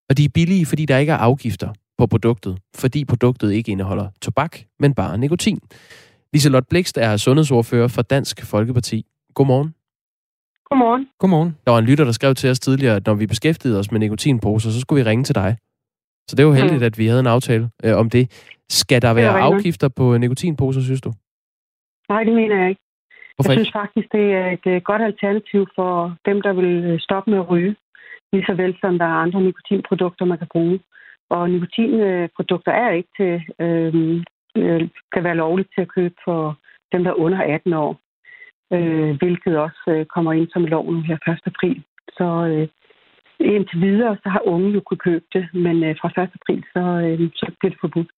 Og 0.10 0.18
de 0.18 0.26
er 0.26 0.30
billige, 0.34 0.66
fordi 0.66 0.86
der 0.86 0.98
ikke 0.98 1.12
er 1.12 1.18
afgifter 1.18 1.74
på 2.04 2.08
produktet, 2.08 2.54
fordi 2.76 3.06
produktet 3.06 3.54
ikke 3.54 3.72
indeholder 3.72 4.08
tobak, 4.22 4.54
men 4.80 4.94
bare 4.94 5.18
nikotin. 5.18 5.60
Liselotte 6.34 6.68
Blikst 6.70 6.98
er 6.98 7.18
sundhedsordfører 7.18 7.88
for 7.88 8.02
Dansk 8.02 8.46
Folkeparti. 8.52 9.06
Godmorgen. 9.38 9.70
Godmorgen. 10.70 11.08
Godmorgen. 11.20 11.58
Der 11.66 11.72
var 11.72 11.80
en 11.80 11.86
lytter, 11.86 12.06
der 12.06 12.12
skrev 12.12 12.36
til 12.36 12.50
os 12.50 12.60
tidligere, 12.60 12.96
at 12.96 13.06
når 13.08 13.14
vi 13.14 13.26
beskæftigede 13.28 13.80
os 13.80 13.92
med 13.92 14.00
nikotinposer, 14.00 14.70
så 14.70 14.80
skulle 14.82 15.04
vi 15.04 15.10
ringe 15.10 15.24
til 15.24 15.36
dig. 15.36 15.58
Så 16.28 16.36
det 16.36 16.46
var 16.46 16.54
heldigt, 16.54 16.80
mm. 16.82 16.86
at 16.86 16.98
vi 16.98 17.06
havde 17.08 17.20
en 17.20 17.28
aftale 17.36 17.70
øh, 17.86 17.96
om 17.98 18.10
det. 18.10 18.26
Skal 18.70 19.02
der 19.02 19.14
være 19.14 19.40
afgifter 19.40 19.90
på 20.00 20.18
nikotinposer, 20.18 20.82
synes 20.82 21.02
du? 21.02 21.12
Nej, 22.10 22.24
det 22.24 22.34
mener 22.34 22.56
jeg 22.62 22.70
ikke. 22.70 22.82
Hvorfor 23.36 23.52
jeg 23.52 23.60
ikke? 23.60 23.66
synes 23.66 23.80
faktisk, 23.82 24.08
det 24.18 24.26
er 24.42 24.48
et 24.58 24.66
øh, 24.74 24.82
godt 24.90 25.02
alternativ 25.02 25.62
for 25.76 25.92
dem, 26.26 26.42
der 26.42 26.54
vil 26.54 26.72
øh, 26.90 27.00
stoppe 27.00 27.32
med 27.32 27.40
at 27.40 27.50
ryge. 27.50 27.76
Lige 28.34 28.46
så 28.50 28.54
vel 28.62 28.74
som 28.82 28.98
der 28.98 29.06
er 29.06 29.18
andre 29.26 29.42
nikotinprodukter, 29.42 30.26
man 30.26 30.38
kan 30.38 30.48
bruge. 30.56 30.80
Og 31.36 31.50
nikotinprodukter 31.50 32.72
er 32.72 32.92
ikke 33.00 33.14
til, 33.20 33.34
øh, 33.66 33.94
øh, 34.58 34.82
kan 35.14 35.24
være 35.24 35.42
lovligt 35.44 35.70
til 35.76 35.82
at 35.82 35.94
købe 35.98 36.16
for 36.26 36.58
dem, 36.92 37.04
der 37.04 37.12
er 37.12 37.22
under 37.26 37.42
18 37.42 37.74
år. 37.74 37.92
Øh, 38.74 39.12
hvilket 39.22 39.58
også 39.58 39.84
øh, 39.88 40.06
kommer 40.06 40.34
ind 40.34 40.48
som 40.50 40.66
lov 40.66 40.92
nu 40.92 41.02
her 41.02 41.18
1. 41.28 41.40
april. 41.46 41.84
Så 42.18 42.28
øh, 42.52 42.68
indtil 43.40 43.82
videre, 43.82 44.18
så 44.24 44.30
har 44.30 44.42
unge 44.48 44.70
jo 44.70 44.82
kunne 44.86 45.06
købe 45.10 45.26
det, 45.34 45.46
men 45.54 45.84
øh, 45.84 45.96
fra 46.02 46.24
1. 46.24 46.30
april, 46.40 46.64
så, 46.74 46.84
øh, 47.06 47.30
så 47.36 47.46
bliver 47.60 47.72
det 47.72 47.80
forbudt. 47.82 48.12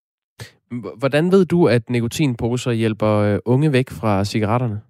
Hvordan 0.98 1.24
ved 1.32 1.44
du, 1.46 1.68
at 1.68 1.90
nikotinposer 1.90 2.72
hjælper 2.72 3.12
øh, 3.26 3.38
unge 3.44 3.72
væk 3.72 3.88
fra 4.00 4.24
cigaretterne? 4.24 4.80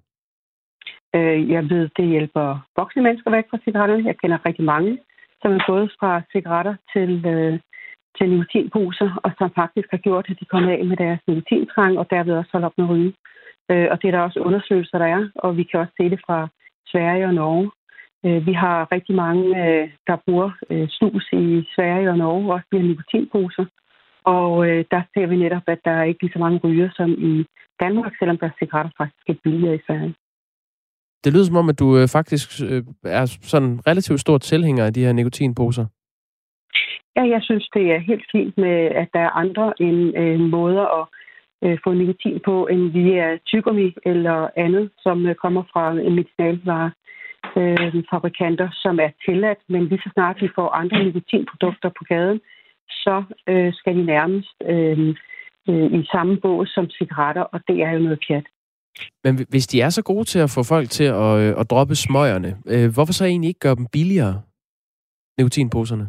Øh, 1.15 1.51
jeg 1.51 1.63
ved, 1.71 1.89
det 1.97 2.07
hjælper 2.07 2.47
voksne 2.77 3.03
mennesker 3.03 3.31
væk 3.31 3.45
fra 3.51 3.59
cigaretterne. 3.65 4.07
Jeg 4.07 4.17
kender 4.23 4.47
rigtig 4.47 4.65
mange, 4.65 4.99
som 5.43 5.53
er 5.53 5.63
gået 5.67 5.93
fra 6.01 6.23
cigaretter 6.33 6.75
til, 6.93 7.27
øh, 7.27 7.59
til 8.19 8.31
nikotinposer, 8.31 9.11
og 9.25 9.31
som 9.39 9.51
faktisk 9.61 9.89
har 9.91 10.03
gjort, 10.07 10.27
at 10.31 10.41
de 10.41 10.45
kommer 10.53 10.71
af 10.71 10.85
med 10.85 10.97
deres 10.97 11.21
nikotintrang, 11.27 11.99
og 11.99 12.07
derved 12.11 12.35
også 12.35 12.51
holde 12.53 12.67
op 12.67 12.79
med 12.79 12.87
at 12.87 12.91
ryge. 12.91 13.13
Øh, 13.71 13.87
og 13.91 13.97
det 14.03 14.09
er 14.09 14.15
der 14.15 14.27
også 14.29 14.41
undersøgelser, 14.41 14.99
der 14.99 15.09
er, 15.17 15.29
og 15.35 15.57
vi 15.57 15.63
kan 15.63 15.81
også 15.81 15.95
se 16.01 16.11
det 16.11 16.21
fra 16.27 16.49
Sverige 16.87 17.27
og 17.27 17.35
Norge. 17.35 17.71
Øh, 18.27 18.47
vi 18.47 18.53
har 18.53 18.93
rigtig 18.93 19.15
mange, 19.15 19.45
øh, 19.63 19.89
der 20.07 20.17
bruger 20.27 20.51
øh, 20.71 20.89
snus 20.89 21.27
i 21.33 21.45
Sverige 21.75 22.11
og 22.11 22.19
Norge, 22.19 22.53
også 22.55 22.67
via 22.73 22.83
nikotinposer. 22.83 23.65
Og 24.25 24.69
øh, 24.69 24.85
der 24.91 25.03
ser 25.15 25.27
vi 25.27 25.37
netop, 25.37 25.67
at 25.67 25.81
der 25.85 25.91
er 25.91 26.05
ikke 26.05 26.23
lige 26.23 26.33
så 26.33 26.39
mange 26.39 26.61
ryger 26.65 26.89
som 26.97 27.11
i 27.11 27.47
Danmark, 27.81 28.13
selvom 28.19 28.39
der 28.39 28.47
er 28.47 28.59
cigaretter 28.59 28.93
faktisk 28.99 29.29
er 29.29 29.35
billigere 29.45 29.75
i 29.75 29.87
Sverige. 29.87 30.15
Det 31.25 31.33
lyder 31.33 31.45
som 31.45 31.57
om, 31.57 31.69
at 31.69 31.79
du 31.79 31.99
øh, 31.99 32.09
faktisk 32.09 32.49
øh, 32.71 32.83
er 33.05 33.27
sådan 33.43 33.81
relativt 33.87 34.21
stor 34.21 34.39
tilhænger 34.39 34.85
af 34.85 34.95
de 34.95 35.05
her 35.05 35.13
nikotinposer. 35.13 35.87
Ja, 37.17 37.23
jeg 37.35 37.43
synes, 37.43 37.69
det 37.75 37.85
er 37.95 37.99
helt 37.99 38.27
fint 38.33 38.59
med, 38.59 38.77
at 39.03 39.09
der 39.15 39.21
er 39.21 39.39
andre 39.43 39.73
end 39.81 40.19
øh, 40.19 40.41
måder 40.41 40.87
at 41.01 41.07
øh, 41.65 41.79
få 41.85 41.93
nikotin 41.93 42.41
på, 42.45 42.67
end 42.67 42.91
via 42.91 43.39
tygummi 43.47 43.95
eller 44.05 44.49
andet, 44.57 44.91
som 44.99 45.27
øh, 45.27 45.35
kommer 45.35 45.63
fra 45.73 45.95
øh, 45.95 46.13
medicinalvarer 46.13 46.91
øh, 47.57 48.05
fabrikanter, 48.11 48.69
som 48.73 49.01
er 49.01 49.11
tilladt. 49.25 49.59
Men 49.69 49.89
lige 49.89 50.03
så 50.05 50.11
snart 50.15 50.43
vi 50.43 50.49
får 50.55 50.69
andre 50.69 51.05
nikotinprodukter 51.05 51.89
på 51.89 52.05
gaden, 52.09 52.41
så 52.89 53.23
øh, 53.49 53.73
skal 53.75 53.97
de 53.97 54.05
nærmest 54.05 54.57
øh, 54.73 55.15
øh, 55.69 56.01
i 56.01 56.07
samme 56.13 56.37
bås 56.37 56.69
som 56.69 56.91
cigaretter, 56.91 57.43
og 57.43 57.61
det 57.69 57.83
er 57.83 57.91
jo 57.91 57.99
noget 57.99 58.21
pjat. 58.29 58.47
Men 59.25 59.47
hvis 59.49 59.67
de 59.67 59.81
er 59.81 59.89
så 59.89 60.03
gode 60.03 60.25
til 60.25 60.39
at 60.39 60.51
få 60.51 60.63
folk 60.63 60.91
til 60.91 61.05
at, 61.05 61.33
øh, 61.43 61.61
at 61.61 61.71
droppe 61.71 61.95
smøgerne, 61.95 62.57
øh, 62.67 62.95
hvorfor 62.95 63.13
så 63.13 63.25
egentlig 63.25 63.49
ikke 63.49 63.61
gøre 63.61 63.75
dem 63.75 63.87
billigere, 63.93 64.43
nikotinposerne? 65.39 66.09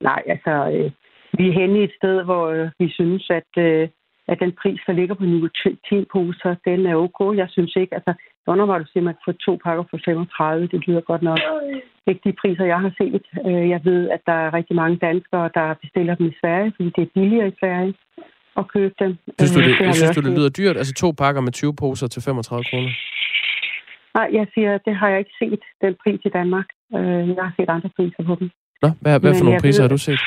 Nej, 0.00 0.22
altså, 0.26 0.52
øh, 0.74 0.90
vi 1.38 1.48
er 1.48 1.52
henne 1.60 1.80
i 1.80 1.84
et 1.84 1.94
sted, 1.98 2.24
hvor 2.24 2.44
øh, 2.46 2.68
vi 2.78 2.88
synes, 2.98 3.30
at, 3.30 3.52
øh, 3.66 3.88
at 4.28 4.40
den 4.40 4.52
pris, 4.62 4.80
der 4.86 4.92
ligger 4.92 5.14
på 5.14 5.24
nikotinposer, 5.24 6.54
den 6.64 6.86
er 6.86 6.94
ok. 6.94 7.36
Jeg 7.36 7.48
synes 7.50 7.76
ikke, 7.76 7.94
altså, 7.94 8.12
mig, 8.46 8.76
at 8.76 8.82
du 8.82 8.86
siger, 8.86 9.02
at 9.02 9.08
man 9.08 9.14
kan 9.14 9.26
få 9.28 9.32
to 9.32 9.58
pakker 9.64 9.84
for 9.90 9.98
35. 10.04 10.68
Det 10.72 10.86
lyder 10.86 11.00
godt 11.00 11.22
nok. 11.22 11.38
Ikke 12.06 12.20
de 12.24 12.32
priser, 12.40 12.64
jeg 12.64 12.80
har 12.80 12.92
set. 13.00 13.24
Øh, 13.46 13.68
jeg 13.74 13.80
ved, 13.84 14.10
at 14.10 14.20
der 14.26 14.32
er 14.32 14.54
rigtig 14.54 14.76
mange 14.76 14.96
danskere, 14.96 15.50
der 15.54 15.74
bestiller 15.74 16.14
dem 16.14 16.26
i 16.26 16.34
Sverige, 16.40 16.72
fordi 16.76 16.88
det 16.96 17.02
er 17.02 17.14
billigere 17.14 17.48
i 17.48 17.58
Sverige 17.60 17.94
at 18.56 18.68
købe 18.74 18.94
dem. 18.98 19.16
Synes 19.38 19.52
du, 19.54 19.60
Øh, 19.60 19.66
det, 19.68 19.86
vi 19.88 19.92
synes 19.92 20.16
du, 20.16 20.22
det 20.28 20.38
lyder 20.38 20.52
dyrt? 20.58 20.76
Altså 20.76 20.94
to 20.94 21.08
pakker 21.22 21.40
med 21.40 21.52
20 21.52 21.74
poser 21.82 22.06
til 22.06 22.22
35 22.22 22.64
kroner? 22.70 22.92
Nej, 24.14 24.28
jeg 24.38 24.46
siger, 24.54 24.78
det 24.78 24.94
har 24.96 25.08
jeg 25.08 25.18
ikke 25.18 25.36
set, 25.42 25.62
den 25.82 25.94
pris 26.02 26.20
i 26.24 26.28
Danmark. 26.28 26.68
Øh, 26.96 27.28
Jeg 27.36 27.44
har 27.48 27.54
set 27.58 27.68
andre 27.76 27.90
priser 27.96 28.22
på 28.28 28.34
dem. 28.40 28.50
Nå, 28.82 28.88
hvad, 29.00 29.20
hvad 29.20 29.32
for 29.38 29.44
nogle 29.44 29.60
priser 29.60 29.82
ved- 29.82 29.88
har 29.88 29.94
du 29.96 29.98
set? 30.08 30.20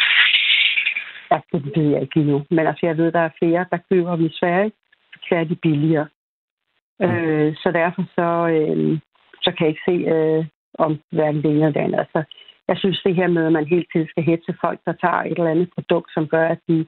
Ja, 1.31 1.37
det 1.51 1.71
ved 1.75 1.87
jeg 1.93 2.01
ikke 2.01 2.19
endnu. 2.19 2.37
Men 2.49 2.67
altså, 2.67 2.85
jeg 2.85 2.97
ved, 2.97 3.11
der 3.11 3.19
er 3.19 3.37
flere, 3.39 3.65
der 3.71 3.77
køber 3.89 4.15
dem 4.15 4.25
i 4.25 4.29
Sverige, 4.39 4.71
så 5.27 5.35
er 5.35 5.43
de 5.43 5.55
billigere. 5.55 6.07
Øh, 7.01 7.55
så 7.55 7.71
derfor 7.71 8.03
så, 8.17 8.27
øh, 8.55 8.99
så 9.43 9.49
kan 9.51 9.61
jeg 9.65 9.69
ikke 9.73 9.87
se, 9.89 9.95
øh, 10.15 10.45
om 10.85 10.99
hverken 11.11 11.41
det 11.43 11.49
ene 11.51 11.55
eller 11.59 11.71
det 11.71 11.79
andet. 11.79 11.99
Altså, 11.99 12.23
jeg 12.67 12.77
synes 12.77 13.01
det 13.05 13.15
her 13.15 13.27
med, 13.27 13.45
at 13.45 13.51
man 13.51 13.65
hele 13.65 13.85
tiden 13.93 14.07
skal 14.09 14.23
hætte 14.23 14.53
folk, 14.61 14.79
der 14.85 14.93
tager 15.03 15.21
et 15.23 15.37
eller 15.37 15.51
andet 15.51 15.69
produkt, 15.75 16.13
som 16.13 16.27
gør, 16.27 16.47
at 16.47 16.59
de 16.69 16.85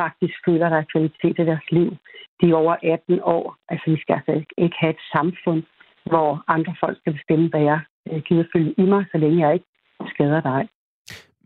faktisk 0.00 0.34
føler, 0.46 0.66
at 0.66 0.72
der 0.72 0.78
er 0.78 0.92
kvalitet 0.92 1.38
i 1.42 1.48
deres 1.50 1.66
liv. 1.70 1.96
De 2.40 2.50
er 2.50 2.54
over 2.54 2.76
18 2.82 3.20
år. 3.22 3.56
Altså, 3.68 3.90
vi 3.90 3.98
skal 4.00 4.14
altså 4.14 4.32
ikke- 4.32 4.54
ikke 4.64 4.76
have 4.80 4.90
et 4.90 5.02
samfund, 5.16 5.62
hvor 6.10 6.44
andre 6.48 6.74
folk 6.80 6.96
skal 6.98 7.12
bestemme, 7.12 7.48
hvad 7.48 7.60
jeg 7.60 7.80
øh, 8.10 8.20
gider 8.22 8.44
følge 8.52 8.74
i 8.78 8.82
mig, 8.82 9.04
så 9.12 9.18
længe 9.18 9.38
jeg 9.46 9.54
ikke 9.54 9.66
skader 10.14 10.40
dig. 10.40 10.68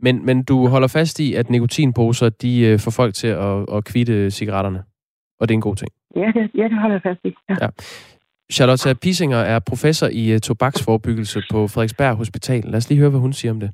Men, 0.02 0.26
men 0.26 0.42
du 0.42 0.68
holder 0.68 0.88
fast 0.88 1.20
i, 1.20 1.34
at 1.34 1.50
nikotinposer, 1.50 2.28
de 2.28 2.60
øh, 2.60 2.78
får 2.78 2.90
folk 2.90 3.14
til 3.14 3.26
at, 3.26 3.74
at 3.76 3.84
kvitte 3.84 4.30
cigaretterne. 4.30 4.82
Og 5.40 5.48
det 5.48 5.54
er 5.54 5.56
en 5.56 5.60
god 5.60 5.76
ting. 5.76 5.90
Ja, 6.16 6.26
det, 6.34 6.50
ja, 6.54 6.64
det 6.64 6.78
holder 6.80 6.94
jeg 6.94 7.02
fast 7.02 7.20
i. 7.24 7.32
Ja. 7.48 7.56
Ja. 7.60 7.68
Charlotte 8.52 8.94
Pisinger 8.94 9.38
er 9.38 9.58
professor 9.58 10.08
i 10.12 10.32
øh, 10.32 10.40
tobaksforebyggelse 10.40 11.42
på 11.50 11.68
Frederiksberg 11.68 12.16
Hospital. 12.16 12.64
Lad 12.64 12.74
os 12.74 12.88
lige 12.88 12.98
høre, 12.98 13.10
hvad 13.10 13.20
hun 13.20 13.32
siger 13.32 13.52
om 13.52 13.60
det. 13.60 13.70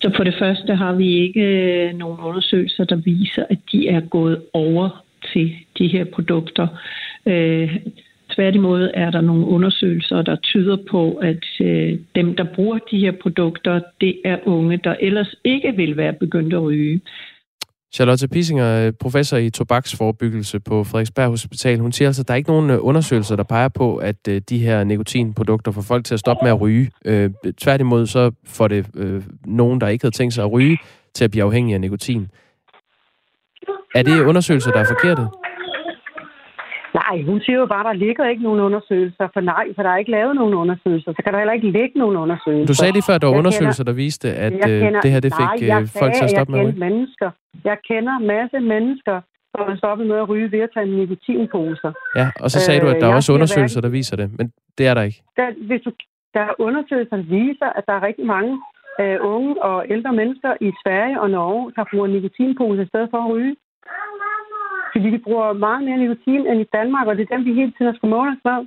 Så 0.00 0.12
for 0.16 0.24
det 0.24 0.34
første 0.38 0.74
har 0.74 0.92
vi 0.92 1.08
ikke 1.26 1.40
øh, 1.40 1.94
nogen 1.94 2.20
undersøgelser, 2.20 2.84
der 2.84 2.96
viser, 2.96 3.44
at 3.50 3.58
de 3.72 3.88
er 3.88 4.00
gået 4.00 4.42
over 4.52 5.04
til 5.32 5.56
de 5.78 5.88
her 5.88 6.04
produkter. 6.14 6.68
Øh, 7.26 7.76
tværtimod 8.40 8.90
er 8.94 9.10
der 9.10 9.20
nogle 9.20 9.46
undersøgelser, 9.46 10.22
der 10.22 10.36
tyder 10.36 10.76
på, 10.90 11.14
at 11.14 11.44
øh, 11.60 11.98
dem, 12.14 12.36
der 12.36 12.46
bruger 12.54 12.78
de 12.90 12.98
her 12.98 13.12
produkter, 13.22 13.80
det 14.00 14.20
er 14.24 14.38
unge, 14.46 14.76
der 14.84 14.94
ellers 15.00 15.34
ikke 15.44 15.72
vil 15.76 15.96
være 15.96 16.12
begyndt 16.12 16.54
at 16.54 16.62
ryge. 16.62 17.00
Charlotte 17.94 18.28
Pisinger 18.28 18.92
professor 19.00 19.36
i 19.36 19.50
tobaksforebyggelse 19.50 20.60
på 20.60 20.84
Frederiksberg 20.84 21.28
Hospital. 21.28 21.78
Hun 21.78 21.92
siger 21.92 22.08
altså, 22.08 22.22
at 22.22 22.28
der 22.28 22.34
er 22.34 22.36
ikke 22.36 22.50
nogen 22.50 22.70
øh, 22.70 22.78
undersøgelser, 22.80 23.36
der 23.36 23.42
peger 23.42 23.68
på, 23.68 23.96
at 23.96 24.28
øh, 24.28 24.40
de 24.48 24.58
her 24.58 24.84
nikotinprodukter 24.84 25.72
får 25.72 25.82
folk 25.82 26.04
til 26.04 26.14
at 26.14 26.20
stoppe 26.20 26.44
med 26.44 26.50
at 26.50 26.60
ryge. 26.60 26.90
Øh, 27.04 27.30
tværtimod 27.58 28.06
så 28.06 28.30
får 28.46 28.68
det 28.68 28.86
øh, 28.96 29.22
nogen, 29.44 29.80
der 29.80 29.88
ikke 29.88 30.04
havde 30.04 30.16
tænkt 30.16 30.34
sig 30.34 30.44
at 30.44 30.52
ryge, 30.52 30.78
til 31.14 31.24
at 31.24 31.30
blive 31.30 31.44
afhængige 31.44 31.74
af 31.74 31.80
nikotin. 31.80 32.28
Er 33.94 34.02
det 34.02 34.20
undersøgelser, 34.20 34.70
der 34.70 34.80
er 34.80 34.84
forkerte? 34.88 35.22
Nej, 36.94 37.22
hun 37.22 37.40
siger 37.40 37.58
jo 37.58 37.66
bare, 37.66 37.80
at 37.80 37.86
der 37.90 37.92
ligger 38.06 38.24
ikke 38.32 38.42
nogen 38.42 38.60
undersøgelser. 38.60 39.28
For 39.34 39.40
nej, 39.40 39.64
for 39.74 39.82
der 39.82 39.90
er 39.90 39.96
ikke 39.96 40.10
lavet 40.10 40.34
nogen 40.40 40.54
undersøgelser. 40.54 41.10
Så 41.16 41.20
kan 41.24 41.32
der 41.32 41.38
heller 41.38 41.52
ikke 41.58 41.70
ligge 41.78 41.98
nogen 42.02 42.16
undersøgelser. 42.16 42.66
Du 42.66 42.74
sagde 42.74 42.92
lige 42.92 43.06
før, 43.08 43.14
at 43.14 43.22
der 43.22 43.26
var 43.28 43.34
Jeg 43.34 43.38
undersøgelser, 43.42 43.84
der 43.84 43.92
viste, 43.92 44.28
at 44.44 44.52
Jeg 44.52 44.70
øh, 44.70 44.80
kender- 44.82 45.00
det 45.04 45.10
her 45.14 45.20
det 45.26 45.32
fik 45.40 45.50
nej, 45.60 45.68
jeg 45.72 45.80
øh, 45.82 45.88
folk 46.02 46.12
til 46.18 46.24
at 46.28 46.30
stoppe 46.36 46.50
med 46.52 46.60
at 46.60 46.66
jeg 46.66 46.72
ryge. 46.74 46.80
mennesker. 46.86 47.28
Jeg 47.70 47.76
kender 47.90 48.12
en 48.20 48.26
masse 48.34 48.58
mennesker, 48.74 49.16
så 49.52 49.58
man 49.68 49.76
stoppet 49.82 50.06
med 50.10 50.16
at 50.24 50.28
ryge 50.28 50.52
ved 50.54 50.60
at 50.66 50.70
tage 50.74 50.86
nikotinposer. 50.98 51.90
Ja, 52.20 52.26
og 52.44 52.48
så 52.50 52.58
sagde 52.60 52.80
øh, 52.80 52.84
du, 52.84 52.88
at 52.92 52.96
der 53.00 53.06
er 53.06 53.10
jeg 53.14 53.16
også 53.20 53.32
undersøgelser, 53.36 53.80
der 53.80 53.88
viser 53.98 54.16
det, 54.16 54.28
men 54.38 54.46
det 54.78 54.84
er 54.90 54.94
der 54.94 55.02
ikke. 55.08 55.20
Der, 55.36 55.46
hvis 55.68 55.80
du, 55.86 55.90
der 56.34 56.40
er 56.50 56.52
undersøgelser, 56.66 57.16
der 57.16 57.22
viser, 57.40 57.68
at 57.78 57.84
der 57.88 57.94
er 57.98 58.02
rigtig 58.08 58.26
mange 58.26 58.52
øh, 59.00 59.16
unge 59.34 59.62
og 59.68 59.76
ældre 59.94 60.12
mennesker 60.20 60.52
i 60.60 60.70
Sverige 60.82 61.20
og 61.20 61.30
Norge, 61.30 61.72
der 61.76 61.84
bruger 61.90 62.06
nikotinposer 62.06 62.82
i 62.82 62.90
stedet 62.92 63.08
for 63.12 63.18
at 63.24 63.30
ryge. 63.34 63.56
Fordi 64.92 65.10
de 65.10 65.18
bruger 65.26 65.52
meget 65.52 65.82
mere 65.84 65.98
nikotin 65.98 66.46
end 66.46 66.60
i 66.60 66.68
Danmark, 66.72 67.06
og 67.06 67.16
det 67.16 67.22
er 67.30 67.36
dem, 67.36 67.44
vi 67.44 67.52
hele 67.60 67.72
tiden 67.78 67.94
skal 67.96 68.08
måle 68.08 68.30
os 68.30 68.42
med. 68.44 68.58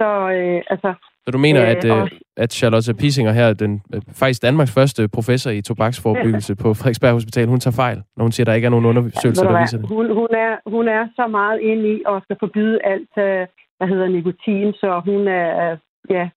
Så 0.00 0.08
øh, 0.36 0.62
altså, 0.72 0.94
Så 1.24 1.30
du 1.30 1.38
mener, 1.38 1.62
Øh, 1.62 1.70
at, 1.70 1.84
øh, 1.84 1.96
og- 1.96 2.08
at 2.36 2.52
Charlotte 2.52 2.94
Pisinger 2.94 3.32
her, 3.32 3.52
den, 3.52 3.82
øh, 3.94 4.00
faktisk 4.20 4.42
Danmarks 4.42 4.74
første 4.74 5.08
professor 5.08 5.50
i 5.50 5.62
tobaksforebyggelse 5.62 6.56
på 6.56 6.68
Frederiksberg 6.74 7.12
Hospital, 7.12 7.46
hun 7.48 7.60
tager 7.60 7.76
fejl, 7.84 7.98
når 8.16 8.22
hun 8.24 8.32
siger, 8.32 8.44
at 8.44 8.46
der 8.46 8.54
ikke 8.54 8.66
er 8.66 8.70
nogen 8.70 8.86
undersøgelser, 8.86 9.44
du 9.44 9.52
der 9.54 9.60
viser 9.60 9.78
det. 9.78 9.88
Hun, 9.88 10.06
hun, 10.20 10.28
er, 10.46 10.52
hun 10.74 10.88
er 10.88 11.08
så 11.16 11.26
meget 11.26 11.60
inde 11.60 11.84
i 11.94 12.02
og 12.06 12.22
skal 12.22 12.36
forbyde 12.40 12.78
alt, 12.92 13.12
øh, 13.18 13.46
hvad 13.78 13.88
hedder 13.88 14.08
nikotin, 14.08 14.72
så 14.72 15.00
hun 15.08 15.28
er, 15.28 15.70
øh, 15.72 15.78
ja, 16.10 16.28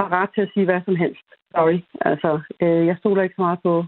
har 0.00 0.08
ret 0.18 0.30
til 0.34 0.40
at 0.40 0.50
sige 0.54 0.64
hvad 0.64 0.80
som 0.84 0.96
helst. 0.96 1.26
Sorry. 1.54 1.78
Altså, 2.00 2.30
øh, 2.62 2.86
jeg 2.86 2.96
stoler 2.98 3.22
ikke 3.22 3.34
så 3.38 3.42
meget 3.42 3.58
på 3.62 3.84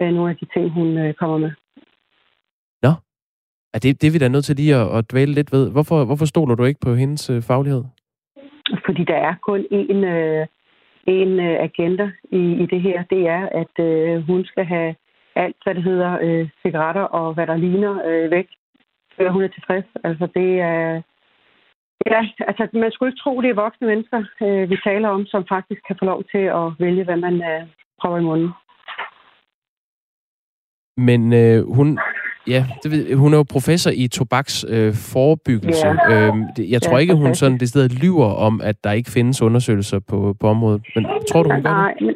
øh, 0.00 0.10
nogle 0.16 0.30
af 0.30 0.36
de 0.36 0.46
ting, 0.54 0.70
hun 0.78 0.88
øh, 0.98 1.14
kommer 1.14 1.38
med. 1.38 1.52
Er 3.74 3.78
det, 3.78 4.02
det 4.02 4.06
er 4.08 4.12
vi 4.12 4.18
da 4.18 4.28
nødt 4.28 4.44
til 4.44 4.56
lige 4.56 4.74
at, 4.74 4.98
at 4.98 5.10
dvæle 5.12 5.32
lidt 5.32 5.52
ved. 5.52 5.70
Hvorfor, 5.70 6.04
hvorfor 6.04 6.24
stoler 6.24 6.54
du 6.54 6.64
ikke 6.64 6.80
på 6.80 6.94
hendes 6.94 7.30
øh, 7.30 7.42
faglighed? 7.42 7.84
Fordi 8.86 9.04
der 9.04 9.16
er 9.16 9.34
kun 9.42 9.60
én, 9.72 10.04
øh, 10.14 10.46
en 11.06 11.40
øh, 11.40 11.56
agenda 11.68 12.10
i, 12.32 12.52
i 12.62 12.66
det 12.66 12.80
her. 12.80 13.02
Det 13.02 13.28
er, 13.28 13.48
at 13.62 13.84
øh, 13.84 14.26
hun 14.26 14.44
skal 14.44 14.64
have 14.64 14.94
alt, 15.36 15.56
hvad 15.64 15.74
det 15.74 15.82
hedder, 15.82 16.18
øh, 16.22 16.48
cigaretter 16.62 17.02
og 17.02 17.34
hvad 17.34 17.46
der 17.46 17.56
ligner 17.56 17.94
øh, 18.06 18.30
væk, 18.30 18.48
før 19.16 19.30
hun 19.30 19.42
er 19.42 19.48
tilfreds. 19.48 19.84
Altså, 20.04 20.28
det 20.34 20.60
er... 20.60 21.02
Ja, 22.06 22.28
altså, 22.48 22.68
man 22.72 22.92
skulle 22.92 23.10
ikke 23.10 23.22
tro, 23.22 23.40
det 23.42 23.50
er 23.50 23.62
voksne 23.64 23.86
mennesker, 23.86 24.22
øh, 24.42 24.70
vi 24.70 24.76
taler 24.84 25.08
om, 25.08 25.26
som 25.26 25.44
faktisk 25.48 25.80
kan 25.86 25.96
få 25.98 26.04
lov 26.04 26.24
til 26.24 26.44
at 26.60 26.66
vælge, 26.78 27.04
hvad 27.04 27.16
man 27.16 27.34
øh, 27.34 27.62
prøver 28.00 28.18
i 28.18 28.22
munden. 28.22 28.50
Men 30.96 31.32
øh, 31.32 31.74
hun, 31.76 31.98
ja, 32.48 32.64
det 32.82 32.90
ved, 32.90 33.14
hun 33.14 33.32
er 33.32 33.36
jo 33.36 33.44
professor 33.52 33.90
i 33.94 34.08
tobaks 34.08 34.64
øh, 34.68 34.92
forebyggelse. 35.12 35.86
Ja. 35.86 36.26
Øhm, 36.28 36.42
det, 36.56 36.70
jeg 36.70 36.82
tror 36.82 36.96
Ja, 36.96 36.98
ikke, 37.00 37.14
hun 37.14 37.22
fantastisk. 37.22 37.40
sådan 37.44 37.58
det 37.58 37.68
stedet 37.68 37.92
lyver 38.02 38.30
om, 38.46 38.60
at 38.64 38.76
der 38.84 38.92
ikke 38.92 39.10
findes 39.10 39.42
undersøgelser 39.42 40.00
på, 40.10 40.34
på 40.40 40.46
området. 40.48 40.82
Men 40.94 41.06
tror 41.28 41.42
du, 41.42 41.50
hun 41.50 41.62
gør 41.62 41.70
det? 41.70 41.78
Nej, 41.84 41.94
men, 42.00 42.14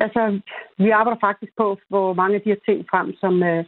altså, 0.00 0.40
vi 0.78 0.90
arbejder 0.90 1.20
faktisk 1.20 1.52
på, 1.56 1.78
hvor 1.88 2.14
mange 2.14 2.34
af 2.34 2.40
de 2.40 2.48
her 2.50 2.62
ting 2.68 2.86
frem, 2.90 3.14
som 3.20 3.42
øh, 3.42 3.64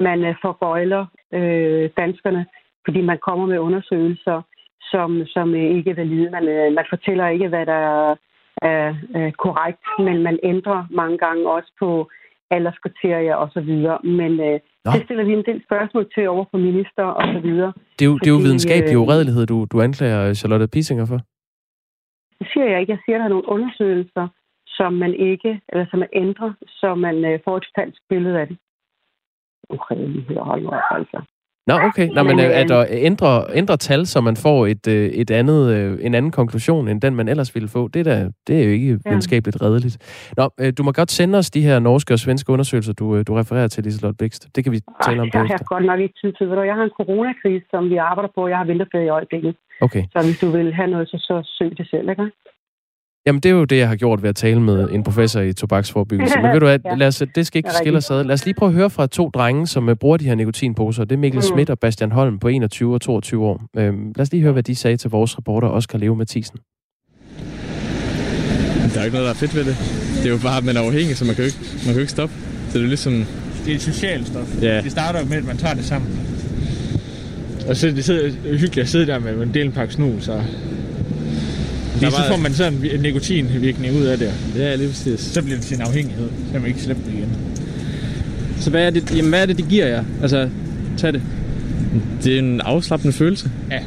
man 0.00 0.24
øh, 0.24 0.34
forbøjler 0.42 1.06
øh, 1.34 1.90
danskerne, 1.96 2.46
fordi 2.84 3.00
man 3.00 3.18
kommer 3.26 3.46
med 3.46 3.58
undersøgelser, 3.58 4.42
som, 4.90 5.22
som 5.26 5.54
øh, 5.54 5.76
ikke 5.76 5.90
er 5.90 5.94
valide. 5.94 6.30
Man, 6.30 6.48
øh, 6.48 6.72
man 6.72 6.84
fortæller 6.90 7.28
ikke, 7.28 7.48
hvad 7.48 7.66
der 7.66 7.80
er, 7.82 8.14
er 8.62 9.30
korrekt, 9.38 9.84
men 9.98 10.22
man 10.22 10.38
ændrer 10.42 10.84
mange 10.90 11.18
gange 11.18 11.50
også 11.50 11.72
på 11.78 12.08
alderskriterier 12.50 13.34
og 13.34 13.48
så 13.52 13.60
videre. 13.60 13.98
Men 14.04 14.32
øh, 14.40 14.60
Nå. 14.84 14.90
det 14.94 15.04
stiller 15.04 15.24
vi 15.24 15.32
en 15.32 15.44
del 15.50 15.62
spørgsmål 15.68 16.04
til 16.14 16.28
over 16.28 16.44
for 16.50 16.58
minister 16.58 17.04
og 17.18 17.22
så 17.34 17.40
videre. 17.48 17.72
Det 17.98 18.04
er 18.04 18.10
jo, 18.10 18.18
det 18.18 18.26
er 18.26 18.30
jo 18.30 18.36
Fordi, 18.36 18.46
videnskabelig 18.46 18.94
øh, 18.96 19.02
uredelighed, 19.02 19.46
du, 19.46 19.66
du 19.72 19.80
anklager 19.80 20.34
Charlotte 20.34 20.68
Pisinger 20.68 21.06
for. 21.06 21.18
Det 22.38 22.46
siger 22.52 22.66
jeg 22.70 22.80
ikke. 22.80 22.92
Jeg 22.92 23.00
siger, 23.04 23.16
at 23.16 23.20
der 23.20 23.24
er 23.24 23.34
nogle 23.34 23.48
undersøgelser, 23.48 24.28
som 24.66 24.92
man 24.92 25.14
ikke, 25.14 25.60
eller 25.68 25.86
som 25.90 25.98
man 25.98 26.08
ændrer, 26.12 26.52
så 26.68 26.94
man 26.94 27.24
øh, 27.24 27.38
får 27.44 27.56
et 27.56 27.66
falsk 27.78 28.00
billede 28.08 28.40
af 28.40 28.46
det. 28.46 28.56
Okay, 29.68 29.96
hold 30.38 30.62
nu 30.62 30.68
op, 30.68 30.88
altså. 30.90 31.18
Nå, 31.66 31.74
okay. 31.88 32.08
Nå, 32.08 32.22
men 32.22 32.38
øh, 32.40 32.44
øh, 32.44 32.60
at 32.60 32.68
der 32.68 32.84
ændre, 32.90 33.44
ændre 33.54 33.76
tal, 33.76 34.06
så 34.06 34.20
man 34.20 34.36
får 34.36 34.66
et, 34.66 34.86
øh, 34.88 35.08
et 35.22 35.30
andet, 35.30 35.60
øh, 35.76 35.98
en 36.06 36.14
anden 36.14 36.32
konklusion, 36.32 36.88
end 36.88 37.00
den 37.00 37.14
man 37.14 37.28
ellers 37.28 37.54
ville 37.54 37.68
få, 37.68 37.88
det 37.88 38.00
er, 38.00 38.04
da, 38.04 38.28
det 38.46 38.60
er 38.60 38.64
jo 38.64 38.70
ikke 38.70 38.88
Ja. 38.88 39.10
videnskabeligt 39.10 39.62
redeligt. 39.62 39.96
Nå, 40.36 40.50
øh, 40.60 40.72
du 40.78 40.82
må 40.82 40.92
godt 40.92 41.10
sende 41.10 41.38
os 41.38 41.50
de 41.50 41.62
her 41.62 41.78
norske 41.78 42.14
og 42.14 42.18
svenske 42.18 42.52
undersøgelser, 42.52 42.92
du, 42.92 43.16
øh, 43.16 43.24
du 43.26 43.34
refererer 43.34 43.68
til, 43.68 43.84
Liselotte 43.84 44.16
Bækst. 44.16 44.48
Det 44.56 44.64
kan 44.64 44.72
vi 44.72 44.80
tale 45.06 45.20
om 45.20 45.26
jeg 45.26 45.32
bagefter. 45.32 45.56
har 45.58 45.64
godt 45.74 45.84
nok 45.84 46.00
ikke 46.00 46.14
tid 46.22 46.32
til. 46.38 46.46
Jeg 46.70 46.74
har 46.74 46.84
en 46.90 46.94
coronakrise, 47.00 47.66
som 47.70 47.90
vi 47.90 47.96
arbejder 47.96 48.30
på. 48.34 48.48
Jeg 48.48 48.56
har 48.58 48.64
vinterferie 48.64 49.06
i 49.06 49.08
øjeblikket. 49.08 49.54
Okay. 49.80 50.02
Så 50.12 50.18
hvis 50.26 50.38
du 50.38 50.46
vil 50.56 50.74
have 50.74 50.90
noget, 50.90 51.08
så, 51.08 51.16
så 51.28 51.34
søg 51.58 51.70
det 51.78 51.86
selv, 51.90 52.08
ikke? 52.10 52.26
Jamen, 53.26 53.40
det 53.40 53.48
er 53.48 53.52
jo 53.54 53.64
det, 53.64 53.76
jeg 53.78 53.88
har 53.88 53.96
gjort 53.96 54.22
ved 54.22 54.28
at 54.28 54.36
tale 54.36 54.60
med 54.60 54.88
en 54.92 55.02
professor 55.02 55.40
i 55.40 55.52
tobaksforebyggelse. 55.52 56.34
Men 56.42 56.52
ved 56.52 56.60
du 56.60 56.66
hvad, 56.66 56.78
Ja. 56.90 56.94
lad 56.94 57.06
os, 57.06 57.22
det 57.34 57.46
skal 57.46 57.58
ikke 57.58 57.70
skille 57.80 57.96
os 57.98 58.10
ad. 58.10 58.24
Lad 58.24 58.34
os 58.34 58.44
lige 58.44 58.54
prøve 58.54 58.68
at 58.68 58.74
høre 58.74 58.90
fra 58.90 59.06
to 59.06 59.30
drenge, 59.34 59.66
som 59.66 59.88
øh, 59.88 59.96
bruger 59.96 60.16
de 60.16 60.24
her 60.24 60.34
nikotinposer. 60.34 61.04
Det 61.04 61.12
er 61.12 61.18
Mikkel 61.18 61.38
Mm. 61.38 61.42
Schmidt 61.42 61.70
og 61.70 61.78
Bastian 61.78 62.12
Holm 62.12 62.38
på 62.38 62.48
21 62.48 62.94
og 62.94 63.00
22 63.00 63.44
år. 63.44 63.62
Øhm, 63.76 64.12
lad 64.16 64.22
os 64.22 64.32
lige 64.32 64.42
høre, 64.42 64.52
hvad 64.52 64.62
de 64.62 64.74
sagde 64.74 64.96
til 64.96 65.10
vores 65.10 65.38
reporter 65.38 65.68
Oscar 65.68 65.98
Leo 65.98 66.14
Mathisen. 66.14 66.58
Der 68.94 69.00
er 69.00 69.04
ikke 69.04 69.14
noget, 69.16 69.26
der 69.26 69.32
er 69.32 69.36
fedt 69.36 69.54
ved 69.54 69.64
det. 69.64 69.76
Det 70.22 70.26
er 70.26 70.30
jo 70.30 70.38
bare, 70.42 70.58
at 70.58 70.64
man 70.64 70.76
er 70.76 70.80
afhængig, 70.80 71.16
så 71.16 71.24
man 71.24 71.34
kan 71.34 71.44
jo 71.44 71.46
ikke, 71.46 71.58
man 71.72 71.84
kan 71.84 71.94
jo 71.94 72.00
ikke 72.00 72.12
stoppe. 72.12 72.34
Så 72.70 72.78
det 72.78 72.84
er 72.84 72.88
ligesom... 72.88 73.12
Det 73.64 73.70
er 73.72 73.74
et 73.76 73.82
socialt 73.82 74.26
stof. 74.26 74.62
Ja. 74.62 74.80
Det 74.82 74.90
starter 74.92 75.20
jo 75.20 75.26
med, 75.26 75.36
at 75.36 75.44
man 75.46 75.56
tager 75.56 75.74
det 75.74 75.84
sammen. 75.84 76.10
Og 77.68 77.76
så 77.76 77.86
det 77.86 78.04
sidder, 78.04 78.30
hyggeligt 78.42 78.78
at 78.78 78.88
sidde 78.88 79.06
der 79.06 79.18
med 79.18 79.42
en 79.42 79.54
del 79.54 79.66
en 79.66 79.72
pakke 79.72 79.94
snus, 79.94 80.28
og... 80.28 80.42
Fordi 81.98 82.10
så 82.10 82.22
får 82.28 82.36
man 82.36 82.54
sådan 82.54 82.74
en 82.94 83.00
nikotinvirkning 83.00 83.96
ud 83.96 84.02
af 84.04 84.18
det. 84.18 84.30
Ja, 84.56 84.74
lige 84.74 84.88
præcis. 84.88 85.20
Så 85.20 85.42
bliver 85.42 85.56
det 85.58 85.66
til 85.66 85.76
en 85.76 85.82
afhængighed. 85.82 86.28
Så 86.46 86.52
kan 86.52 86.60
man 86.60 86.68
ikke 86.70 86.82
slippe 86.82 87.02
det 87.06 87.12
igen. 87.18 87.28
Så 88.60 88.70
hvad 88.70 88.82
er 88.86 88.90
det, 88.90 89.16
jamen, 89.16 89.28
hvad 89.28 89.42
er 89.42 89.46
det, 89.46 89.58
de 89.58 89.62
giver 89.62 89.86
jer? 89.86 90.04
Altså, 90.22 90.48
tag 90.98 91.12
det. 91.12 91.22
Det 92.24 92.34
er 92.34 92.38
en 92.38 92.60
afslappende 92.60 93.12
følelse. 93.12 93.50
Ja. 93.70 93.78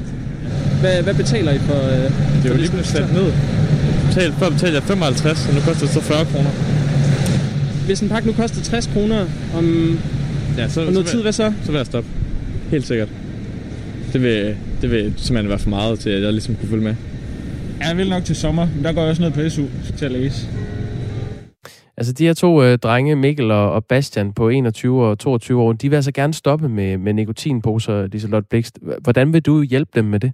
Hvad, 0.80 1.04
hvad 1.04 1.13
betaler 1.13 1.52
I 1.52 1.58
for... 1.58 1.74
Øh, 1.74 1.91
Det 2.43 2.45
er 2.45 2.50
jo 2.50 2.56
lige 2.56 2.69
pludselig 2.69 2.86
sat 2.86 3.13
ned. 3.13 3.32
Betal, 4.08 4.32
før 4.39 4.50
betalte 4.50 4.76
jeg 4.76 4.84
55, 4.84 5.48
og 5.48 5.54
nu 5.54 5.60
koster 5.62 5.86
det 5.86 5.93
så 5.93 6.02
40 6.02 6.26
kroner. 6.26 6.50
Hvis 7.86 8.00
en 8.00 8.10
pakke 8.10 8.28
nu 8.28 8.34
koster 8.34 8.62
60 8.63 8.89
kroner 8.93 9.26
om, 9.58 10.00
Ja, 10.58 10.69
så, 10.69 10.82
om 10.86 10.93
noget 10.93 11.08
så, 11.08 11.13
tid, 11.13 11.22
hvad 11.22 11.32
så? 11.32 11.54
så 11.65 11.72
vil 11.72 11.78
jeg 11.78 11.86
stoppe. 11.86 12.10
Helt 12.72 12.88
sikkert. 12.88 13.08
Det 14.13 14.22
vil, 14.24 14.56
det 14.82 14.91
vil 14.91 15.13
simpelthen 15.17 15.50
være 15.50 15.60
for 15.60 15.69
meget 15.69 16.00
til, 16.00 16.10
at 16.10 16.24
jeg 16.24 16.32
ligesom 16.34 16.56
kunne 16.56 16.69
følge 16.69 16.84
med. 16.84 16.95
Jeg 17.88 17.98
vil 17.98 18.10
nok 18.10 18.24
til 18.24 18.36
sommer, 18.36 18.65
men 18.76 18.84
der 18.86 18.94
går 18.94 19.02
jeg 19.02 19.10
også 19.10 19.24
ned 19.26 19.34
på 19.38 19.42
SU 19.54 19.65
til 19.98 20.06
at 20.10 20.12
læse. 20.12 20.39
Altså 22.00 22.13
de 22.13 22.26
her 22.28 22.34
to 22.34 22.63
øh, 22.63 22.78
drenge, 22.78 23.15
Mikkel 23.15 23.52
og, 23.52 23.72
og 23.72 23.86
Bastian 23.86 24.34
på 24.34 24.50
21 24.50 25.06
og 25.06 25.20
22 25.20 25.62
år, 25.62 25.74
de 25.74 25.89
vil 25.89 25.96
altså 25.96 26.13
gerne 26.13 26.34
stoppe 26.34 26.70
med, 26.70 26.98
med 26.98 27.13
nikotinposer, 27.13 28.08
Liselotte 28.08 28.48
Blikst. 28.50 28.80
Hvordan 29.04 29.34
vil 29.34 29.46
du 29.46 29.62
hjælpe 29.62 29.92
dem 29.96 30.06
med 30.06 30.20
det? 30.20 30.32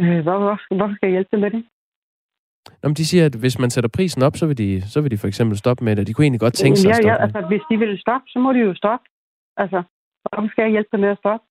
Øh, 0.00 0.20
hvorfor, 0.26 0.74
hvorfor 0.76 0.94
skal 0.94 1.06
jeg 1.06 1.14
hjælpe 1.16 1.30
dem 1.32 1.40
med 1.40 1.50
det? 1.50 1.62
Nå, 2.82 2.88
men 2.88 2.96
de 3.00 3.06
siger, 3.06 3.24
at 3.26 3.34
hvis 3.34 3.58
man 3.58 3.70
sætter 3.70 3.90
prisen 3.96 4.22
op, 4.22 4.36
så 4.36 4.46
vil 4.46 4.58
de, 4.58 4.82
så 4.92 5.00
vil 5.00 5.10
de 5.10 5.18
for 5.18 5.28
eksempel 5.28 5.58
stoppe 5.58 5.84
med 5.84 5.96
det. 5.96 6.06
De 6.06 6.14
kunne 6.14 6.24
egentlig 6.24 6.40
godt 6.40 6.54
tænke 6.54 6.76
sig 6.76 6.90
at 6.90 6.96
ja, 6.96 7.02
stoppe 7.02 7.12
ja, 7.12 7.22
altså, 7.24 7.40
hvis 7.50 7.62
de 7.70 7.76
vil 7.76 7.98
stoppe, 7.98 8.26
så 8.28 8.38
må 8.38 8.52
de 8.52 8.58
jo 8.58 8.74
stoppe. 8.74 9.04
Altså, 9.56 9.82
hvorfor 10.22 10.48
skal 10.50 10.62
jeg 10.62 10.70
hjælpe 10.70 10.88
dem 10.92 11.00
med 11.00 11.08
at 11.08 11.18
stoppe? 11.18 11.44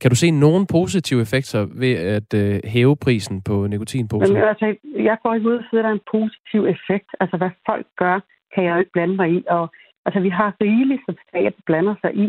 Kan 0.00 0.10
du 0.10 0.16
se 0.16 0.30
nogen 0.30 0.66
positive 0.66 1.20
effekter 1.20 1.66
ved 1.82 1.94
at 2.16 2.34
øh, 2.34 2.60
hæve 2.64 2.96
prisen 2.96 3.42
på 3.42 3.66
nikotinposer? 3.66 4.34
Men, 4.34 4.42
altså, 4.42 4.66
jeg 5.08 5.16
går 5.22 5.34
ikke 5.34 5.48
ud 5.48 5.56
og 5.62 5.64
siger, 5.70 5.80
at 5.80 5.84
der 5.84 5.90
er 5.90 5.98
en 6.00 6.08
positiv 6.16 6.60
effekt. 6.74 7.10
Altså, 7.20 7.36
hvad 7.36 7.50
folk 7.68 7.86
gør, 7.96 8.16
kan 8.54 8.64
jeg 8.64 8.72
jo 8.74 8.78
ikke 8.78 8.96
blande 8.96 9.16
mig 9.16 9.28
i. 9.36 9.44
Og, 9.56 9.64
altså, 10.06 10.20
vi 10.20 10.28
har 10.28 10.56
rigeligt, 10.60 11.02
som 11.06 11.14
staten 11.28 11.62
blander 11.66 11.94
sig 12.02 12.12
i, 12.24 12.26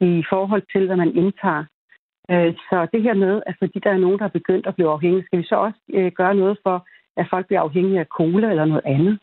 i 0.00 0.24
forhold 0.32 0.62
til, 0.72 0.86
hvad 0.86 0.96
man 0.96 1.12
indtager. 1.20 1.64
Øh, 2.30 2.54
så 2.68 2.76
det 2.92 3.02
her 3.02 3.14
med, 3.14 3.42
at 3.46 3.54
fordi 3.58 3.78
der 3.84 3.90
er 3.90 4.04
nogen, 4.04 4.18
der 4.18 4.24
er 4.24 4.38
begyndt 4.40 4.66
at 4.66 4.74
blive 4.74 4.90
afhængige, 4.90 5.24
skal 5.26 5.38
vi 5.38 5.44
så 5.44 5.56
også 5.66 5.80
øh, 5.94 6.12
gøre 6.20 6.34
noget 6.34 6.58
for, 6.62 6.86
at 7.16 7.26
folk 7.30 7.46
bliver 7.46 7.60
afhængige 7.60 8.00
af 8.00 8.06
cola 8.06 8.50
eller 8.50 8.64
noget 8.64 8.82
andet? 8.84 9.18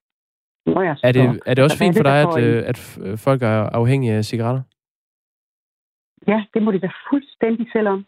Nå, 0.65 0.81
jeg 0.81 0.95
Er 1.03 1.11
det, 1.11 1.39
er 1.45 1.53
det 1.53 1.63
også 1.63 1.77
fint 1.77 1.97
for 1.97 2.03
dig, 2.03 2.17
at, 2.21 2.43
øh, 2.43 2.63
at 2.65 2.77
folk 3.17 3.41
er 3.41 3.69
afhængige 3.81 4.13
af 4.13 4.25
cigaretter? 4.25 4.61
Ja, 6.27 6.45
det 6.53 6.61
må 6.63 6.71
de 6.71 6.81
være 6.81 6.93
fuldstændig 7.09 7.67
selv 7.71 7.87
om. 7.87 8.05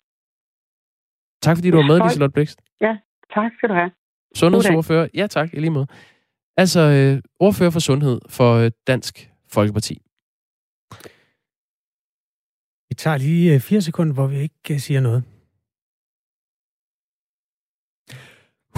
Tak 1.41 1.58
fordi 1.58 1.71
du 1.71 1.78
var 1.78 1.88
med, 1.88 1.97
Folk- 2.00 2.10
Liselotte 2.12 2.34
Blikst. 2.34 2.62
Ja, 2.82 2.97
tak 3.34 3.52
skal 3.58 3.69
du 3.69 3.74
have. 3.74 3.91
Sundhedsordfører. 4.36 5.08
Ja 5.13 5.28
tak, 5.28 5.54
i 5.54 5.60
lige 5.60 5.69
måde. 5.69 5.88
Altså, 6.58 6.80
øh, 6.80 7.21
ordfører 7.39 7.69
for 7.69 7.80
sundhed 7.80 8.19
for 8.30 8.54
øh, 8.56 8.71
Dansk 8.88 9.30
Folkeparti. 9.50 9.93
Vi 12.89 12.95
tager 12.95 13.17
lige 13.17 13.54
øh, 13.54 13.60
fire 13.60 13.82
sekunder, 13.82 14.13
hvor 14.13 14.28
vi 14.28 14.38
ikke 14.38 14.74
øh, 14.74 14.80
siger 14.80 15.00
noget. 15.02 15.24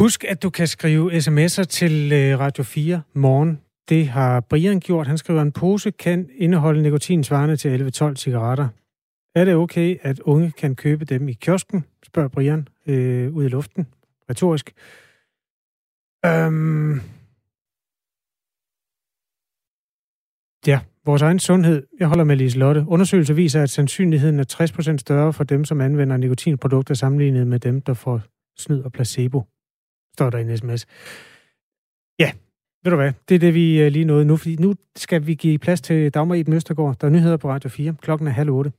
Husk, 0.02 0.24
at 0.24 0.44
du 0.44 0.50
kan 0.50 0.68
skrive 0.68 1.12
sms'er 1.12 1.64
til 1.64 2.12
øh, 2.14 2.40
Radio 2.40 2.64
4 2.64 3.02
morgen. 3.14 3.62
Det 3.90 4.08
har 4.08 4.40
Brian 4.40 4.80
gjort. 4.80 5.08
Han 5.08 5.18
skriver, 5.18 5.42
en 5.42 5.52
pose 5.52 5.92
kan 5.92 6.30
indeholde 6.38 6.82
nikotin 6.82 7.24
svarende 7.24 7.56
til 7.58 7.70
11-12 8.02 8.16
cigaretter. 8.16 8.68
Er 9.36 9.46
det 9.46 9.56
okay, 9.56 9.98
at 10.02 10.20
unge 10.20 10.52
kan 10.52 10.76
købe 10.76 11.06
dem 11.06 11.28
i 11.28 11.34
kiosken? 11.34 11.86
Spørger 12.04 12.30
Brian 12.30 12.68
øh, 12.86 13.36
ud 13.36 13.46
i 13.46 13.48
luften. 13.48 13.88
Retorisk. 14.30 14.74
Øhm, 16.26 17.02
Ja, 20.68 20.80
vores 21.06 21.22
egen 21.22 21.40
sundhed. 21.40 21.88
Jeg 22.00 22.08
holder 22.08 22.24
med 22.24 22.36
Lise 22.36 22.60
Lotte. 22.60 22.86
Undersøgelser 22.88 23.34
viser, 23.34 23.64
at 23.64 23.70
sandsynligheden 23.70 24.40
er 24.40 24.94
60% 24.94 24.98
større 24.98 25.34
for 25.34 25.44
dem, 25.44 25.66
som 25.66 25.82
anvender 25.82 26.18
nikotinprodukter 26.18 26.94
sammenlignet 26.94 27.48
med 27.48 27.60
dem, 27.60 27.82
der 27.82 27.94
får 27.94 28.22
snyd 28.58 28.82
og 28.82 28.92
placebo. 28.92 29.44
Står 30.14 30.30
der 30.30 30.38
i 30.38 30.42
en 30.42 30.58
sms. 30.58 30.86
Ja, 32.20 32.32
ved 32.84 32.90
du 32.92 32.96
hvad? 32.96 33.14
Det 33.30 33.36
er 33.36 33.40
det, 33.40 33.54
vi 33.54 33.82
øh, 33.82 33.92
lige 33.92 34.06
nåede 34.06 34.26
nu, 34.26 34.38
fordi 34.38 34.56
nu 34.56 34.76
skal 34.96 35.28
vi 35.28 35.36
give 35.36 35.60
plads 35.60 35.82
til 35.82 36.14
Dagmar 36.14 36.36
Iben 36.36 36.54
Østergaard. 36.54 37.00
Der 37.00 37.08
er 37.08 37.12
nyheder 37.12 37.38
på 37.38 37.50
Radio 37.50 37.70
4. 37.70 37.96
Klokken 38.02 38.28
er 38.28 38.32
halv 38.32 38.50
otte. 38.50 38.72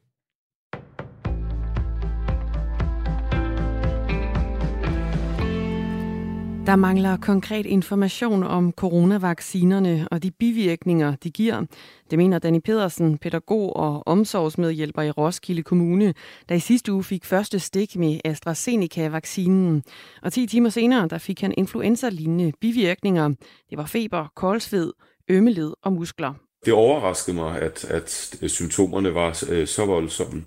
Der 6.66 6.76
mangler 6.76 7.16
konkret 7.16 7.66
information 7.66 8.42
om 8.42 8.72
coronavaccinerne 8.72 10.08
og 10.10 10.22
de 10.22 10.30
bivirkninger, 10.30 11.16
de 11.16 11.30
giver. 11.30 11.64
Det 12.10 12.18
mener 12.18 12.38
Danny 12.38 12.58
Pedersen, 12.58 13.18
pædagog 13.18 13.76
og 13.76 14.02
omsorgsmedhjælper 14.06 15.02
i 15.02 15.10
Roskilde 15.10 15.62
Kommune, 15.62 16.14
der 16.48 16.54
i 16.54 16.60
sidste 16.60 16.92
uge 16.92 17.04
fik 17.04 17.24
første 17.24 17.58
stik 17.58 17.96
med 17.96 18.20
AstraZeneca-vaccinen. 18.24 19.82
Og 20.22 20.32
10 20.32 20.46
timer 20.46 20.70
senere 20.70 21.08
der 21.08 21.18
fik 21.18 21.40
han 21.40 21.54
influenza-lignende 21.56 22.52
bivirkninger. 22.60 23.28
Det 23.70 23.78
var 23.78 23.86
feber, 23.86 24.32
koldsved, 24.36 24.92
ømmeled 25.28 25.72
og 25.82 25.92
muskler. 25.92 26.34
Det 26.64 26.72
overraskede 26.72 27.36
mig, 27.36 27.62
at, 27.62 27.84
at 27.84 28.10
symptomerne 28.50 29.14
var 29.14 29.44
øh, 29.50 29.66
så 29.66 29.86
voldsomme. 29.86 30.44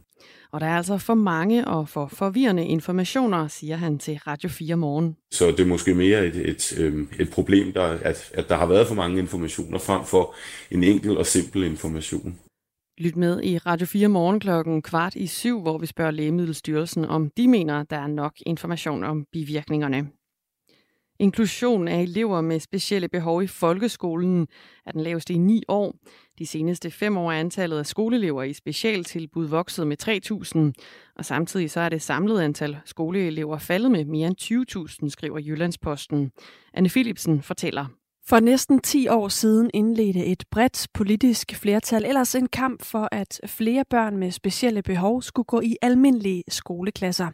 Og 0.52 0.62
der 0.62 0.68
er 0.68 0.78
altså 0.78 0.98
for 0.98 1.14
mange 1.14 1.68
og 1.68 1.90
for 1.90 2.08
forvirrende 2.08 2.66
informationer, 2.66 3.48
siger 3.48 3.76
han 3.76 4.00
til 4.00 4.18
Radio 4.28 4.50
4 4.50 4.76
morgen. 4.76 5.16
Så 5.32 5.52
det 5.52 5.60
er 5.60 5.66
måske 5.66 5.94
mere 5.96 6.26
et, 6.26 6.36
et, 6.36 6.80
øhm, 6.80 7.10
et 7.20 7.30
problem, 7.30 7.74
der, 7.74 7.84
at, 7.84 8.32
at 8.34 8.50
der 8.50 8.56
har 8.56 8.66
været 8.66 8.88
for 8.88 8.96
mange 8.96 9.20
informationer 9.20 9.80
frem 9.80 10.06
for 10.06 10.36
en 10.72 10.84
enkel 10.84 11.18
og 11.18 11.26
simpel 11.26 11.64
information. 11.64 12.40
Lyt 13.00 13.16
med 13.16 13.44
i 13.44 13.58
Radio 13.58 13.88
4 13.88 14.08
morgen 14.08 14.40
klokken 14.40 14.82
kvart 14.82 15.16
i 15.16 15.28
syv, 15.28 15.62
hvor 15.62 15.78
vi 15.78 15.86
spørger 15.86 16.12
Lægemiddelstyrelsen, 16.12 17.06
om 17.06 17.30
de 17.38 17.48
mener, 17.48 17.84
der 17.84 17.98
er 17.98 18.08
nok 18.08 18.34
information 18.46 19.04
om 19.04 19.26
bivirkningerne. 19.32 20.08
Inklusion 21.20 21.88
af 21.88 22.02
elever 22.02 22.42
med 22.42 22.60
specielle 22.60 23.08
behov 23.08 23.44
i 23.44 23.48
folkeskolen 23.48 24.48
er 24.86 24.92
den 24.92 25.02
laveste 25.02 25.34
i 25.34 25.38
ni 25.38 25.64
år. 25.68 25.96
De 26.40 26.46
seneste 26.46 26.92
fem 26.92 27.18
år 27.18 27.32
er 27.32 27.40
antallet 27.40 27.80
af 27.80 27.86
skoleelever 27.86 28.44
i 28.44 28.54
specialtilbud 28.54 29.48
vokset 29.48 29.88
med 29.88 30.74
3.000, 30.76 30.84
og 31.16 31.26
samtidig 31.26 31.72
så 31.72 31.80
er 31.80 31.90
det 31.90 32.02
samlede 32.02 32.44
antal 32.44 32.78
skoleelever 32.86 33.58
faldet 33.58 33.92
med 33.92 34.06
mere 34.06 34.28
end 34.28 35.00
20.000, 35.04 35.10
skriver 35.10 35.40
Jyllandsposten. 35.40 36.32
Anne 36.74 36.90
Philipsen 36.90 37.42
fortæller. 37.42 37.86
For 38.30 38.40
næsten 38.40 38.80
10 38.80 39.08
år 39.08 39.28
siden 39.28 39.72
indledte 39.74 40.26
et 40.26 40.44
bredt 40.52 40.88
politisk 40.94 41.56
flertal 41.56 42.06
ellers 42.06 42.36
en 42.36 42.48
kamp 42.48 42.84
for, 42.84 43.10
at 43.12 43.42
flere 43.46 43.84
børn 43.90 44.18
med 44.18 44.32
specielle 44.32 44.82
behov 44.82 45.22
skulle 45.22 45.46
gå 45.46 45.62
i 45.62 45.76
almindelige 45.82 46.44
skoleklasser. 46.48 47.28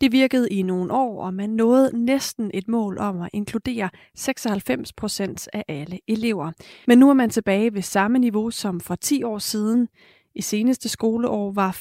Det 0.00 0.12
virkede 0.12 0.48
i 0.50 0.62
nogle 0.62 0.92
år, 0.92 1.24
og 1.24 1.34
man 1.34 1.50
nåede 1.50 2.04
næsten 2.04 2.50
et 2.54 2.68
mål 2.68 2.98
om 2.98 3.22
at 3.22 3.30
inkludere 3.32 3.90
96 4.14 4.92
procent 4.92 5.48
af 5.52 5.64
alle 5.68 5.98
elever. 6.08 6.52
Men 6.86 6.98
nu 6.98 7.10
er 7.10 7.14
man 7.14 7.30
tilbage 7.30 7.74
ved 7.74 7.82
samme 7.82 8.18
niveau 8.18 8.50
som 8.50 8.80
for 8.80 8.94
10 8.94 9.22
år 9.22 9.38
siden. 9.38 9.88
I 10.36 10.42
seneste 10.42 10.88
skoleår 10.88 11.52
var 11.52 11.72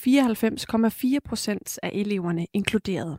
94,4 1.15 1.19
procent 1.25 1.79
af 1.83 1.91
eleverne 1.93 2.47
inkluderet. 2.53 3.17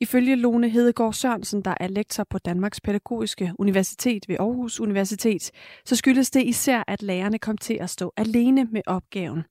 Ifølge 0.00 0.36
Lone 0.36 0.68
Hedegaard 0.68 1.12
Sørensen, 1.12 1.62
der 1.62 1.74
er 1.80 1.88
lektor 1.88 2.26
på 2.30 2.38
Danmarks 2.38 2.80
Pædagogiske 2.80 3.52
Universitet 3.58 4.28
ved 4.28 4.36
Aarhus 4.40 4.80
Universitet, 4.80 5.50
så 5.84 5.96
skyldes 5.96 6.30
det 6.30 6.42
især, 6.42 6.84
at 6.86 7.02
lærerne 7.02 7.38
kom 7.38 7.58
til 7.58 7.74
at 7.80 7.90
stå 7.90 8.12
alene 8.16 8.68
med 8.72 8.82
opgaven. 8.86 9.42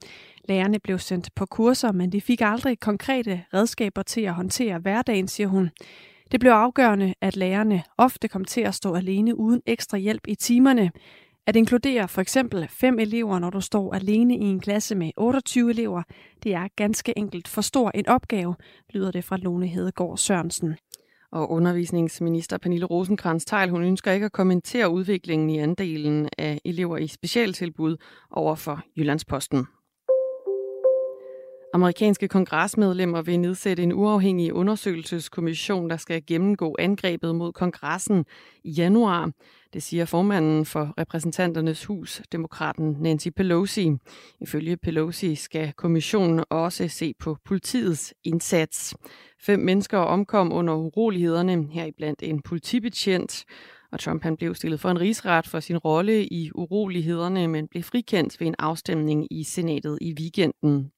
Lærerne 0.50 0.80
blev 0.80 1.00
sendt 1.00 1.30
på 1.36 1.46
kurser, 1.46 1.92
men 1.92 2.12
de 2.12 2.22
fik 2.22 2.42
aldrig 2.42 2.80
konkrete 2.80 3.44
redskaber 3.54 4.04
til 4.04 4.22
at 4.22 4.34
håndtere 4.34 4.80
hverdagen, 4.80 5.28
siger 5.28 5.48
hun. 5.48 5.70
Det 6.32 6.40
blev 6.40 6.52
afgørende, 6.52 7.14
at 7.22 7.36
lærerne 7.36 7.84
ofte 7.98 8.28
kom 8.28 8.46
til 8.46 8.62
at 8.62 8.76
stå 8.76 8.96
alene 8.96 9.38
uden 9.38 9.62
ekstra 9.66 9.98
hjælp 9.98 10.28
i 10.28 10.36
timerne. 10.36 10.92
At 11.48 11.56
inkludere 11.56 12.08
for 12.08 12.22
eksempel 12.22 12.68
fem 12.70 13.00
elever, 13.00 13.40
når 13.40 13.50
du 13.50 13.62
står 13.62 13.94
alene 13.94 14.38
i 14.38 14.44
en 14.44 14.60
klasse 14.60 14.96
med 14.96 15.12
28 15.18 15.70
elever, 15.70 16.04
det 16.44 16.54
er 16.54 16.68
ganske 16.76 17.18
enkelt 17.18 17.48
for 17.48 17.62
stor 17.62 17.92
en 17.96 18.08
opgave, 18.08 18.56
lyder 18.94 19.12
det 19.12 19.24
fra 19.24 19.38
Lone 19.38 19.68
Hedegaard 19.68 20.18
Sørensen. 20.18 20.76
Og 21.32 21.52
undervisningsminister 21.52 22.58
Pernille 22.58 22.86
rosenkrantz 22.86 23.46
teil 23.46 23.70
hun 23.70 23.84
ønsker 23.84 24.12
ikke 24.12 24.26
at 24.26 24.32
kommentere 24.32 24.90
udviklingen 24.90 25.50
i 25.50 25.60
andelen 25.60 26.30
af 26.38 26.60
elever 26.66 26.98
i 26.98 27.08
specialtilbud 27.08 27.98
over 28.32 28.56
for 28.56 28.82
Jyllandsposten. 28.98 29.68
Amerikanske 31.76 32.28
kongresmedlemmer 32.28 33.22
vil 33.22 33.40
nedsætte 33.40 33.84
en 33.84 33.94
uafhængig 33.94 34.54
undersøgelseskommission, 34.54 35.90
der 35.90 35.98
skal 35.98 36.26
gennemgå 36.28 36.76
angrebet 36.80 37.36
mod 37.36 37.54
kongressen 37.54 38.26
i 38.64 38.72
januar. 38.72 39.32
Det 39.74 39.84
siger 39.84 40.06
formanden 40.06 40.66
for 40.66 40.94
repræsentanternes 40.98 41.86
hus, 41.86 42.22
demokraten 42.32 42.96
Nancy 43.00 43.28
Pelosi. 43.36 43.92
Ifølge 44.42 44.78
Pelosi 44.78 45.36
skal 45.36 45.74
kommissionen 45.74 46.44
også 46.50 46.88
se 46.88 47.14
på 47.20 47.38
politiets 47.46 48.14
indsats. 48.24 48.96
Fem 49.42 49.60
mennesker 49.60 49.98
omkom 49.98 50.54
under 50.54 50.74
urolighederne, 50.74 51.68
heriblandt 51.72 52.24
en 52.24 52.42
politibetjent. 52.42 53.46
Og 53.92 54.00
Trump 54.00 54.24
han 54.24 54.38
blev 54.38 54.56
stillet 54.56 54.80
for 54.80 54.90
en 54.90 55.02
rigsret 55.02 55.48
for 55.48 55.60
sin 55.60 55.78
rolle 55.78 56.26
i 56.26 56.52
urolighederne, 56.56 57.48
men 57.48 57.68
blev 57.68 57.84
frikendt 57.84 58.40
ved 58.40 58.48
en 58.48 58.56
afstemning 58.60 59.28
i 59.32 59.44
senatet 59.44 59.98
i 60.02 60.16
weekenden. 60.20 60.92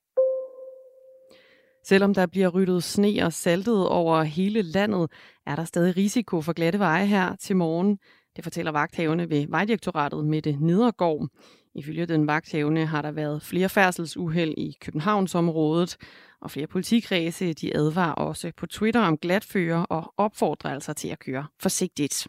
Selvom 1.87 2.13
der 2.13 2.25
bliver 2.25 2.47
ryddet 2.47 2.83
sne 2.83 3.25
og 3.25 3.33
saltet 3.33 3.87
over 3.87 4.23
hele 4.23 4.61
landet, 4.61 5.11
er 5.45 5.55
der 5.55 5.63
stadig 5.63 5.97
risiko 5.97 6.41
for 6.41 6.53
glatte 6.53 6.79
veje 6.79 7.05
her 7.05 7.35
til 7.35 7.55
morgen. 7.55 7.97
Det 8.35 8.43
fortæller 8.43 8.71
vagthavende 8.71 9.29
ved 9.29 9.45
Vejdirektoratet 9.49 10.25
Mette 10.25 10.57
Nedergaard. 10.59 11.27
Ifølge 11.75 12.05
den 12.05 12.27
vagthavende 12.27 12.85
har 12.85 13.01
der 13.01 13.11
været 13.11 13.41
flere 13.41 13.69
færdselsuheld 13.69 14.53
i 14.57 14.75
Københavnsområdet, 14.81 15.97
og 16.41 16.51
flere 16.51 16.67
politikredse 16.67 17.53
de 17.53 17.75
advarer 17.77 18.13
også 18.13 18.51
på 18.57 18.65
Twitter 18.65 19.01
om 19.01 19.17
glatfører 19.17 19.83
og 19.83 20.13
opfordrer 20.17 20.71
altså 20.71 20.93
til 20.93 21.07
at 21.07 21.19
køre 21.19 21.45
forsigtigt. 21.61 22.27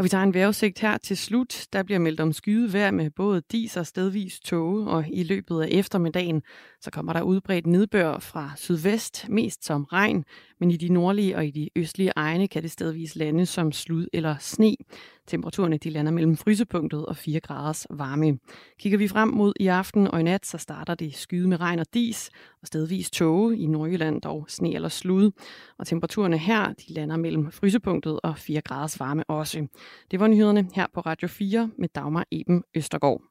Og 0.00 0.04
vi 0.04 0.08
tager 0.08 0.24
en 0.24 0.34
vejrudsigt 0.34 0.78
her 0.78 0.98
til 0.98 1.16
slut. 1.16 1.66
Der 1.72 1.82
bliver 1.82 1.98
meldt 1.98 2.20
om 2.20 2.32
skyde 2.32 2.72
vejr 2.72 2.90
med 2.90 3.10
både 3.10 3.42
dis 3.52 3.76
og 3.76 3.86
stedvis 3.86 4.40
tåge, 4.40 4.90
og 4.90 5.04
i 5.12 5.22
løbet 5.22 5.62
af 5.62 5.68
eftermiddagen 5.70 6.42
så 6.80 6.90
kommer 6.90 7.12
der 7.12 7.22
udbredt 7.22 7.66
nedbør 7.66 8.18
fra 8.18 8.52
sydvest, 8.56 9.28
mest 9.28 9.64
som 9.64 9.84
regn, 9.84 10.24
men 10.60 10.70
i 10.70 10.76
de 10.76 10.88
nordlige 10.88 11.36
og 11.36 11.46
i 11.46 11.50
de 11.50 11.68
østlige 11.76 12.12
egne 12.16 12.48
kan 12.48 12.62
det 12.62 12.70
stedvis 12.70 13.16
lande 13.16 13.46
som 13.46 13.72
slud 13.72 14.06
eller 14.12 14.36
sne. 14.38 14.76
Temperaturerne 15.26 15.78
de 15.78 15.90
lander 15.90 16.12
mellem 16.12 16.36
frysepunktet 16.36 17.06
og 17.06 17.16
4 17.16 17.40
graders 17.40 17.86
varme. 17.90 18.38
Kigger 18.78 18.98
vi 18.98 19.08
frem 19.08 19.28
mod 19.28 19.52
i 19.60 19.66
aften 19.66 20.06
og 20.06 20.20
i 20.20 20.22
nat, 20.22 20.46
så 20.46 20.58
starter 20.58 20.94
det 20.94 21.14
skyde 21.14 21.48
med 21.48 21.60
regn 21.60 21.78
og 21.78 21.86
dis, 21.94 22.30
og 22.60 22.66
stedvis 22.66 23.10
tåge 23.10 23.58
i 23.58 23.66
Nordjylland 23.66 24.20
dog 24.20 24.44
sne 24.48 24.74
eller 24.74 24.88
slud. 24.88 25.30
Og 25.78 25.86
temperaturerne 25.86 26.38
her, 26.38 26.72
de 26.72 26.92
lander 26.92 27.16
mellem 27.16 27.50
frysepunktet 27.50 28.20
og 28.20 28.38
4 28.38 28.60
graders 28.60 29.00
varme 29.00 29.24
også. 29.30 29.66
Det 30.10 30.20
var 30.20 30.26
nyhederne 30.26 30.68
her 30.74 30.86
på 30.94 31.00
Radio 31.00 31.28
4 31.28 31.70
med 31.78 31.88
Dagmar 31.88 32.26
Eben 32.30 32.62
Østergaard. 32.74 33.29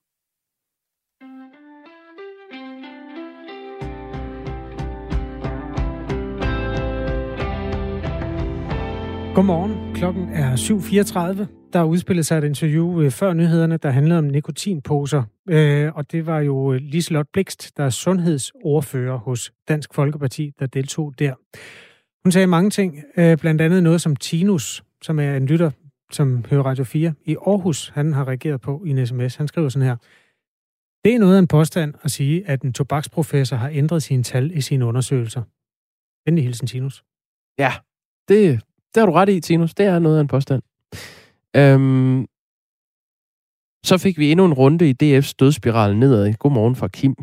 Godmorgen. 9.39 9.95
Klokken 9.95 10.29
er 10.29 10.55
7.34. 10.55 11.71
Der 11.73 11.83
udspillede 11.83 12.23
sig 12.23 12.37
et 12.37 12.43
interview 12.43 13.01
øh, 13.01 13.11
før 13.11 13.33
nyhederne, 13.33 13.77
der 13.77 13.89
handlede 13.89 14.17
om 14.17 14.23
nikotinposer. 14.23 15.23
Øh, 15.49 15.95
og 15.95 16.11
det 16.11 16.25
var 16.25 16.39
jo 16.39 16.73
øh, 16.73 16.81
Liselot 16.81 17.25
Blikst, 17.33 17.77
der 17.77 17.83
er 17.83 17.89
sundhedsordfører 17.89 19.17
hos 19.17 19.51
Dansk 19.67 19.93
Folkeparti, 19.93 20.51
der 20.59 20.65
deltog 20.65 21.19
der. 21.19 21.33
Hun 22.23 22.31
sagde 22.31 22.47
mange 22.47 22.69
ting, 22.69 23.03
øh, 23.17 23.37
blandt 23.37 23.61
andet 23.61 23.83
noget 23.83 24.01
som 24.01 24.15
Tinus, 24.15 24.83
som 25.01 25.19
er 25.19 25.35
en 25.35 25.45
lytter, 25.45 25.71
som 26.11 26.45
hører 26.49 26.63
Radio 26.63 26.83
4 26.83 27.13
i 27.25 27.35
Aarhus, 27.47 27.89
han 27.89 28.13
har 28.13 28.27
reageret 28.27 28.61
på 28.61 28.83
i 28.85 28.89
en 28.89 29.07
sms. 29.07 29.35
Han 29.35 29.47
skriver 29.47 29.69
sådan 29.69 29.87
her. 29.87 29.95
Det 31.03 31.15
er 31.15 31.19
noget 31.19 31.35
af 31.35 31.39
en 31.39 31.47
påstand 31.47 31.93
at 32.03 32.11
sige, 32.11 32.47
at 32.47 32.61
en 32.61 32.73
tobaksprofessor 32.73 33.55
har 33.55 33.69
ændret 33.69 34.03
sine 34.03 34.23
tal 34.23 34.51
i 34.57 34.61
sine 34.61 34.85
undersøgelser. 34.85 35.41
Venlig 36.25 36.43
hilsen, 36.43 36.67
Tinus. 36.67 37.03
Ja, 37.59 37.71
det, 38.27 38.61
det 38.95 39.01
har 39.01 39.05
du 39.05 39.11
ret 39.11 39.29
i, 39.29 39.39
Tinus. 39.39 39.73
Det 39.73 39.85
er 39.85 39.99
noget 39.99 40.17
af 40.17 40.21
en 40.21 40.27
påstand. 40.27 40.61
Øhm, 41.55 42.25
så 43.85 43.97
fik 43.97 44.17
vi 44.17 44.31
endnu 44.31 44.45
en 44.45 44.53
runde 44.53 44.89
i 44.89 44.95
DF's 45.03 45.33
dødsspiral 45.39 45.97
nedad. 45.97 46.33
Godmorgen 46.33 46.75
fra 46.75 46.87
Kim. 46.87 47.15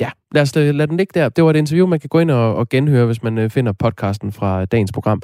Ja, 0.00 0.10
lad 0.34 0.42
os 0.42 0.56
øh, 0.56 0.74
lade 0.74 0.88
den 0.88 0.96
ligge 0.96 1.20
der. 1.20 1.28
Det 1.28 1.44
var 1.44 1.50
et 1.50 1.56
interview, 1.56 1.86
man 1.86 2.00
kan 2.00 2.08
gå 2.08 2.18
ind 2.18 2.30
og, 2.30 2.56
og 2.56 2.68
genhøre, 2.68 3.06
hvis 3.06 3.22
man 3.22 3.38
øh, 3.38 3.50
finder 3.50 3.72
podcasten 3.72 4.32
fra 4.32 4.64
dagens 4.64 4.92
program. 4.92 5.22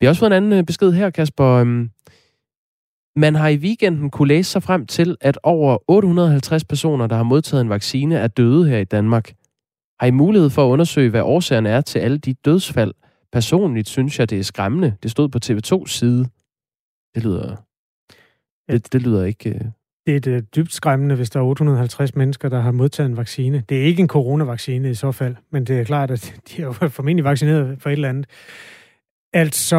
Vi 0.00 0.06
har 0.06 0.08
også 0.08 0.20
fået 0.20 0.30
en 0.30 0.36
anden 0.36 0.52
øh, 0.52 0.64
besked 0.64 0.92
her, 0.92 1.10
Kasper. 1.10 1.46
Øhm, 1.46 1.90
man 3.16 3.34
har 3.34 3.48
i 3.48 3.56
weekenden 3.56 4.10
kunne 4.10 4.28
læse 4.28 4.50
sig 4.50 4.62
frem 4.62 4.86
til, 4.86 5.16
at 5.20 5.38
over 5.42 5.78
850 5.88 6.64
personer, 6.64 7.06
der 7.06 7.16
har 7.16 7.22
modtaget 7.22 7.60
en 7.60 7.68
vaccine, 7.68 8.16
er 8.16 8.26
døde 8.26 8.68
her 8.68 8.78
i 8.78 8.84
Danmark. 8.84 9.32
Har 10.00 10.06
I 10.06 10.10
mulighed 10.10 10.50
for 10.50 10.66
at 10.66 10.70
undersøge, 10.70 11.10
hvad 11.10 11.22
årsagerne 11.22 11.68
er 11.68 11.80
til 11.80 11.98
alle 11.98 12.18
de 12.18 12.34
dødsfald? 12.34 12.94
Personligt 13.32 13.88
synes 13.88 14.18
jeg, 14.18 14.30
det 14.30 14.38
er 14.38 14.42
skræmmende. 14.42 14.96
Det 15.02 15.10
stod 15.10 15.28
på 15.28 15.38
TV2's 15.44 15.86
side. 15.86 16.28
Det 17.14 17.24
lyder... 17.24 17.56
Det, 18.70 18.92
det 18.92 19.02
lyder 19.02 19.24
ikke... 19.24 19.50
Øh, 19.50 19.60
det 20.06 20.16
er 20.16 20.20
det 20.20 20.56
dybt 20.56 20.72
skræmmende, 20.72 21.14
hvis 21.14 21.30
der 21.30 21.40
er 21.40 21.44
850 21.44 22.14
mennesker, 22.14 22.48
der 22.48 22.60
har 22.60 22.72
modtaget 22.72 23.10
en 23.10 23.16
vaccine. 23.16 23.64
Det 23.68 23.78
er 23.78 23.82
ikke 23.82 24.00
en 24.00 24.08
coronavaccine 24.08 24.90
i 24.90 24.94
så 24.94 25.12
fald, 25.12 25.36
men 25.50 25.64
det 25.64 25.80
er 25.80 25.84
klart, 25.84 26.10
at 26.10 26.34
de 26.48 26.62
er 26.62 26.66
jo 26.66 26.72
formentlig 26.72 27.24
vaccineret 27.24 27.82
for 27.82 27.90
et 27.90 27.92
eller 27.92 28.08
andet. 28.08 28.26
Altså, 29.32 29.76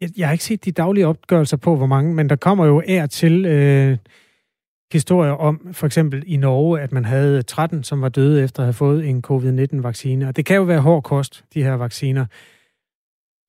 jeg, 0.00 0.10
jeg 0.16 0.28
har 0.28 0.32
ikke 0.32 0.44
set 0.44 0.64
de 0.64 0.72
daglige 0.72 1.06
opgørelser 1.06 1.56
på, 1.56 1.76
hvor 1.76 1.86
mange, 1.86 2.14
men 2.14 2.28
der 2.28 2.36
kommer 2.36 2.66
jo 2.66 2.82
er 2.86 3.06
til 3.06 3.46
øh, 3.46 3.98
historier 4.92 5.32
om, 5.32 5.68
for 5.72 5.86
eksempel 5.86 6.24
i 6.26 6.36
Norge, 6.36 6.80
at 6.80 6.92
man 6.92 7.04
havde 7.04 7.42
13, 7.42 7.84
som 7.84 8.02
var 8.02 8.08
døde 8.08 8.44
efter 8.44 8.60
at 8.62 8.66
have 8.66 8.72
fået 8.72 9.08
en 9.08 9.22
covid-19-vaccine. 9.22 10.28
Og 10.28 10.36
det 10.36 10.46
kan 10.46 10.56
jo 10.56 10.62
være 10.62 10.80
hård 10.80 11.02
kost, 11.02 11.44
de 11.54 11.62
her 11.62 11.72
vacciner. 11.72 12.26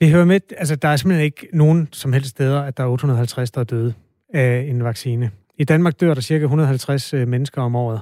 Det 0.01 0.11
hører 0.11 0.25
med, 0.25 0.39
altså 0.57 0.75
der 0.75 0.87
er 0.87 0.95
simpelthen 0.95 1.25
ikke 1.25 1.47
nogen 1.53 1.89
som 1.91 2.13
helst 2.13 2.29
steder, 2.29 2.61
at 2.61 2.77
der 2.77 2.83
er 2.83 2.87
850, 2.87 3.51
der 3.51 3.61
er 3.61 3.65
døde 3.65 3.93
af 4.33 4.65
en 4.69 4.83
vaccine. 4.83 5.31
I 5.57 5.63
Danmark 5.63 5.99
dør 5.99 6.13
der 6.13 6.21
cirka 6.21 6.43
150 6.43 7.13
øh, 7.13 7.27
mennesker 7.27 7.61
om 7.61 7.75
året. 7.75 8.01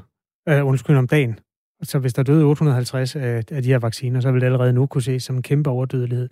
Øh, 0.50 0.66
undskyld, 0.66 0.96
om 0.96 1.08
dagen. 1.08 1.40
Så 1.84 2.00
hvis 2.00 2.14
der 2.14 2.24
døde 2.24 2.44
850 2.44 3.16
af, 3.16 3.44
af 3.52 3.64
de 3.64 3.70
her 3.70 3.80
vacciner, 3.80 4.20
så 4.20 4.32
vil 4.32 4.42
det 4.42 4.46
allerede 4.46 4.74
nu 4.74 4.86
kunne 4.86 5.02
ses 5.02 5.24
som 5.24 5.36
en 5.36 5.42
kæmpe 5.42 5.70
overdødelighed. 5.70 6.30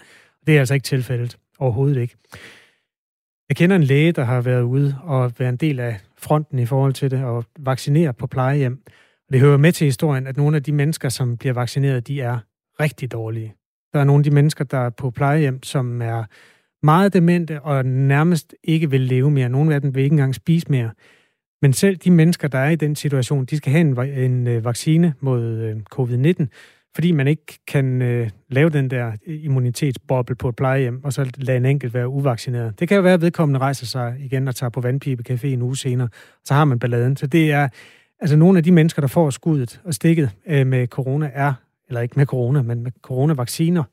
Det 0.47 0.55
er 0.55 0.59
altså 0.59 0.73
ikke 0.73 0.83
tilfældet. 0.83 1.37
Overhovedet 1.59 2.01
ikke. 2.01 2.15
Jeg 3.49 3.57
kender 3.57 3.75
en 3.75 3.83
læge, 3.83 4.11
der 4.11 4.23
har 4.23 4.41
været 4.41 4.61
ude 4.61 4.95
og 5.03 5.31
været 5.39 5.49
en 5.49 5.57
del 5.57 5.79
af 5.79 5.99
fronten 6.23 6.59
i 6.59 6.65
forhold 6.65 6.93
til 6.93 7.12
det, 7.12 7.23
og 7.23 7.45
vaccinere 7.59 8.13
på 8.13 8.27
plejehjem. 8.27 8.83
Det 9.31 9.39
hører 9.39 9.57
med 9.57 9.71
til 9.71 9.86
historien, 9.86 10.27
at 10.27 10.38
nogle 10.38 10.57
af 10.57 10.63
de 10.63 10.71
mennesker, 10.71 11.09
som 11.09 11.38
bliver 11.38 11.53
vaccineret, 11.53 12.07
de 12.07 12.21
er 12.21 12.39
rigtig 12.79 13.12
dårlige. 13.12 13.53
Der 13.93 13.99
er 13.99 14.03
nogle 14.03 14.19
af 14.19 14.23
de 14.23 14.31
mennesker, 14.31 14.63
der 14.63 14.77
er 14.77 14.89
på 14.89 15.12
plejehjem, 15.12 15.63
som 15.63 16.01
er 16.01 16.23
meget 16.86 17.13
demente 17.13 17.62
og 17.62 17.86
nærmest 17.86 18.55
ikke 18.63 18.89
vil 18.89 19.01
leve 19.01 19.31
mere. 19.31 19.49
Nogle 19.49 19.75
af 19.75 19.81
dem 19.81 19.95
vil 19.95 20.03
ikke 20.03 20.13
engang 20.13 20.36
spise 20.36 20.65
mere. 20.69 20.91
Men 21.62 21.73
selv 21.73 21.97
de 21.97 22.12
mennesker, 22.12 22.47
der 22.47 22.59
er 22.59 22.69
i 22.69 22.75
den 22.75 22.95
situation, 22.95 23.45
de 23.45 23.57
skal 23.57 23.71
have 23.71 23.81
en, 23.81 23.99
en 24.31 24.47
øh, 24.47 24.65
vaccine 24.65 25.13
mod 25.19 25.43
øh, 25.43 25.75
covid-19, 25.95 26.45
fordi 26.95 27.12
man 27.12 27.27
ikke 27.27 27.60
kan 27.67 28.01
øh, 28.01 28.29
lave 28.49 28.69
den 28.69 28.89
der 28.89 29.12
immunitetsboble 29.25 30.36
på 30.36 30.49
et 30.49 30.56
plejehjem, 30.56 31.03
og 31.03 31.13
så 31.13 31.32
lade 31.38 31.58
en 31.58 31.65
enkelt 31.65 31.93
være 31.93 32.08
uvaccineret. 32.08 32.79
Det 32.79 32.88
kan 32.88 32.95
jo 32.95 33.03
være, 33.03 33.13
at 33.13 33.21
vedkommende 33.21 33.60
rejser 33.60 33.86
sig 33.86 34.15
igen 34.19 34.47
og 34.47 34.56
tager 34.56 34.69
på 34.69 34.82
vandpibecafé 34.82 35.45
en 35.45 35.62
uge 35.62 35.77
senere, 35.77 36.10
så 36.43 36.53
har 36.53 36.65
man 36.65 36.79
balladen. 36.79 37.17
Så 37.17 37.27
det 37.27 37.51
er, 37.51 37.69
altså 38.19 38.36
nogle 38.36 38.58
af 38.58 38.63
de 38.63 38.71
mennesker, 38.71 39.01
der 39.01 39.08
får 39.08 39.29
skuddet 39.29 39.82
og 39.84 39.93
stikket 39.93 40.32
øh, 40.47 40.67
med 40.67 40.88
corona, 40.88 41.32
er, 41.34 41.53
eller 41.88 42.01
ikke 42.01 42.13
med 42.17 42.25
corona, 42.25 42.62
men 42.62 42.84
med 42.84 42.91
coronavacciner, 43.01 43.84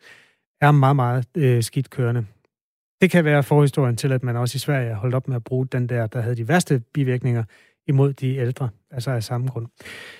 er 0.60 0.70
meget, 0.70 0.96
meget 0.96 1.26
øh, 1.36 1.62
skidt 1.62 1.90
kørende. 1.90 2.26
Det 3.00 3.10
kan 3.10 3.24
være 3.24 3.42
forhistorien 3.42 3.96
til, 3.96 4.12
at 4.12 4.22
man 4.22 4.36
også 4.36 4.56
i 4.56 4.58
Sverige 4.58 4.94
holdt 4.94 5.14
op 5.14 5.28
med 5.28 5.36
at 5.36 5.44
bruge 5.44 5.66
den 5.66 5.88
der, 5.88 6.06
der 6.06 6.20
havde 6.20 6.36
de 6.36 6.48
værste 6.48 6.82
bivirkninger 6.94 7.44
imod 7.88 8.12
de 8.12 8.36
ældre, 8.36 8.68
altså 8.90 9.10
af 9.10 9.22
samme 9.22 9.48
grund. 9.48 9.66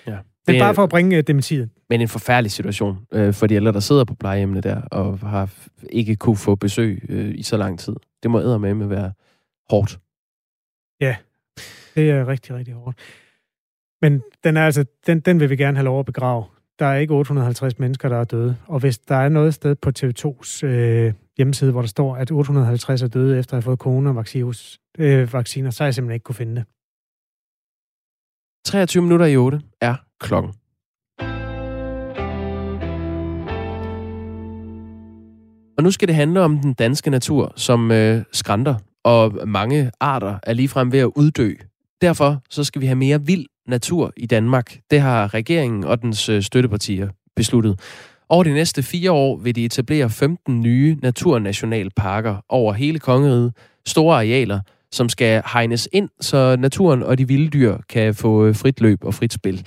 Ja. 0.06 0.18
Det 0.46 0.56
er 0.56 0.60
bare 0.60 0.74
for 0.74 0.82
at 0.82 0.90
bringe 0.90 1.18
uh, 1.18 1.24
dementiet. 1.26 1.70
Men 1.90 2.00
en 2.00 2.08
forfærdelig 2.08 2.50
situation 2.50 3.06
øh, 3.12 3.34
for 3.34 3.46
de 3.46 3.54
ældre, 3.54 3.72
der 3.72 3.80
sidder 3.80 4.04
på 4.04 4.14
plejehjemmene 4.14 4.60
der, 4.60 4.82
og 4.82 5.18
har 5.18 5.50
ikke 5.90 6.16
kunne 6.16 6.36
få 6.36 6.54
besøg 6.54 7.02
øh, 7.08 7.34
i 7.34 7.42
så 7.42 7.56
lang 7.56 7.78
tid. 7.78 7.96
Det 8.22 8.30
må 8.30 8.58
med 8.58 8.74
med 8.74 8.86
være 8.86 9.12
hårdt. 9.70 9.98
Ja, 11.00 11.16
det 11.94 12.10
er 12.10 12.28
rigtig, 12.28 12.54
rigtig 12.54 12.74
hårdt. 12.74 12.98
Men 14.02 14.22
den, 14.44 14.56
er 14.56 14.64
altså, 14.64 14.84
den, 15.06 15.20
den 15.20 15.40
vil 15.40 15.50
vi 15.50 15.56
gerne 15.56 15.76
have 15.76 15.84
lov 15.84 16.00
at 16.00 16.06
begrave. 16.06 16.44
Der 16.78 16.86
er 16.86 16.96
ikke 16.96 17.14
850 17.14 17.78
mennesker, 17.78 18.08
der 18.08 18.16
er 18.16 18.24
døde. 18.24 18.56
Og 18.66 18.80
hvis 18.80 18.98
der 18.98 19.16
er 19.16 19.28
noget 19.28 19.54
sted 19.54 19.74
på 19.74 19.90
TV2's 19.98 20.66
øh, 20.66 21.12
hjemmeside, 21.36 21.72
hvor 21.72 21.80
der 21.80 21.88
står, 21.88 22.16
at 22.16 22.30
850 22.30 23.02
er 23.02 23.08
døde 23.08 23.38
efter 23.38 23.54
at 23.54 23.56
have 23.56 23.62
fået 23.62 23.78
coronavacciner, 23.78 24.48
øh, 24.98 25.28
så 25.28 25.76
har 25.78 25.86
jeg 25.86 25.94
simpelthen 25.94 26.14
ikke 26.14 26.24
kunne 26.24 26.34
finde 26.34 26.56
det. 26.56 26.64
23 28.64 29.02
minutter 29.02 29.26
i 29.26 29.36
8 29.36 29.60
er 29.80 29.96
klokken. 30.20 30.52
Og 35.80 35.84
nu 35.84 35.90
skal 35.90 36.08
det 36.08 36.16
handle 36.16 36.40
om 36.40 36.58
den 36.58 36.72
danske 36.72 37.10
natur, 37.10 37.52
som 37.56 37.90
øh, 37.90 38.22
skrænter, 38.32 38.74
og 39.04 39.48
mange 39.48 39.90
arter 40.00 40.38
er 40.42 40.52
ligefrem 40.52 40.92
ved 40.92 40.98
at 40.98 41.10
uddø. 41.16 41.54
Derfor 42.00 42.42
så 42.50 42.64
skal 42.64 42.80
vi 42.80 42.86
have 42.86 42.96
mere 42.96 43.26
vild 43.26 43.46
natur 43.66 44.12
i 44.16 44.26
Danmark. 44.26 44.78
Det 44.90 45.00
har 45.00 45.34
regeringen 45.34 45.84
og 45.84 46.02
dens 46.02 46.28
øh, 46.28 46.42
støttepartier 46.42 47.08
besluttet. 47.36 47.80
Over 48.28 48.44
de 48.44 48.52
næste 48.52 48.82
fire 48.82 49.12
år 49.12 49.36
vil 49.36 49.56
de 49.56 49.64
etablere 49.64 50.10
15 50.10 50.60
nye 50.60 50.96
naturnationalparker 51.02 52.36
over 52.48 52.72
hele 52.72 52.98
kongeriget, 52.98 53.52
store 53.86 54.16
arealer, 54.16 54.60
som 54.92 55.08
skal 55.08 55.42
hegnes 55.52 55.88
ind, 55.92 56.08
så 56.20 56.56
naturen 56.58 57.02
og 57.02 57.18
de 57.18 57.28
vilde 57.28 57.48
dyr 57.50 57.76
kan 57.88 58.14
få 58.14 58.46
øh, 58.46 58.54
frit 58.54 58.80
løb 58.80 59.04
og 59.04 59.14
frit 59.14 59.32
spil. 59.32 59.66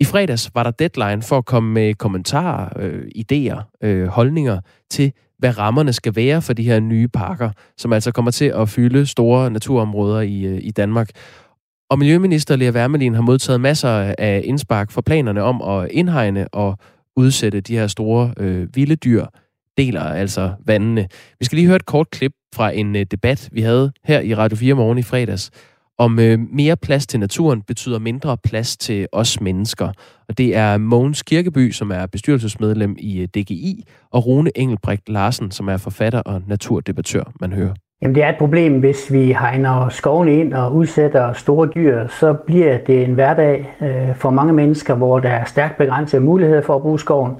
I 0.00 0.04
fredags 0.04 0.50
var 0.54 0.62
der 0.62 0.70
deadline 0.70 1.22
for 1.22 1.38
at 1.38 1.44
komme 1.44 1.72
med 1.72 1.94
kommentarer, 1.94 2.68
øh, 2.78 3.02
idéer, 3.16 3.78
øh, 3.82 4.06
holdninger 4.06 4.60
til, 4.90 5.12
hvad 5.38 5.58
rammerne 5.58 5.92
skal 5.92 6.16
være 6.16 6.42
for 6.42 6.52
de 6.52 6.62
her 6.62 6.80
nye 6.80 7.08
parker, 7.08 7.50
som 7.76 7.92
altså 7.92 8.12
kommer 8.12 8.30
til 8.30 8.44
at 8.44 8.68
fylde 8.68 9.06
store 9.06 9.50
naturområder 9.50 10.20
i, 10.20 10.44
øh, 10.44 10.58
i 10.62 10.70
Danmark. 10.70 11.10
Og 11.90 11.98
Miljøminister 11.98 12.56
Lea 12.56 12.70
Wermelin 12.70 13.14
har 13.14 13.22
modtaget 13.22 13.60
masser 13.60 14.14
af 14.18 14.42
indspark 14.44 14.90
for 14.90 15.00
planerne 15.00 15.42
om 15.42 15.62
at 15.62 15.90
indhegne 15.90 16.48
og 16.48 16.78
udsætte 17.16 17.60
de 17.60 17.76
her 17.76 17.86
store 17.86 18.34
øh, 18.36 18.76
vilde 18.76 18.96
dyr, 18.96 19.26
deler 19.76 20.02
altså 20.02 20.52
vandene. 20.66 21.08
Vi 21.38 21.44
skal 21.44 21.56
lige 21.56 21.66
høre 21.66 21.76
et 21.76 21.86
kort 21.86 22.10
klip 22.10 22.32
fra 22.54 22.70
en 22.70 22.96
øh, 22.96 23.06
debat, 23.10 23.48
vi 23.52 23.60
havde 23.60 23.92
her 24.04 24.20
i 24.20 24.34
Radio 24.34 24.56
4 24.56 24.74
morgen 24.74 24.98
i 24.98 25.02
fredags, 25.02 25.50
om 25.98 26.18
øh, 26.18 26.38
mere 26.52 26.76
plads 26.76 27.06
til 27.06 27.20
naturen 27.20 27.62
betyder 27.62 27.98
mindre 27.98 28.36
plads 28.44 28.76
til 28.76 29.06
os 29.12 29.40
mennesker. 29.40 29.88
Og 30.28 30.38
det 30.38 30.56
er 30.56 30.78
Mogens 30.78 31.22
Kirkeby, 31.22 31.70
som 31.70 31.90
er 31.90 32.06
bestyrelsesmedlem 32.06 32.96
i 32.98 33.20
øh, 33.20 33.28
DGI, 33.28 33.84
og 34.12 34.26
Rune 34.26 34.58
Engelbrecht 34.58 35.08
Larsen, 35.08 35.50
som 35.50 35.68
er 35.68 35.76
forfatter 35.76 36.20
og 36.20 36.42
naturdebattør, 36.46 37.32
man 37.40 37.52
hører. 37.52 37.74
Jamen, 38.02 38.14
det 38.14 38.22
er 38.22 38.28
et 38.28 38.38
problem, 38.38 38.80
hvis 38.80 39.12
vi 39.12 39.32
hegner 39.32 39.88
skoven 39.88 40.28
ind 40.28 40.54
og 40.54 40.74
udsætter 40.74 41.32
store 41.32 41.68
dyr, 41.74 42.08
så 42.08 42.32
bliver 42.46 42.78
det 42.78 43.04
en 43.04 43.14
hverdag 43.14 43.76
øh, 43.80 44.16
for 44.16 44.30
mange 44.30 44.52
mennesker, 44.52 44.94
hvor 44.94 45.20
der 45.20 45.28
er 45.28 45.44
stærkt 45.44 45.76
begrænsede 45.76 46.22
muligheder 46.22 46.62
for 46.62 46.76
at 46.76 46.82
bruge 46.82 46.98
skoven. 46.98 47.32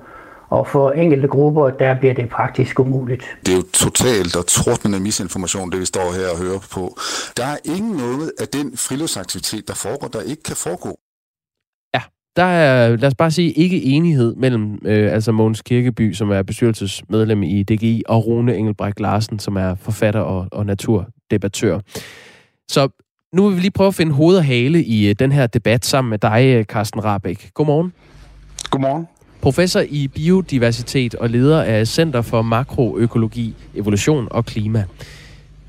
Og 0.55 0.67
for 0.67 0.91
enkelte 0.91 1.29
grupper, 1.29 1.71
der 1.71 1.99
bliver 1.99 2.15
det 2.15 2.29
praktisk 2.29 2.81
umuligt. 2.81 3.25
Det 3.47 3.53
er 3.53 3.57
jo 3.57 3.63
totalt 3.73 4.37
og 4.37 4.47
trådende 4.47 5.01
misinformation, 5.01 5.73
det 5.73 5.81
vi 5.81 5.85
står 5.85 6.13
her 6.19 6.29
og 6.35 6.39
hører 6.39 6.59
på. 6.73 6.97
Der 7.37 7.45
er 7.45 7.57
ingen 7.65 7.97
noget 7.97 8.33
af 8.41 8.49
den 8.49 8.77
friluftsaktivitet, 8.77 9.69
der 9.69 9.75
foregår, 9.75 10.09
der 10.09 10.21
ikke 10.21 10.43
kan 10.43 10.57
foregå. 10.57 10.99
Ja, 11.95 12.03
der 12.37 12.43
er, 12.43 12.97
lad 12.97 13.09
os 13.09 13.15
bare 13.15 13.31
sige, 13.31 13.53
ikke 13.53 13.83
enighed 13.83 14.35
mellem 14.35 14.79
øh, 14.85 15.13
altså 15.13 15.33
Mogens 15.33 15.63
Kirkeby, 15.63 16.13
som 16.13 16.31
er 16.31 16.43
bestyrelsesmedlem 16.43 17.43
i 17.43 17.63
DGI, 17.63 18.03
og 18.09 18.27
Rune 18.27 18.57
Engelbrecht 18.57 19.01
Larsen, 19.01 19.39
som 19.39 19.57
er 19.57 19.75
forfatter 19.75 20.21
og, 20.21 20.49
og 20.53 20.67
naturdebattør. 20.67 21.81
Så 22.71 22.89
nu 23.33 23.47
vil 23.47 23.57
vi 23.57 23.61
lige 23.61 23.71
prøve 23.71 23.89
at 23.89 23.95
finde 23.95 24.13
hoved 24.13 24.37
og 24.37 24.45
hale 24.45 24.85
i 24.85 25.09
øh, 25.09 25.15
den 25.19 25.33
her 25.33 25.47
debat 25.47 25.85
sammen 25.85 26.11
med 26.11 26.19
dig, 26.19 26.55
øh, 26.57 26.65
Carsten 26.65 27.05
Rabeck. 27.05 27.51
Godmorgen. 27.55 27.93
Godmorgen. 28.71 29.07
Professor 29.45 29.81
i 29.81 30.09
biodiversitet 30.09 31.15
og 31.15 31.31
leder 31.31 31.63
af 31.63 31.87
Center 31.87 32.23
for 32.23 32.43
Makroøkologi, 32.43 33.55
Evolution 33.75 34.29
og 34.31 34.45
Klima. 34.45 34.85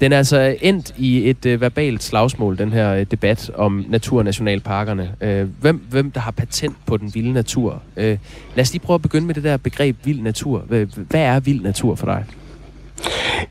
Den 0.01 0.13
er 0.13 0.17
altså 0.17 0.57
endt 0.61 0.93
i 0.97 1.30
et 1.30 1.45
øh, 1.45 1.61
verbalt 1.61 2.03
slagsmål, 2.03 2.57
den 2.57 2.73
her 2.73 2.93
øh, 2.93 3.05
debat 3.11 3.51
om 3.55 3.86
naturnationalparkerne. 3.89 5.15
Øh, 5.21 5.47
hvem, 5.61 5.86
hvem 5.89 6.11
der 6.11 6.19
har 6.19 6.32
patent 6.32 6.76
på 6.86 6.97
den 6.97 7.15
vilde 7.15 7.34
natur? 7.34 7.82
Øh, 7.97 8.17
lad 8.55 8.61
os 8.61 8.73
lige 8.73 8.82
prøve 8.86 8.95
at 8.95 9.01
begynde 9.01 9.28
med 9.28 9.36
det 9.36 9.43
der 9.43 9.57
begreb 9.57 9.97
vild 10.03 10.21
natur. 10.21 10.59
Hvad, 10.59 10.86
hvad 11.09 11.21
er 11.21 11.39
vild 11.39 11.61
natur 11.61 11.95
for 11.95 12.05
dig? 12.05 12.26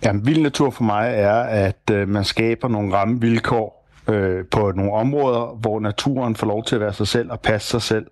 Ja, 0.04 0.12
vild 0.22 0.42
natur 0.42 0.70
for 0.70 0.84
mig 0.84 1.12
er, 1.14 1.40
at 1.40 1.90
øh, 1.92 2.08
man 2.08 2.24
skaber 2.24 2.68
nogle 2.68 2.94
rammevilkår 2.94 3.88
øh, 4.08 4.44
på 4.50 4.72
nogle 4.76 4.92
områder, 4.92 5.58
hvor 5.60 5.80
naturen 5.80 6.36
får 6.36 6.46
lov 6.46 6.64
til 6.64 6.74
at 6.74 6.80
være 6.80 6.92
sig 6.92 7.08
selv 7.08 7.30
og 7.30 7.40
passe 7.40 7.68
sig 7.68 7.82
selv. 7.82 8.06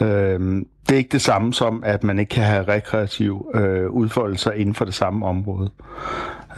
Øhm, 0.00 0.66
det 0.88 0.94
er 0.94 0.98
ikke 0.98 1.12
det 1.12 1.22
samme 1.22 1.54
som, 1.54 1.82
at 1.86 2.04
man 2.04 2.18
ikke 2.18 2.30
kan 2.30 2.44
have 2.44 2.68
rekreativ 2.68 3.50
øh, 3.54 3.90
udfoldelser 3.90 4.52
inden 4.52 4.74
for 4.74 4.84
det 4.84 4.94
samme 4.94 5.26
område. 5.26 5.70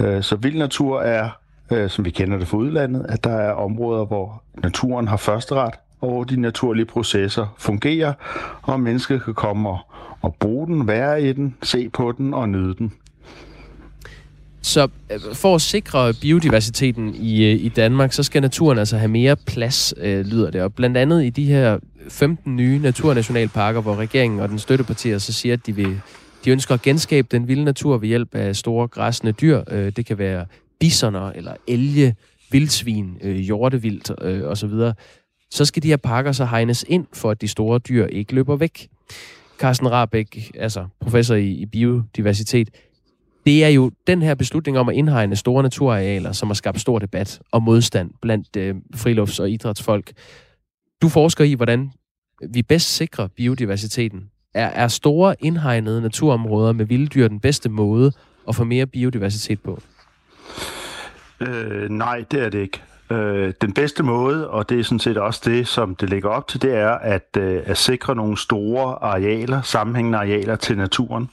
Øh, 0.00 0.22
så 0.22 0.36
vild 0.36 0.58
natur 0.58 1.00
er, 1.00 1.28
øh, 1.70 1.90
som 1.90 2.04
vi 2.04 2.10
kender 2.10 2.38
det 2.38 2.48
fra 2.48 2.56
udlandet, 2.56 3.06
at 3.08 3.24
der 3.24 3.36
er 3.36 3.52
områder, 3.52 4.04
hvor 4.04 4.42
naturen 4.62 5.08
har 5.08 5.16
førsteret, 5.16 5.74
og 6.00 6.10
hvor 6.10 6.24
de 6.24 6.40
naturlige 6.40 6.86
processer 6.86 7.54
fungerer, 7.58 8.12
og 8.62 8.80
mennesker 8.80 9.18
kan 9.18 9.34
komme 9.34 9.68
og, 9.68 9.78
og 10.22 10.34
bruge 10.34 10.66
den, 10.66 10.88
være 10.88 11.22
i 11.22 11.32
den, 11.32 11.54
se 11.62 11.88
på 11.88 12.12
den 12.12 12.34
og 12.34 12.48
nyde 12.48 12.74
den. 12.74 12.92
Så 14.62 14.88
øh, 15.12 15.20
for 15.34 15.54
at 15.54 15.60
sikre 15.60 16.14
biodiversiteten 16.20 17.14
i, 17.14 17.44
øh, 17.44 17.64
i 17.64 17.68
Danmark, 17.68 18.12
så 18.12 18.22
skal 18.22 18.42
naturen 18.42 18.78
altså 18.78 18.96
have 18.96 19.08
mere 19.08 19.36
plads, 19.36 19.94
øh, 19.96 20.26
lyder 20.26 20.50
det. 20.50 20.62
Og 20.62 20.74
blandt 20.74 20.96
andet 20.96 21.24
i 21.24 21.30
de 21.30 21.44
her 21.44 21.78
15 22.08 22.56
nye 22.56 22.78
naturnationalparker, 22.78 23.80
hvor 23.80 23.96
regeringen 23.96 24.40
og 24.40 24.48
den 24.48 24.58
støttepartier 24.58 25.18
så 25.18 25.32
siger, 25.32 25.52
at 25.52 25.66
de, 25.66 25.76
vil, 25.76 26.00
de 26.44 26.50
ønsker 26.50 26.74
at 26.74 26.82
genskabe 26.82 27.28
den 27.30 27.48
vilde 27.48 27.64
natur 27.64 27.98
ved 27.98 28.08
hjælp 28.08 28.34
af 28.34 28.56
store 28.56 28.88
græsne 28.88 29.32
dyr. 29.32 29.62
Øh, 29.70 29.92
det 29.96 30.06
kan 30.06 30.18
være 30.18 30.46
bisoner 30.80 31.30
eller 31.30 31.54
elge, 31.66 32.16
vildsvin, 32.50 33.18
øh, 33.22 33.36
hjortevildt 33.36 34.10
øh, 34.22 34.42
osv. 34.42 34.70
Så 35.50 35.64
skal 35.64 35.82
de 35.82 35.88
her 35.88 35.96
parker 35.96 36.32
så 36.32 36.44
hegnes 36.44 36.84
ind, 36.88 37.06
for 37.12 37.30
at 37.30 37.40
de 37.40 37.48
store 37.48 37.78
dyr 37.78 38.06
ikke 38.06 38.34
løber 38.34 38.56
væk. 38.56 38.88
Carsten 39.58 39.90
Rabeck, 39.90 40.36
altså 40.54 40.86
professor 41.00 41.34
i, 41.34 41.48
i 41.48 41.66
biodiversitet, 41.66 42.68
det 43.46 43.64
er 43.64 43.68
jo 43.68 43.90
den 44.06 44.22
her 44.22 44.34
beslutning 44.34 44.78
om 44.78 44.88
at 44.88 44.94
indhegne 44.94 45.36
store 45.36 45.62
naturarealer, 45.62 46.32
som 46.32 46.48
har 46.48 46.54
skabt 46.54 46.80
stor 46.80 46.98
debat 46.98 47.40
og 47.52 47.62
modstand 47.62 48.10
blandt 48.22 48.56
øh, 48.56 48.74
frilufts- 48.96 49.40
og 49.40 49.50
idrætsfolk. 49.50 50.12
Du 51.02 51.08
forsker 51.08 51.44
i, 51.44 51.54
hvordan 51.54 51.90
vi 52.50 52.62
bedst 52.62 52.96
sikrer 52.96 53.26
biodiversiteten. 53.26 54.30
Er, 54.54 54.66
er 54.66 54.88
store 54.88 55.34
indhegnede 55.40 56.00
naturområder 56.00 56.72
med 56.72 56.84
vilde 56.84 57.06
dyr 57.06 57.28
den 57.28 57.40
bedste 57.40 57.68
måde 57.68 58.12
at 58.48 58.54
få 58.54 58.64
mere 58.64 58.86
biodiversitet 58.86 59.60
på? 59.60 59.82
Øh, 61.40 61.90
nej, 61.90 62.24
det 62.30 62.42
er 62.42 62.48
det 62.48 62.58
ikke. 62.58 62.82
Øh, 63.10 63.52
den 63.60 63.72
bedste 63.72 64.02
måde, 64.02 64.50
og 64.50 64.68
det 64.68 64.80
er 64.80 64.84
sådan 64.84 64.98
set 64.98 65.16
også 65.16 65.40
det, 65.44 65.68
som 65.68 65.94
det 65.94 66.10
ligger 66.10 66.28
op 66.28 66.48
til, 66.48 66.62
det 66.62 66.74
er 66.74 66.90
at, 66.90 67.36
øh, 67.38 67.62
at 67.64 67.78
sikre 67.78 68.14
nogle 68.14 68.38
store 68.38 69.02
arealer, 69.02 69.62
sammenhængende 69.62 70.18
arealer 70.18 70.56
til 70.56 70.76
naturen. 70.76 71.30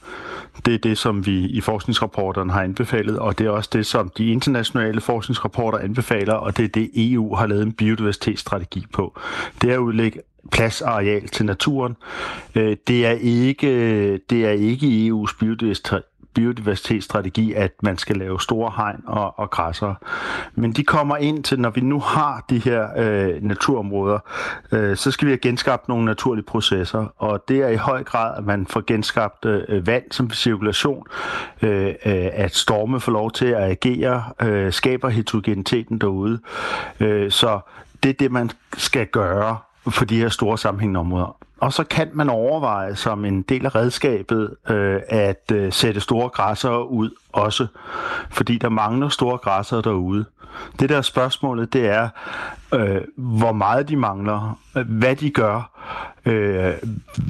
Det 0.66 0.74
er 0.74 0.78
det, 0.78 0.98
som 0.98 1.26
vi 1.26 1.46
i 1.46 1.60
forskningsrapporterne 1.60 2.52
har 2.52 2.62
anbefalet, 2.62 3.18
og 3.18 3.38
det 3.38 3.46
er 3.46 3.50
også 3.50 3.70
det, 3.72 3.86
som 3.86 4.10
de 4.18 4.26
internationale 4.26 5.00
forskningsrapporter 5.00 5.78
anbefaler, 5.78 6.34
og 6.34 6.56
det 6.56 6.64
er 6.64 6.68
det, 6.68 6.90
EU 6.94 7.34
har 7.34 7.46
lavet 7.46 7.62
en 7.62 7.72
biodiversitetsstrategi 7.72 8.86
på. 8.92 9.20
Det 9.62 9.70
er 9.70 9.74
at 9.74 9.78
udlægge 9.78 10.20
pladsareal 10.52 11.28
til 11.28 11.46
naturen. 11.46 11.96
Øh, 12.54 12.76
det 12.88 13.06
er 13.06 13.16
ikke, 13.20 13.68
øh, 13.68 14.18
det 14.30 14.46
er 14.46 14.50
ikke 14.50 14.86
EU's 14.86 15.38
biodiversitet 15.38 16.02
biodiversitetsstrategi, 16.34 17.52
at 17.52 17.72
man 17.82 17.98
skal 17.98 18.16
lave 18.16 18.40
store 18.40 18.72
hegn 18.76 19.02
og, 19.06 19.38
og 19.38 19.50
græsser. 19.50 19.94
Men 20.54 20.72
de 20.72 20.84
kommer 20.84 21.16
ind 21.16 21.44
til, 21.44 21.60
når 21.60 21.70
vi 21.70 21.80
nu 21.80 22.00
har 22.00 22.44
de 22.50 22.58
her 22.58 22.88
øh, 22.96 23.42
naturområder, 23.42 24.18
øh, 24.72 24.96
så 24.96 25.10
skal 25.10 25.26
vi 25.26 25.30
have 25.30 25.38
genskabt 25.38 25.88
nogle 25.88 26.04
naturlige 26.04 26.44
processer, 26.44 27.06
og 27.18 27.44
det 27.48 27.58
er 27.58 27.68
i 27.68 27.76
høj 27.76 28.02
grad, 28.02 28.38
at 28.38 28.44
man 28.44 28.66
får 28.66 28.82
genskabt 28.86 29.44
øh, 29.44 29.86
vand 29.86 30.04
som 30.10 30.30
cirkulation, 30.30 31.06
øh, 31.62 31.86
øh, 31.86 31.94
at 32.32 32.54
storme 32.54 33.00
får 33.00 33.12
lov 33.12 33.30
til 33.30 33.46
at 33.46 33.70
agere, 33.70 34.24
øh, 34.42 34.72
skaber 34.72 35.08
heterogeniteten 35.08 35.98
derude. 35.98 36.40
Øh, 37.00 37.30
så 37.30 37.60
det 38.02 38.08
er 38.08 38.14
det, 38.14 38.32
man 38.32 38.50
skal 38.76 39.06
gøre 39.06 39.56
for 39.90 40.04
de 40.04 40.18
her 40.18 40.28
store 40.28 40.58
sammenhængende 40.58 41.00
områder. 41.00 41.36
Og 41.64 41.72
så 41.72 41.84
kan 41.84 42.10
man 42.12 42.30
overveje 42.30 42.96
som 42.96 43.24
en 43.24 43.42
del 43.42 43.66
af 43.66 43.74
redskabet 43.74 44.56
øh, 44.70 45.00
at 45.08 45.52
øh, 45.52 45.72
sætte 45.72 46.00
store 46.00 46.28
græsser 46.28 46.76
ud 46.78 47.10
også, 47.32 47.66
fordi 48.30 48.58
der 48.58 48.68
mangler 48.68 49.08
store 49.08 49.38
græsser 49.38 49.80
derude. 49.80 50.24
Det 50.80 50.88
der 50.88 51.02
spørgsmålet, 51.02 51.72
det 51.72 51.86
er, 51.88 52.08
øh, 52.74 53.00
hvor 53.16 53.52
meget 53.52 53.88
de 53.88 53.96
mangler, 53.96 54.58
hvad 54.86 55.16
de 55.16 55.30
gør, 55.30 55.70
øh, 56.24 56.74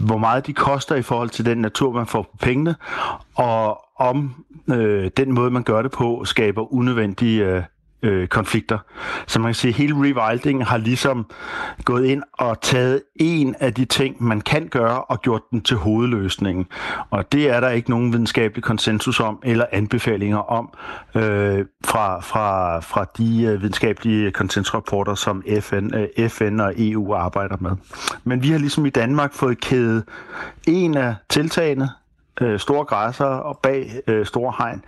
hvor 0.07 0.18
meget 0.18 0.47
de 0.47 0.53
koster 0.53 0.95
i 0.95 1.03
forhold 1.03 1.30
til 1.30 1.47
den 1.47 1.59
natur, 1.59 1.93
man 1.93 2.07
får 2.07 2.22
på 2.22 2.37
pengene, 2.41 2.76
og 3.35 3.85
om 3.97 4.45
øh, 4.70 5.11
den 5.16 5.32
måde, 5.32 5.51
man 5.51 5.62
gør 5.62 5.82
det 5.82 5.91
på, 5.91 6.24
skaber 6.24 6.74
unødvendige 6.74 7.45
øh, 7.45 7.62
øh, 8.05 8.29
konflikter. 8.29 8.79
Så 9.27 9.39
man 9.39 9.49
kan 9.49 9.55
sige, 9.55 9.69
at 9.69 9.75
hele 9.75 9.95
rewilding 9.95 10.67
har 10.67 10.77
ligesom 10.77 11.27
gået 11.85 12.05
ind 12.05 12.23
og 12.33 12.61
taget 12.61 13.03
en 13.17 13.55
af 13.61 13.75
de 13.75 13.85
ting, 13.85 14.25
man 14.25 14.41
kan 14.41 14.69
gøre, 14.69 15.05
og 15.05 15.21
gjort 15.23 15.43
den 15.51 15.61
til 15.61 15.77
hovedløsningen. 15.77 16.67
Og 17.11 17.33
det 17.33 17.51
er 17.51 17.61
der 17.61 17.69
ikke 17.69 17.91
nogen 17.91 18.13
videnskabelig 18.13 18.65
konsensus 18.65 19.21
om, 19.21 19.39
eller 19.43 19.67
anbefalinger 19.73 20.39
om, 20.39 20.73
øh, 21.15 21.65
fra, 21.85 22.21
fra, 22.21 22.81
fra 22.81 23.07
de 23.19 23.43
øh, 23.43 23.63
videnskabelige 23.63 24.31
konsensusrapporter, 24.31 25.15
som 25.15 25.43
FN, 25.61 25.91
øh, 25.95 26.29
FN 26.29 26.61
og 26.61 26.73
EU 26.77 27.15
arbejder 27.15 27.57
med. 27.61 27.71
Men 28.25 28.43
vi 28.43 28.49
har 28.49 28.59
ligesom 28.59 28.87
i 28.87 28.91
Danmark 28.91 29.35
fået 29.35 29.61
kædet 29.61 30.05
en 30.67 30.97
af 30.97 31.15
tiltagene, 31.31 31.89
øh, 32.41 32.61
store 32.61 32.85
græsser 32.85 33.25
og 33.25 33.59
bag 33.63 33.91
øh, 34.07 34.27
store 34.27 34.55
hegn 34.59 34.85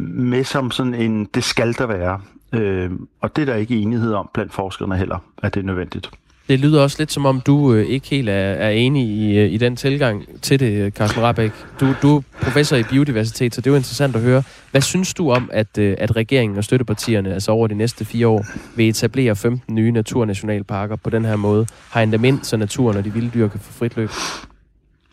med 0.00 0.44
som 0.44 0.70
sådan 0.70 0.94
en, 0.94 1.24
det 1.24 1.44
skal 1.44 1.72
der 1.78 1.86
være. 1.86 2.20
Øh, 2.52 2.90
og 3.20 3.36
det 3.36 3.42
er 3.42 3.46
der 3.46 3.54
ikke 3.54 3.76
enighed 3.76 4.12
om 4.12 4.30
blandt 4.34 4.52
forskerne 4.52 4.96
heller, 4.96 5.18
at 5.42 5.54
det 5.54 5.60
er 5.60 5.64
nødvendigt. 5.64 6.10
Det 6.48 6.60
lyder 6.60 6.82
også 6.82 6.96
lidt 6.98 7.12
som 7.12 7.26
om, 7.26 7.40
du 7.40 7.74
øh, 7.74 7.86
ikke 7.86 8.08
helt 8.08 8.28
er, 8.28 8.32
er 8.34 8.70
enig 8.70 9.08
i, 9.08 9.38
øh, 9.38 9.52
i 9.52 9.56
den 9.56 9.76
tilgang 9.76 10.42
til 10.42 10.60
det, 10.60 10.72
øh, 10.72 10.90
Carsten 10.90 11.22
Rabeck. 11.22 11.54
Du, 11.80 11.94
du 12.02 12.16
er 12.16 12.22
professor 12.42 12.76
i 12.76 12.82
biodiversitet, 12.82 13.54
så 13.54 13.60
det 13.60 13.66
er 13.66 13.70
jo 13.70 13.76
interessant 13.76 14.16
at 14.16 14.22
høre. 14.22 14.42
Hvad 14.70 14.80
synes 14.80 15.14
du 15.14 15.30
om, 15.30 15.50
at, 15.52 15.78
øh, 15.78 15.96
at 15.98 16.16
regeringen 16.16 16.58
og 16.58 16.64
støttepartierne 16.64 17.34
altså 17.34 17.52
over 17.52 17.66
de 17.66 17.74
næste 17.74 18.04
fire 18.04 18.28
år 18.28 18.46
vil 18.76 18.88
etablere 18.88 19.36
15 19.36 19.74
nye 19.74 19.90
naturnationalparker 19.90 20.96
på 20.96 21.10
den 21.10 21.24
her 21.24 21.36
måde? 21.36 21.66
Har 21.90 22.04
dem 22.04 22.24
ind, 22.24 22.42
så 22.42 22.56
naturen 22.56 22.96
og 22.96 23.04
de 23.04 23.12
vilde 23.12 23.30
dyr 23.34 23.48
kan 23.48 23.60
få 23.60 23.72
frit 23.72 23.96
løb? 23.96 24.10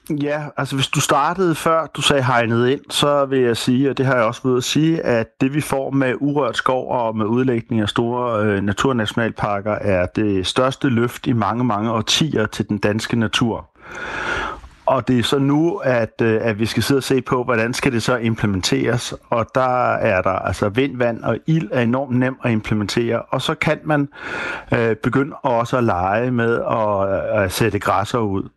Ja, 0.10 0.44
altså 0.58 0.76
hvis 0.76 0.88
du 0.88 1.02
startede 1.02 1.56
før 1.56 1.86
du 1.86 2.02
sagde 2.02 2.24
hegnet 2.24 2.70
ind, 2.70 2.82
så 2.90 3.26
vil 3.26 3.40
jeg 3.40 3.58
sige, 3.58 3.90
og 3.90 3.98
det 3.98 4.06
har 4.06 4.16
jeg 4.16 4.24
også 4.24 4.42
været 4.44 4.58
at 4.58 4.64
sige, 4.64 5.02
at 5.02 5.28
det 5.42 5.54
vi 5.54 5.62
får 5.62 5.90
med 5.90 6.14
urørt 6.20 6.58
skov 6.58 6.92
og 6.92 7.18
med 7.18 7.26
udlægning 7.26 7.82
af 7.82 7.90
store 7.90 8.46
øh, 8.46 8.62
naturnationalparker 8.64 9.72
er 9.72 10.06
det 10.06 10.48
største 10.48 10.90
løft 10.90 11.28
i 11.28 11.34
mange, 11.34 11.64
mange 11.64 11.92
årtier 11.92 12.46
til 12.46 12.70
den 12.70 12.78
danske 12.78 13.20
natur. 13.20 13.70
Og 14.90 15.08
det 15.08 15.20
er 15.20 15.24
så 15.24 15.40
nu, 15.40 15.78
at, 15.78 16.22
øh, 16.22 16.40
at 16.42 16.60
vi 16.60 16.66
skal 16.66 16.84
sidde 16.84 17.00
og 17.00 17.04
se 17.04 17.22
på, 17.22 17.44
hvordan 17.44 17.74
skal 17.74 17.92
det 17.92 18.04
så 18.04 18.18
implementeres. 18.18 19.14
Og 19.30 19.46
der 19.56 19.94
er 19.94 20.22
der 20.22 20.30
altså 20.30 20.70
vind, 20.70 20.98
vand 20.98 21.24
og 21.24 21.38
ild 21.48 21.68
er 21.72 21.82
enormt 21.82 22.18
nem 22.18 22.38
at 22.44 22.52
implementere. 22.52 23.22
Og 23.22 23.42
så 23.42 23.56
kan 23.56 23.80
man 23.84 24.10
øh, 24.74 24.96
begynde 24.96 25.36
også 25.36 25.78
at 25.78 25.84
lege 25.84 26.32
med 26.32 26.62
at, 26.72 27.44
at 27.44 27.52
sætte 27.52 27.80
græsser 27.80 28.20
ud. 28.20 28.50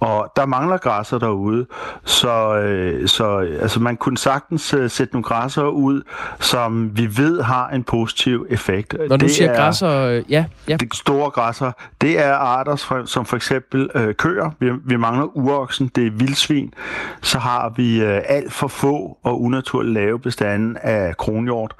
Og 0.00 0.32
der 0.36 0.46
mangler 0.46 0.76
græsser 0.76 1.18
derude, 1.18 1.66
så, 2.04 2.56
øh, 2.56 3.08
så 3.08 3.38
altså 3.60 3.80
man 3.80 3.96
kunne 3.96 4.18
sagtens 4.18 4.74
øh, 4.74 4.90
sætte 4.90 5.14
nogle 5.14 5.24
græsser 5.24 5.64
ud, 5.64 6.02
som 6.40 6.96
vi 6.96 7.16
ved 7.16 7.42
har 7.42 7.68
en 7.68 7.84
positiv 7.84 8.46
effekt. 8.50 8.94
Når 9.08 9.16
du 9.16 9.24
det 9.24 9.34
siger 9.34 9.50
er, 9.50 9.56
græsser, 9.56 10.00
øh, 10.00 10.22
ja, 10.28 10.44
ja. 10.68 10.76
Det 10.76 10.94
store 10.94 11.30
græsser, 11.30 11.72
det 12.00 12.24
er 12.24 12.34
arter 12.34 13.04
som 13.06 13.24
for 13.24 13.36
eksempel 13.36 13.90
øh, 13.94 14.14
køer. 14.14 14.50
Vi, 14.58 14.70
vi 14.84 14.96
mangler 14.96 15.36
ur 15.36 15.65
vildvoksen, 15.66 15.90
det 15.94 16.06
er 16.06 16.10
vildsvin, 16.10 16.74
så 17.22 17.38
har 17.38 17.72
vi 17.76 18.02
øh, 18.02 18.22
alt 18.28 18.52
for 18.52 18.68
få 18.68 19.18
og 19.22 19.42
unaturligt 19.42 19.94
lave 19.94 20.18
bestanden 20.18 20.76
af 20.82 21.16
kronhjort. 21.16 21.74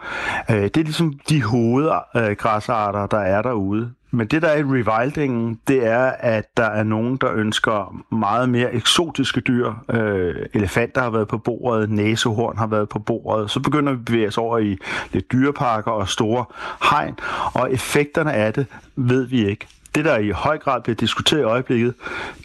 Øh, 0.51 0.57
det 0.57 0.77
er 0.77 0.83
ligesom 0.83 1.13
de 1.29 1.43
hovedgræsarter, 1.43 3.03
øh, 3.03 3.09
der 3.11 3.19
er 3.19 3.43
derude. 3.43 3.93
Men 4.11 4.27
det, 4.27 4.43
der 4.43 4.49
er 4.49 4.59
i 4.59 4.63
rewildingen, 4.63 5.61
det 5.69 5.87
er, 5.87 6.13
at 6.19 6.57
der 6.57 6.65
er 6.65 6.83
nogen, 6.83 7.17
der 7.17 7.33
ønsker 7.33 8.05
meget 8.13 8.49
mere 8.49 8.75
eksotiske 8.75 9.41
dyr. 9.41 9.73
Øh, 9.91 10.35
elefanter 10.55 11.03
har 11.03 11.11
været 11.11 11.29
på 11.29 11.39
bordet, 11.39 11.91
næsehorn 11.91 12.59
har 12.59 12.67
været 12.67 12.89
på 12.89 12.99
bordet. 12.99 13.51
Så 13.51 13.61
begynder 13.61 13.93
vi 13.93 13.99
at 13.99 14.05
bevæge 14.05 14.29
os 14.29 14.39
over 14.39 14.59
i 14.59 14.79
lidt 15.13 15.33
dyreparker 15.33 15.91
og 15.91 16.09
store 16.09 16.45
hegn, 16.91 17.15
og 17.55 17.73
effekterne 17.73 18.33
af 18.33 18.53
det 18.53 18.67
ved 18.97 19.27
vi 19.27 19.49
ikke. 19.49 19.67
Det, 19.97 20.05
der 20.05 20.19
i 20.19 20.31
høj 20.31 20.59
grad 20.59 20.83
bliver 20.83 20.97
diskuteret 20.97 21.41
i 21.41 21.45
øjeblikket, 21.45 21.95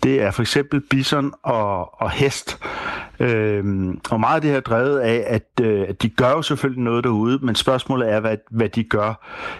det 0.03 0.21
er 0.21 0.31
for 0.31 0.41
eksempel 0.41 0.81
bison 0.89 1.33
og, 1.43 2.01
og 2.01 2.11
hest. 2.11 2.59
Øhm, 3.19 3.99
og 4.11 4.19
meget 4.19 4.35
af 4.35 4.41
det 4.41 4.49
her 4.49 4.57
er 4.57 4.61
drevet 4.61 4.99
af, 4.99 5.23
at, 5.27 5.65
øh, 5.65 5.85
at 5.89 6.01
de 6.01 6.09
gør 6.09 6.29
jo 6.29 6.41
selvfølgelig 6.41 6.83
noget 6.83 7.03
derude, 7.03 7.39
men 7.41 7.55
spørgsmålet 7.55 8.11
er, 8.11 8.19
hvad, 8.19 8.37
hvad 8.51 8.69
de 8.69 8.83
gør. 8.83 9.13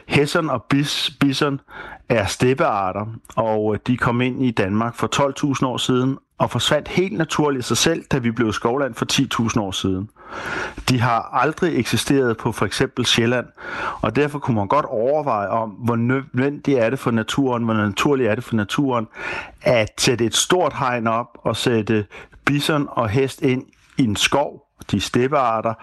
Hessen 0.08 0.50
og 0.50 0.64
bis, 0.70 1.12
bison 1.20 1.60
er 2.10 2.26
steppearter, 2.26 3.06
og 3.36 3.74
øh, 3.74 3.80
de 3.88 3.98
kom 3.98 4.22
ind 4.22 4.46
i 4.46 4.52
Danmark 4.52 4.96
for 4.96 5.56
12.000 5.62 5.66
år 5.66 5.78
siden, 5.78 6.18
og 6.38 6.52
forsvandt 6.52 6.88
helt 6.88 7.18
naturligt 7.18 7.66
sig 7.66 7.78
selv, 7.78 8.04
da 8.12 8.18
vi 8.18 8.32
blev 8.32 8.54
skovland 8.54 8.96
for 8.96 9.06
10.000 9.50 9.60
år 9.62 9.72
siden. 9.72 10.10
De 10.90 11.00
har 11.00 11.30
aldrig 11.34 11.80
eksisteret 11.80 12.38
på 12.38 12.52
for 12.52 12.66
eksempel 12.66 13.06
Sjælland, 13.06 13.46
og 14.02 14.16
derfor 14.16 14.40
kunne 14.40 14.56
man 14.56 14.68
godt 14.68 14.86
overveje 14.86 15.48
om, 15.48 15.70
hvor 15.70 15.96
nødvendigt 15.96 16.78
er 16.78 16.90
det 16.90 17.00
for 17.00 17.12
naturen, 17.12 17.64
hvor 17.64 17.74
naturligt 17.74 18.30
er 18.30 18.36
det 18.36 18.44
for 18.44 18.56
naturen, 18.56 19.08
at 19.62 19.92
sætte 19.98 20.26
et 20.26 20.36
stort 20.36 20.74
hegn 20.74 21.08
op 21.08 21.28
og 21.44 21.56
sætte 21.56 22.06
bison 22.46 22.88
og 22.92 23.10
hest 23.10 23.42
ind 23.42 23.64
i 23.98 24.04
en 24.04 24.16
skov, 24.16 24.64
de 24.92 25.00
steppearter, 25.00 25.74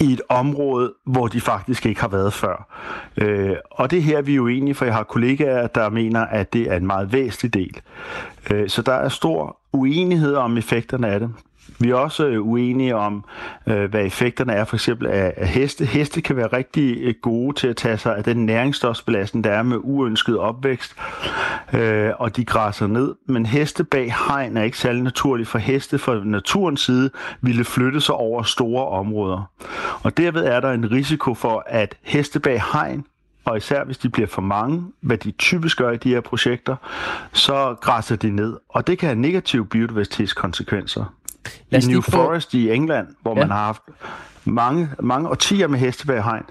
i 0.00 0.12
et 0.12 0.20
område, 0.28 0.92
hvor 1.06 1.26
de 1.26 1.40
faktisk 1.40 1.86
ikke 1.86 2.00
har 2.00 2.08
været 2.08 2.32
før. 2.32 2.66
Øh, 3.16 3.56
og 3.70 3.90
det 3.90 4.02
her 4.02 4.22
vi 4.22 4.32
er 4.32 4.36
jo 4.36 4.46
enige, 4.46 4.74
for 4.74 4.84
jeg 4.84 4.94
har 4.94 5.02
kollegaer, 5.02 5.66
der 5.66 5.90
mener, 5.90 6.20
at 6.20 6.52
det 6.52 6.72
er 6.72 6.76
en 6.76 6.86
meget 6.86 7.12
væsentlig 7.12 7.54
del. 7.54 7.80
Øh, 8.50 8.68
så 8.68 8.82
der 8.82 8.92
er 8.92 9.08
stor 9.08 9.58
uenighed 9.72 10.34
om 10.34 10.58
effekterne 10.58 11.08
af 11.08 11.20
det. 11.20 11.30
Vi 11.78 11.90
er 11.90 11.94
også 11.94 12.26
øh, 12.26 12.46
uenige 12.46 12.96
om, 12.96 13.24
øh, 13.66 13.90
hvad 13.90 14.04
effekterne 14.04 14.52
er 14.52 14.64
for 14.64 14.76
eksempel 14.76 15.06
af 15.06 15.48
heste. 15.48 15.84
Heste 15.84 16.20
kan 16.20 16.36
være 16.36 16.46
rigtig 16.46 16.98
øh, 17.00 17.14
gode 17.22 17.56
til 17.56 17.68
at 17.68 17.76
tage 17.76 17.98
sig 17.98 18.16
af 18.16 18.24
den 18.24 18.46
næringsstofsbelastning, 18.46 19.44
der 19.44 19.50
er 19.50 19.62
med 19.62 19.78
uønsket 19.82 20.38
opvækst, 20.38 20.96
og 22.18 22.36
de 22.36 22.44
græsser 22.44 22.86
ned. 22.86 23.14
Men 23.26 23.46
heste 23.46 23.84
bag 23.84 24.14
hegn 24.28 24.56
er 24.56 24.62
ikke 24.62 24.78
særlig 24.78 25.02
naturligt, 25.02 25.48
for 25.48 25.58
heste 25.58 25.98
fra 25.98 26.24
naturens 26.24 26.80
side 26.80 27.10
ville 27.40 27.64
flytte 27.64 28.00
sig 28.00 28.14
over 28.14 28.42
store 28.42 28.88
områder. 28.88 29.50
Og 30.02 30.16
derved 30.16 30.44
er 30.44 30.60
der 30.60 30.72
en 30.72 30.90
risiko 30.90 31.34
for, 31.34 31.64
at 31.66 31.94
heste 32.02 32.40
bag 32.40 32.62
hegn 32.72 33.04
og 33.48 33.56
især 33.56 33.84
hvis 33.84 33.98
de 33.98 34.08
bliver 34.08 34.26
for 34.26 34.42
mange, 34.42 34.84
hvad 35.00 35.18
de 35.18 35.30
typisk 35.30 35.78
gør 35.78 35.90
i 35.90 35.96
de 35.96 36.08
her 36.08 36.20
projekter, 36.20 36.76
så 37.32 37.76
græsser 37.80 38.16
de 38.16 38.30
ned, 38.30 38.56
og 38.68 38.86
det 38.86 38.98
kan 38.98 39.08
have 39.08 39.20
negative 39.20 39.66
biodiversitetskonsekvenser. 39.66 41.04
I 41.70 41.78
New 41.78 42.00
Forest 42.00 42.54
i 42.54 42.70
England, 42.70 43.06
hvor 43.22 43.34
ja. 43.34 43.40
man 43.40 43.50
har 43.50 43.64
haft 43.64 43.82
mange, 44.44 44.90
mange 45.00 45.28
årtier 45.28 45.66
med 45.66 45.78
hestebærhegn, 45.78 46.44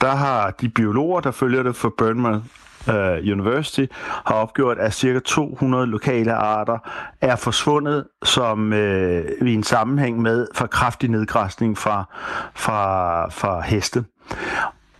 der 0.00 0.14
har 0.14 0.50
de 0.50 0.68
biologer, 0.68 1.20
der 1.20 1.30
følger 1.30 1.62
det 1.62 1.76
for 1.76 1.94
Bournemouth 1.98 2.44
uh, 2.88 2.94
University, 3.32 3.84
har 4.26 4.34
opgjort, 4.34 4.78
at 4.78 4.94
cirka 4.94 5.18
200 5.18 5.86
lokale 5.86 6.34
arter 6.34 6.78
er 7.20 7.36
forsvundet 7.36 8.04
som 8.24 8.72
uh, 8.72 8.78
i 9.48 9.54
en 9.54 9.62
sammenhæng 9.62 10.22
med 10.22 10.46
for 10.54 10.66
kraftig 10.66 11.10
nedgræsning 11.10 11.78
fra, 11.78 12.04
fra, 12.54 13.28
fra 13.28 13.60
heste. 13.60 14.04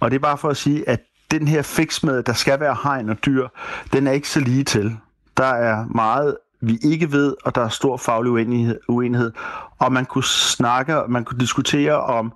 Og 0.00 0.10
det 0.10 0.16
er 0.16 0.20
bare 0.20 0.38
for 0.38 0.48
at 0.48 0.56
sige, 0.56 0.88
at 0.88 1.00
den 1.30 1.48
her 1.48 1.62
fix 1.62 2.02
med, 2.02 2.18
at 2.18 2.26
der 2.26 2.32
skal 2.32 2.60
være 2.60 2.76
hegn 2.82 3.08
og 3.08 3.16
dyr, 3.26 3.48
den 3.92 4.06
er 4.06 4.12
ikke 4.12 4.28
så 4.28 4.40
lige 4.40 4.64
til. 4.64 4.96
Der 5.36 5.44
er 5.44 5.86
meget 5.94 6.36
vi 6.66 6.78
ikke 6.82 7.12
ved, 7.12 7.34
og 7.44 7.54
der 7.54 7.60
er 7.60 7.68
stor 7.68 7.96
faglig 7.96 8.32
uenighed, 8.32 8.78
uenighed. 8.88 9.32
Og 9.78 9.92
man 9.92 10.04
kunne 10.04 10.24
snakke, 10.24 10.96
man 11.08 11.24
kunne 11.24 11.38
diskutere 11.38 12.00
om, 12.00 12.32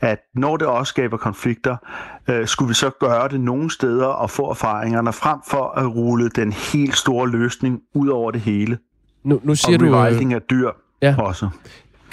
at 0.00 0.18
når 0.34 0.56
det 0.56 0.66
også 0.66 0.90
skaber 0.90 1.16
konflikter, 1.16 1.76
øh, 2.28 2.46
skulle 2.46 2.68
vi 2.68 2.74
så 2.74 2.90
gøre 3.00 3.28
det 3.28 3.40
nogle 3.40 3.70
steder 3.70 4.06
og 4.06 4.30
få 4.30 4.50
erfaringerne 4.50 5.12
frem 5.12 5.38
for 5.48 5.78
at 5.78 5.86
rulle 5.94 6.28
den 6.28 6.52
helt 6.52 6.96
store 6.96 7.30
løsning 7.30 7.80
ud 7.94 8.08
over 8.08 8.30
det 8.30 8.40
hele. 8.40 8.78
Nu, 9.24 9.40
nu 9.42 9.54
siger 9.54 9.76
og 9.76 9.80
du... 9.80 9.94
Og 9.94 10.34
af 10.34 10.42
dyr 10.42 10.70
ja. 11.02 11.14
også. 11.18 11.48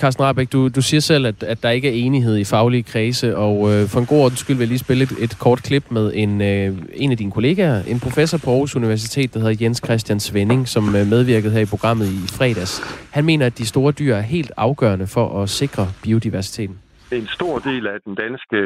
Carsten 0.04 0.26
Rabeck, 0.26 0.54
du, 0.54 0.70
du 0.78 0.82
siger 0.82 1.01
selv, 1.01 1.26
at, 1.26 1.43
at 1.43 1.64
der 1.64 1.70
ikke 1.70 1.88
er 1.89 2.06
enighed 2.06 2.38
i 2.38 2.43
faglige 2.43 2.84
kredse, 2.84 3.38
og 3.38 3.56
øh, 3.72 3.82
for 3.91 3.99
en 3.99 4.06
god 4.06 4.20
ordens 4.26 4.39
skyld 4.39 4.58
vil 4.58 4.64
jeg 4.66 4.74
lige 4.74 4.86
spille 4.88 5.04
et, 5.04 5.14
et 5.26 5.34
kort 5.45 5.60
klip 5.68 5.86
med 5.97 6.06
en, 6.24 6.41
øh, 6.51 6.70
en 7.04 7.12
af 7.12 7.18
dine 7.18 7.32
kollegaer, 7.32 7.78
en 7.93 7.99
professor 8.06 8.38
på 8.43 8.49
Aarhus 8.51 8.76
Universitet, 8.76 9.34
der 9.34 9.39
hedder 9.39 9.58
Jens 9.62 9.82
Christian 9.86 10.20
Svending, 10.20 10.68
som 10.68 10.84
øh, 10.97 11.04
medvirkede 11.14 11.54
her 11.56 11.64
i 11.68 11.70
programmet 11.74 12.08
i 12.20 12.22
fredags. 12.38 12.74
Han 13.18 13.24
mener, 13.26 13.45
at 13.45 13.58
de 13.58 13.66
store 13.74 13.91
dyr 13.91 14.14
er 14.22 14.26
helt 14.36 14.51
afgørende 14.58 15.08
for 15.16 15.26
at 15.41 15.49
sikre 15.49 15.86
biodiversiteten. 16.04 16.76
En 17.12 17.28
stor 17.38 17.56
del 17.70 17.84
af 17.93 17.97
den 18.06 18.16
danske, 18.16 18.58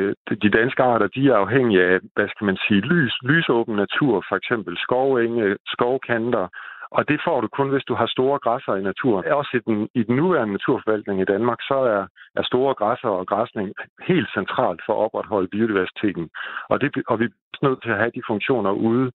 de 0.43 0.49
danske 0.59 0.81
arter, 0.91 1.07
de 1.07 1.23
er 1.31 1.37
afhængige 1.45 1.81
af, 1.91 1.97
hvad 2.15 2.27
skal 2.33 2.45
man 2.49 2.57
sige, 2.67 2.81
lys, 2.91 3.13
lysåben 3.29 3.75
natur, 3.75 4.13
for 4.29 4.35
eksempel 4.41 4.73
skovenge, 4.85 5.45
skovkanter, 5.73 6.45
og 6.91 7.07
det 7.09 7.19
får 7.25 7.41
du 7.41 7.47
kun, 7.47 7.69
hvis 7.69 7.87
du 7.89 7.93
har 8.01 8.07
store 8.07 8.39
græsser 8.45 8.75
i 8.75 8.87
naturen. 8.91 9.25
Også 9.41 9.53
i 9.59 9.61
den, 9.67 9.89
i 9.99 10.03
den 10.03 10.15
nuværende 10.15 10.53
naturforvaltning 10.53 11.21
i 11.21 11.29
Danmark, 11.33 11.59
så 11.61 11.77
er, 11.95 12.03
er 12.39 12.43
store 12.43 12.73
græsser 12.81 13.09
og 13.19 13.27
græsning 13.27 13.67
helt 14.07 14.29
centralt 14.37 14.81
for 14.85 14.93
at 14.93 15.03
opretholde 15.05 15.47
biodiversiteten. 15.55 16.29
Og, 16.71 16.81
det, 16.81 16.89
og 17.07 17.19
vi 17.19 17.25
er 17.25 17.67
nødt 17.67 17.81
til 17.83 17.89
at 17.89 17.97
have 17.97 18.11
de 18.17 18.21
funktioner 18.31 18.71
ude 18.71 19.11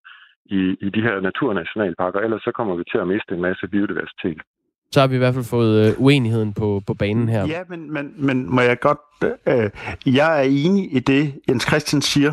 i, 0.46 0.62
i 0.86 0.88
de 0.96 1.02
her 1.02 1.20
naturnationalparker, 1.20 2.20
ellers 2.20 2.42
så 2.42 2.52
kommer 2.54 2.74
vi 2.74 2.84
til 2.92 2.98
at 2.98 3.08
miste 3.08 3.34
en 3.34 3.42
masse 3.48 3.66
biodiversitet. 3.68 4.40
Så 4.90 5.00
har 5.00 5.08
vi 5.08 5.14
i 5.14 5.18
hvert 5.18 5.34
fald 5.34 5.50
fået 5.56 5.74
øh, 5.82 6.04
uenigheden 6.06 6.54
på, 6.54 6.80
på 6.86 6.94
banen 6.94 7.28
her. 7.28 7.42
Ja, 7.46 7.62
men, 7.68 7.92
men, 7.92 8.26
men 8.26 8.54
må 8.54 8.60
jeg 8.60 8.80
godt... 8.80 8.98
Øh, 9.48 9.70
jeg 10.06 10.30
er 10.40 10.44
enig 10.64 10.96
i 10.96 11.00
det, 11.00 11.34
Jens 11.48 11.64
Christian 11.68 12.02
siger, 12.02 12.32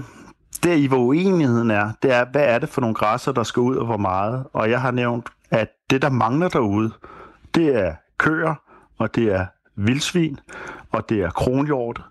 der 0.63 0.73
i 0.73 0.85
hvor 0.85 0.97
uenigheden 0.97 1.71
er, 1.71 1.91
det 2.03 2.13
er, 2.13 2.25
hvad 2.25 2.43
er 2.43 2.59
det 2.59 2.69
for 2.69 2.81
nogle 2.81 2.95
græsser, 2.95 3.31
der 3.31 3.43
skal 3.43 3.61
ud, 3.61 3.75
og 3.75 3.85
hvor 3.85 3.97
meget. 3.97 4.43
Og 4.53 4.69
jeg 4.69 4.81
har 4.81 4.91
nævnt, 4.91 5.29
at 5.51 5.67
det, 5.89 6.01
der 6.01 6.09
mangler 6.09 6.49
derude, 6.49 6.91
det 7.55 7.75
er 7.75 7.93
køer, 8.17 8.55
og 8.97 9.15
det 9.15 9.23
er 9.23 9.45
vildsvin, 9.75 10.39
og 10.91 11.09
det 11.09 11.21
er 11.21 11.29
kronhjort. 11.29 12.01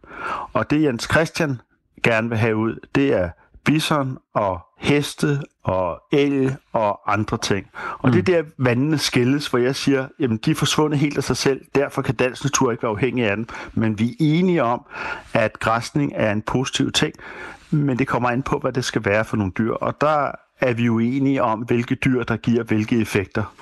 Og 0.53 0.71
det 0.71 0.83
Jens 0.83 1.09
Christian 1.13 1.61
gerne 2.03 2.29
vil 2.29 2.39
have 2.39 2.57
ud, 2.57 2.77
det 2.95 3.15
er 3.15 3.31
bison 3.65 4.19
og 4.35 4.61
heste 4.79 5.43
og 5.63 6.03
el 6.13 6.57
og 6.73 7.13
andre 7.13 7.39
ting. 7.39 7.67
Og 7.99 8.09
mm. 8.09 8.13
det 8.13 8.29
er 8.29 8.43
der, 8.43 8.49
vandene 8.59 8.99
skilles, 8.99 9.47
hvor 9.47 9.59
jeg 9.59 9.77
siger, 9.77 10.09
jamen 10.21 10.37
de 10.37 10.51
er 10.51 10.55
forsvundet 10.55 10.99
helt 10.99 11.17
af 11.17 11.25
sig 11.25 11.37
selv, 11.37 11.61
derfor 11.75 12.03
kan 12.03 12.15
dansk 12.15 12.45
natur 12.45 12.71
ikke 12.71 12.83
være 12.83 12.93
afhængig 12.93 13.25
af 13.25 13.37
dem. 13.37 13.47
Men 13.73 13.99
vi 13.99 14.09
er 14.09 14.15
enige 14.19 14.63
om, 14.63 14.87
at 15.35 15.59
græsning 15.61 16.13
er 16.15 16.33
en 16.33 16.43
positiv 16.43 16.93
ting, 16.93 17.15
men 17.71 17.99
det 17.99 18.07
kommer 18.07 18.29
an 18.29 18.43
på, 18.43 18.59
hvad 18.59 18.73
det 18.73 18.85
skal 18.85 19.05
være 19.05 19.25
for 19.25 19.37
nogle 19.37 19.53
dyr. 19.59 19.73
Og 19.73 20.01
der 20.01 20.31
er 20.61 20.73
vi 20.73 20.85
jo 20.85 20.99
enige 20.99 21.43
om, 21.43 21.61
hvilke 21.61 21.95
dyr, 21.95 22.23
der 22.23 22.37
giver 22.37 22.63
hvilke 22.63 23.01
effekter. 23.01 23.55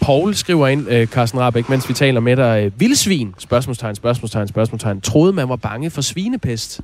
Paul 0.00 0.34
skriver 0.34 0.66
ind, 0.66 0.90
øh, 0.90 1.06
Carsten 1.06 1.40
Rabeck, 1.40 1.68
mens 1.68 1.88
vi 1.88 1.94
taler 1.94 2.20
med 2.20 2.36
dig. 2.36 2.64
Øh, 2.66 2.80
vildsvin, 2.80 3.34
spørgsmålstegn, 3.38 3.94
spørgsmålstegn, 3.94 4.48
spørgsmålstegn. 4.48 5.00
Troede 5.00 5.32
man 5.32 5.48
var 5.48 5.56
bange 5.56 5.90
for 5.90 6.00
svinepest? 6.00 6.80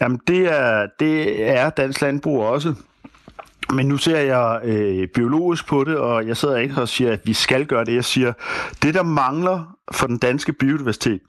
Jamen, 0.00 0.20
det 0.26 0.38
er, 0.38 0.86
det 1.00 1.48
er 1.48 1.70
dansk 1.70 2.00
landbrug 2.00 2.42
også. 2.42 2.74
Men 3.72 3.86
nu 3.86 3.96
ser 3.96 4.18
jeg 4.18 4.60
øh, 4.64 5.08
biologisk 5.08 5.66
på 5.66 5.84
det, 5.84 5.96
og 5.96 6.26
jeg 6.26 6.36
sidder 6.36 6.56
ikke 6.56 6.80
og 6.80 6.88
siger, 6.88 7.12
at 7.12 7.20
vi 7.24 7.32
skal 7.32 7.66
gøre 7.66 7.84
det. 7.84 7.94
Jeg 7.94 8.04
siger, 8.04 8.32
det 8.82 8.94
der 8.94 9.02
mangler 9.02 9.76
for 9.92 10.06
den 10.06 10.18
danske 10.18 10.52
biodiversitet, 10.52 11.20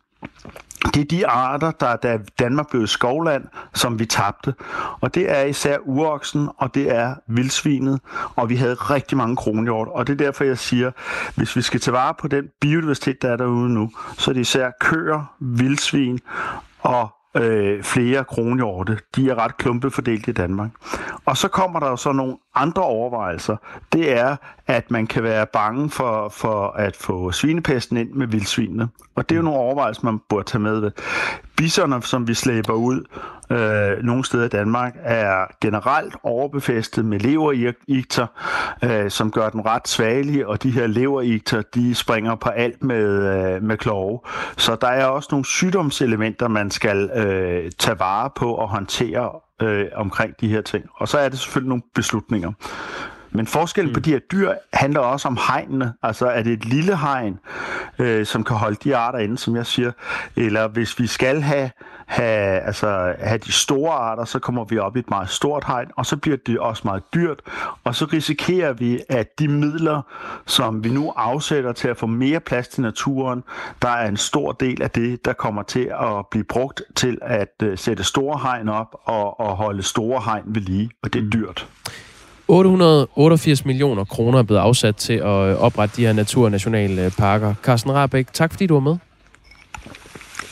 det 0.94 1.02
er 1.02 1.06
de 1.06 1.28
arter, 1.28 1.72
der 1.72 1.96
da 1.96 2.20
Danmark 2.40 2.70
blev 2.70 2.88
skovland, 2.88 3.44
som 3.74 4.00
vi 4.00 4.06
tabte. 4.06 4.54
Og 5.02 5.16
det 5.16 5.32
er 5.32 5.44
især 5.44 5.78
uroksen, 5.86 6.50
og 6.58 6.76
det 6.76 6.96
er 6.96 7.16
vildsvinet, 7.28 8.00
og 8.36 8.50
vi 8.50 8.56
havde 8.56 8.74
rigtig 8.74 9.18
mange 9.18 9.36
kronhjort. 9.36 9.88
Og 9.88 10.08
det 10.08 10.14
er 10.14 10.26
derfor, 10.26 10.44
jeg 10.44 10.58
siger, 10.58 10.92
hvis 11.36 11.56
vi 11.56 11.62
skal 11.62 11.80
tage 11.80 11.94
vare 11.94 12.14
på 12.20 12.28
den 12.28 12.46
biodiversitet, 12.62 13.22
der 13.22 13.30
er 13.32 13.38
derude 13.38 13.70
nu, 13.70 13.92
så 14.18 14.32
er 14.32 14.34
det 14.34 14.42
især 14.42 14.72
køer, 14.80 15.36
vildsvin 15.40 16.20
og 16.80 17.10
øh, 17.36 17.84
flere 17.84 18.24
kronhjorte. 18.24 18.98
De 19.16 19.30
er 19.30 19.36
ret 19.36 19.58
klumpet 19.58 19.94
fordelt 19.94 20.28
i 20.28 20.32
Danmark. 20.32 20.70
Og 21.26 21.38
så 21.38 21.48
kommer 21.48 21.80
der 21.80 21.90
jo 21.90 21.96
så 21.96 22.12
nogle 22.12 22.38
andre 22.56 22.82
overvejelser. 22.82 23.58
Det 23.94 24.20
er, 24.20 24.36
at 24.68 24.92
man 24.92 25.08
kan 25.08 25.24
være 25.24 25.46
bange 25.54 25.90
for, 25.90 26.30
for 26.30 26.68
at 26.68 26.96
få 26.96 27.32
svinepesten 27.32 27.98
ind 27.98 28.12
med 28.12 28.28
vildsvinene. 28.28 28.90
Og 29.16 29.30
det 29.30 29.36
er 29.36 29.38
jo 29.38 29.44
nogle 29.44 29.60
overvejelser, 29.60 30.06
man 30.06 30.20
burde 30.30 30.50
tage 30.50 30.62
med 30.62 30.80
ved. 30.80 30.92
Bisserne, 31.58 32.02
som 32.02 32.28
vi 32.28 32.34
slæber 32.34 32.74
ud 32.74 33.04
øh, 33.50 34.04
nogle 34.04 34.26
steder 34.26 34.46
i 34.46 34.50
Danmark, 34.50 34.94
er 35.04 35.46
generelt 35.62 36.16
overbefæstet 36.24 37.06
med 37.06 37.20
leverigter, 37.20 38.28
øh, 38.84 39.12
som 39.12 39.32
gør 39.32 39.50
dem 39.50 39.62
ret 39.62 39.88
svagelige, 39.88 40.48
og 40.48 40.64
de 40.64 40.72
her 40.72 40.88
leverigter, 40.88 41.62
de 41.62 41.96
springer 41.96 42.36
på 42.36 42.50
alt 42.50 42.84
med, 42.84 43.06
øh, 43.06 43.64
med 43.64 43.78
klove. 43.78 44.20
Så 44.58 44.76
der 44.76 44.88
er 44.88 45.06
også 45.06 45.30
nogle 45.32 45.46
sygdomselementer, 45.46 46.48
man 46.48 46.72
skal 46.72 47.10
øh, 47.16 47.72
tage 47.80 48.00
vare 48.00 48.30
på 48.36 48.54
og 48.54 48.70
håndtere 48.70 49.30
øh, 49.62 49.88
omkring 49.96 50.34
de 50.42 50.48
her 50.48 50.62
ting. 50.62 50.86
Og 50.96 51.08
så 51.08 51.18
er 51.18 51.30
det 51.30 51.40
selvfølgelig 51.40 51.70
nogle 51.70 51.84
beslutninger. 51.96 52.52
Men 53.32 53.48
forskellen 53.48 53.90
mm. 53.90 53.94
på 53.94 54.00
de 54.00 54.12
her 54.12 54.20
dyr 54.20 54.54
handler 54.74 55.00
også 55.00 55.28
om 55.28 55.38
hegnene. 55.48 55.94
Altså 56.04 56.28
er 56.28 56.44
det 56.44 56.54
et 56.54 56.66
lille 56.66 56.98
hegn, 56.98 57.40
øh, 58.00 58.26
som 58.26 58.44
kan 58.44 58.56
holde 58.56 58.78
de 58.84 58.96
arter 58.96 59.20
inde, 59.20 59.38
som 59.38 59.56
jeg 59.56 59.66
siger, 59.66 59.92
eller 60.36 60.68
hvis 60.68 61.00
vi 61.00 61.08
skal 61.08 61.42
have, 61.42 61.70
have, 62.14 62.60
altså, 62.60 63.14
have 63.20 63.38
de 63.38 63.52
store 63.52 63.94
arter, 63.94 64.26
så 64.26 64.40
kommer 64.40 64.64
vi 64.64 64.78
op 64.78 64.96
i 64.96 65.00
et 65.00 65.10
meget 65.10 65.30
stort 65.30 65.64
hegn, 65.68 65.88
og 65.98 66.06
så 66.06 66.18
bliver 66.18 66.38
det 66.48 66.60
også 66.60 66.82
meget 66.86 67.04
dyrt, 67.14 67.42
og 67.84 67.96
så 67.96 68.06
risikerer 68.06 68.74
vi, 68.74 69.00
at 69.10 69.40
de 69.40 69.48
midler, 69.48 70.02
som 70.46 70.84
vi 70.84 70.90
nu 70.90 71.14
afsætter 71.16 71.72
til 71.72 71.88
at 71.88 71.98
få 71.98 72.06
mere 72.08 72.40
plads 72.40 72.68
til 72.68 72.82
naturen, 72.82 73.44
der 73.82 73.90
er 73.90 74.08
en 74.08 74.18
stor 74.18 74.52
del 74.52 74.82
af 74.82 74.90
det, 74.90 75.26
der 75.26 75.34
kommer 75.34 75.64
til 75.64 75.92
at 76.02 76.28
blive 76.32 76.44
brugt 76.44 76.82
til 76.96 77.18
at 77.22 77.54
uh, 77.64 77.70
sætte 77.76 78.04
store 78.04 78.40
hegn 78.44 78.70
op 78.70 78.96
og, 79.04 79.40
og 79.40 79.56
holde 79.56 79.84
store 79.84 80.22
hegn 80.26 80.44
ved 80.46 80.62
lige, 80.62 80.90
og 81.04 81.14
det 81.14 81.20
er 81.20 81.24
mm. 81.24 81.32
dyrt. 81.32 81.68
888 82.48 83.66
millioner 83.66 84.04
kroner 84.04 84.40
er 84.40 84.44
blevet 84.44 84.62
afsat 84.62 84.96
til 84.96 85.14
at 85.14 85.58
oprette 85.58 85.96
de 85.96 86.06
her 86.06 86.14
naturnationale 86.14 87.12
parker. 87.18 87.54
Carsten 87.64 87.92
Rabeck, 87.92 88.34
tak 88.34 88.52
fordi 88.52 88.68
du 88.68 88.74
var 88.74 88.80
med. 88.80 88.98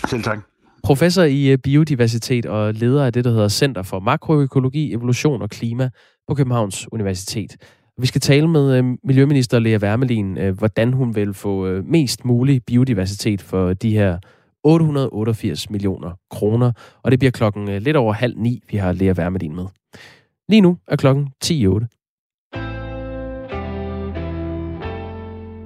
Selv 0.08 0.24
tak. 0.24 0.51
Professor 0.84 1.24
i 1.24 1.52
øh, 1.52 1.58
biodiversitet 1.58 2.46
og 2.46 2.74
leder 2.74 3.06
af 3.06 3.14
det, 3.14 3.26
der 3.26 3.32
hedder 3.32 3.48
Center 3.48 3.82
for 3.82 4.00
Makroøkologi, 4.00 4.94
Evolution 4.94 5.42
og 5.42 5.50
Klima 5.50 5.90
på 6.28 6.36
Københavns 6.36 6.88
Universitet. 6.92 7.58
Vi 7.98 8.08
skal 8.08 8.22
tale 8.22 8.48
med 8.48 8.78
øh, 8.78 8.84
Miljøminister 9.04 9.60
Lea 9.60 9.78
Wermelin, 9.78 10.38
øh, 10.38 10.58
hvordan 10.58 10.94
hun 10.94 11.16
vil 11.16 11.34
få 11.34 11.82
mest 11.82 12.26
mulig 12.26 12.62
biodiversitet 12.68 13.42
for 13.42 13.74
de 13.74 13.92
her 13.92 14.18
888 14.64 15.70
millioner 15.70 16.12
kroner. 16.32 16.72
Og 17.04 17.12
det 17.12 17.20
bliver 17.20 17.32
klokken 17.32 17.82
lidt 17.82 17.98
over 17.98 18.14
halv 18.14 18.38
ni, 18.38 18.62
vi 18.72 18.78
har 18.78 18.92
Lea 18.92 19.14
Wermelin 19.14 19.56
med. 19.56 19.66
Lige 20.50 20.62
nu 20.62 20.78
er 20.88 20.96
klokken 20.96 21.28
10.08. 21.46 21.98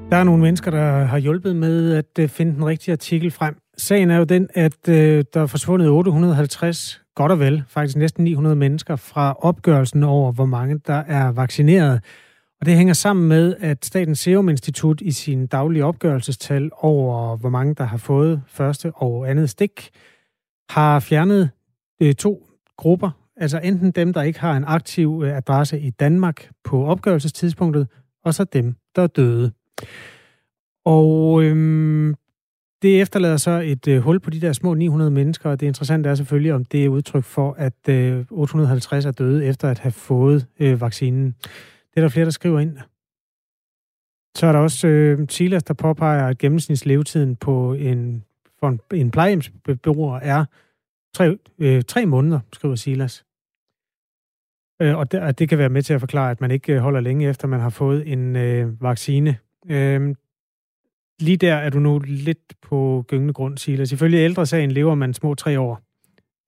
Der 0.09 0.17
er 0.17 0.23
nogle 0.23 0.41
mennesker, 0.41 0.71
der 0.71 1.03
har 1.05 1.17
hjulpet 1.17 1.55
med 1.55 2.03
at 2.15 2.29
finde 2.29 2.55
den 2.55 2.65
rigtige 2.65 2.91
artikel 2.91 3.31
frem. 3.31 3.55
Sagen 3.77 4.11
er 4.11 4.17
jo 4.17 4.23
den, 4.23 4.49
at 4.53 4.89
øh, 4.89 5.23
der 5.33 5.41
er 5.41 5.45
forsvundet 5.45 5.89
850, 5.89 7.01
godt 7.15 7.31
og 7.31 7.39
vel, 7.39 7.63
faktisk 7.67 7.97
næsten 7.97 8.23
900 8.23 8.55
mennesker 8.55 8.95
fra 8.95 9.35
opgørelsen 9.39 10.03
over, 10.03 10.31
hvor 10.31 10.45
mange 10.45 10.79
der 10.87 11.03
er 11.07 11.31
vaccineret. 11.31 12.01
Og 12.59 12.65
det 12.65 12.75
hænger 12.75 12.93
sammen 12.93 13.27
med, 13.27 13.55
at 13.59 13.85
Statens 13.85 14.19
Serum 14.19 14.49
Institut 14.49 15.01
i 15.01 15.11
sin 15.11 15.47
daglige 15.47 15.85
opgørelsestal 15.85 16.69
over, 16.73 17.37
hvor 17.37 17.49
mange 17.49 17.75
der 17.75 17.83
har 17.83 17.97
fået 17.97 18.41
første 18.47 18.91
og 18.95 19.29
andet 19.29 19.49
stik, 19.49 19.89
har 20.69 20.99
fjernet 20.99 21.49
øh, 22.01 22.13
to 22.13 22.47
grupper. 22.77 23.11
Altså 23.37 23.59
enten 23.63 23.91
dem, 23.91 24.13
der 24.13 24.21
ikke 24.21 24.39
har 24.39 24.57
en 24.57 24.63
aktiv 24.67 25.21
øh, 25.25 25.37
adresse 25.37 25.79
i 25.79 25.89
Danmark 25.89 26.49
på 26.63 26.85
opgørelsestidspunktet, 26.85 27.87
og 28.23 28.33
så 28.33 28.43
dem, 28.43 28.75
der 28.95 29.01
er 29.01 29.07
døde. 29.07 29.51
Og 30.85 31.43
øhm, 31.43 32.15
det 32.85 33.01
efterlader 33.01 33.37
så 33.37 33.51
et 33.51 33.87
øh, 33.87 34.01
hul 34.01 34.19
på 34.19 34.29
de 34.29 34.41
der 34.41 34.53
små 34.53 34.73
900 34.73 35.11
mennesker, 35.11 35.49
og 35.49 35.59
det 35.59 35.65
interessante 35.65 36.09
er 36.09 36.15
selvfølgelig, 36.15 36.53
om 36.53 36.65
det 36.65 36.85
er 36.85 36.89
udtryk 36.89 37.23
for, 37.23 37.53
at 37.53 37.89
øh, 37.89 38.25
850 38.29 39.05
er 39.05 39.11
døde 39.11 39.45
efter 39.45 39.69
at 39.69 39.79
have 39.79 39.91
fået 39.91 40.47
øh, 40.59 40.81
vaccinen. 40.81 41.35
Det 41.91 41.97
er 41.97 42.01
der 42.01 42.09
flere, 42.09 42.25
der 42.25 42.31
skriver 42.31 42.59
ind. 42.59 42.77
Så 44.37 44.47
er 44.47 44.51
der 44.51 44.59
også 44.59 44.87
øh, 44.87 45.27
Silas, 45.29 45.63
der 45.63 45.73
påpeger, 45.73 46.27
at 46.27 46.37
gennemsnitslevetiden 46.37 47.35
på 47.35 47.73
en, 47.73 48.23
for 48.59 48.69
en, 48.69 48.79
en 48.93 49.11
plejehjemsbeboer 49.11 50.19
er 50.19 50.45
tre, 51.15 51.37
øh, 51.59 51.83
tre 51.83 52.05
måneder, 52.05 52.39
skriver 52.53 52.75
Silas. 52.75 53.25
Øh, 54.81 54.97
og, 54.97 55.11
det, 55.11 55.19
og 55.21 55.39
det 55.39 55.49
kan 55.49 55.57
være 55.57 55.69
med 55.69 55.81
til 55.81 55.93
at 55.93 55.99
forklare, 55.99 56.31
at 56.31 56.41
man 56.41 56.51
ikke 56.51 56.73
øh, 56.73 56.79
holder 56.79 56.99
længe 56.99 57.29
efter, 57.29 57.47
man 57.47 57.59
har 57.59 57.69
fået 57.69 58.11
en 58.11 58.35
øh, 58.35 58.81
vaccine. 58.81 59.37
Øh, 59.69 60.15
lige 61.19 61.37
der 61.37 61.55
er 61.55 61.69
du 61.69 61.79
nu 61.79 61.99
lidt 62.05 62.53
på 62.61 63.05
gyngende 63.07 63.33
grund, 63.33 63.57
Silas. 63.57 63.91
Ifølge 63.91 64.17
ældresagen 64.17 64.71
lever 64.71 64.95
man 64.95 65.13
små 65.13 65.35
tre 65.35 65.59
år 65.59 65.81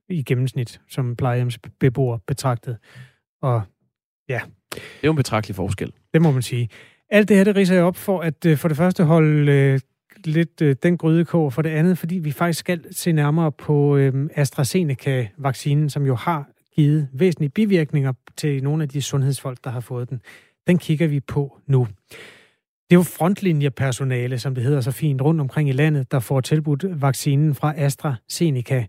i 0.09 0.23
gennemsnit, 0.23 0.81
som 0.89 1.15
plejehjemsbeboer 1.15 2.17
betragtet. 2.27 2.77
Og 3.41 3.61
ja. 4.29 4.39
Det 4.73 4.81
er 4.81 5.07
jo 5.07 5.11
en 5.11 5.17
betragtelig 5.17 5.55
forskel. 5.55 5.93
Det 6.13 6.21
må 6.21 6.31
man 6.31 6.41
sige. 6.41 6.69
Alt 7.09 7.29
det 7.29 7.37
her, 7.37 7.43
det 7.43 7.55
riser 7.55 7.75
jeg 7.75 7.83
op 7.83 7.95
for 7.95 8.21
at 8.21 8.45
øh, 8.45 8.57
for 8.57 8.67
det 8.67 8.77
første 8.77 9.03
holde 9.03 9.51
øh, 9.51 9.79
lidt 10.25 10.61
øh, 10.61 10.75
den 10.83 10.97
grydekår, 10.97 11.49
for 11.49 11.61
det 11.61 11.69
andet, 11.69 11.97
fordi 11.97 12.15
vi 12.15 12.31
faktisk 12.31 12.59
skal 12.59 12.85
se 12.91 13.11
nærmere 13.11 13.51
på 13.51 13.97
øh, 13.97 14.29
AstraZeneca-vaccinen, 14.35 15.89
som 15.89 16.05
jo 16.05 16.15
har 16.15 16.49
givet 16.75 17.09
væsentlige 17.13 17.49
bivirkninger 17.49 18.13
til 18.37 18.63
nogle 18.63 18.83
af 18.83 18.89
de 18.89 19.01
sundhedsfolk, 19.01 19.57
der 19.63 19.69
har 19.69 19.79
fået 19.79 20.09
den. 20.09 20.21
Den 20.67 20.77
kigger 20.77 21.07
vi 21.07 21.19
på 21.19 21.59
nu. 21.67 21.87
Det 22.89 22.95
er 22.95 22.99
jo 22.99 23.03
frontlinjepersonale, 23.03 24.39
som 24.39 24.55
det 24.55 24.63
hedder 24.63 24.81
så 24.81 24.91
fint, 24.91 25.21
rundt 25.21 25.41
omkring 25.41 25.69
i 25.69 25.71
landet, 25.71 26.11
der 26.11 26.19
får 26.19 26.41
tilbudt 26.41 27.01
vaccinen 27.01 27.55
fra 27.55 27.73
AstraZeneca. 27.77 28.85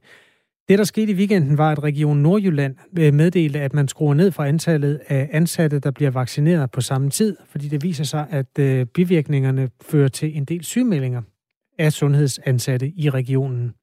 Det, 0.69 0.79
der 0.79 0.85
skete 0.85 1.13
i 1.13 1.15
weekenden, 1.15 1.59
var, 1.59 1.73
at 1.73 1.83
Region 1.83 2.17
Nordjylland 2.17 2.77
øh, 2.99 3.15
meddelte, 3.15 3.61
at 3.61 3.75
man 3.75 3.89
skruer 3.89 4.15
ned 4.15 4.31
for 4.31 4.43
antallet 4.43 5.01
af 5.09 5.29
ansatte, 5.33 5.79
der 5.79 5.91
bliver 5.91 6.11
vaccineret 6.11 6.71
på 6.71 6.81
samme 6.81 7.11
tid, 7.11 7.37
fordi 7.51 7.69
det 7.69 7.83
viser 7.83 8.05
sig, 8.05 8.27
at 8.31 8.59
øh, 8.59 8.87
bivirkningerne 8.87 9.69
fører 9.83 10.09
til 10.09 10.37
en 10.37 10.45
del 10.45 10.65
sygemeldinger 10.65 11.23
af 11.79 11.93
sundhedsansatte 11.93 12.93
i 12.97 13.11
regionen. 13.11 13.75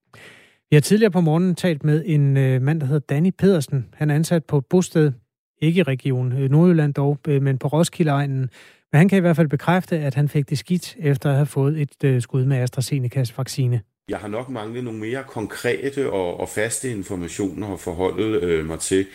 Vi 0.70 0.76
har 0.76 0.82
tidligere 0.82 1.12
på 1.12 1.22
morgenen 1.22 1.56
talt 1.56 1.84
med 1.84 2.04
en 2.06 2.38
øh, 2.38 2.62
mand, 2.62 2.80
der 2.80 2.86
hedder 2.86 3.06
Danny 3.10 3.32
Pedersen. 3.38 3.86
Han 3.94 4.10
er 4.10 4.16
ansat 4.16 4.46
på 4.46 4.58
et 4.58 4.66
bosted, 4.66 5.12
ikke 5.62 5.80
i 5.80 5.84
Region 5.84 6.28
Nordjylland 6.28 6.94
dog, 6.94 7.20
men 7.28 7.58
på 7.58 7.68
Roskildeegnen, 7.68 8.50
men 8.92 8.98
han 8.98 9.10
kan 9.10 9.18
i 9.18 9.22
hvert 9.22 9.36
fald 9.36 9.48
bekræfte, 9.48 9.98
at 9.98 10.16
han 10.16 10.30
fik 10.30 10.50
det 10.50 10.58
skidt 10.58 10.96
efter 11.00 11.30
at 11.30 11.36
have 11.36 11.46
fået 11.46 11.82
et 11.82 12.04
øh, 12.04 12.22
skud 12.22 12.46
med 12.46 12.58
AstraZenecas 12.58 13.38
vaccine. 13.38 13.82
Jeg 14.10 14.18
har 14.18 14.28
nok 14.28 14.50
manglet 14.50 14.84
nogle 14.84 15.00
mere 15.00 15.24
konkrete 15.28 16.12
og, 16.12 16.40
og 16.40 16.50
faste 16.50 16.92
informationer 16.92 17.74
at 17.74 17.80
forholde 17.80 18.40
øh, 18.46 18.66
mig 18.66 18.80
til. 18.80 19.06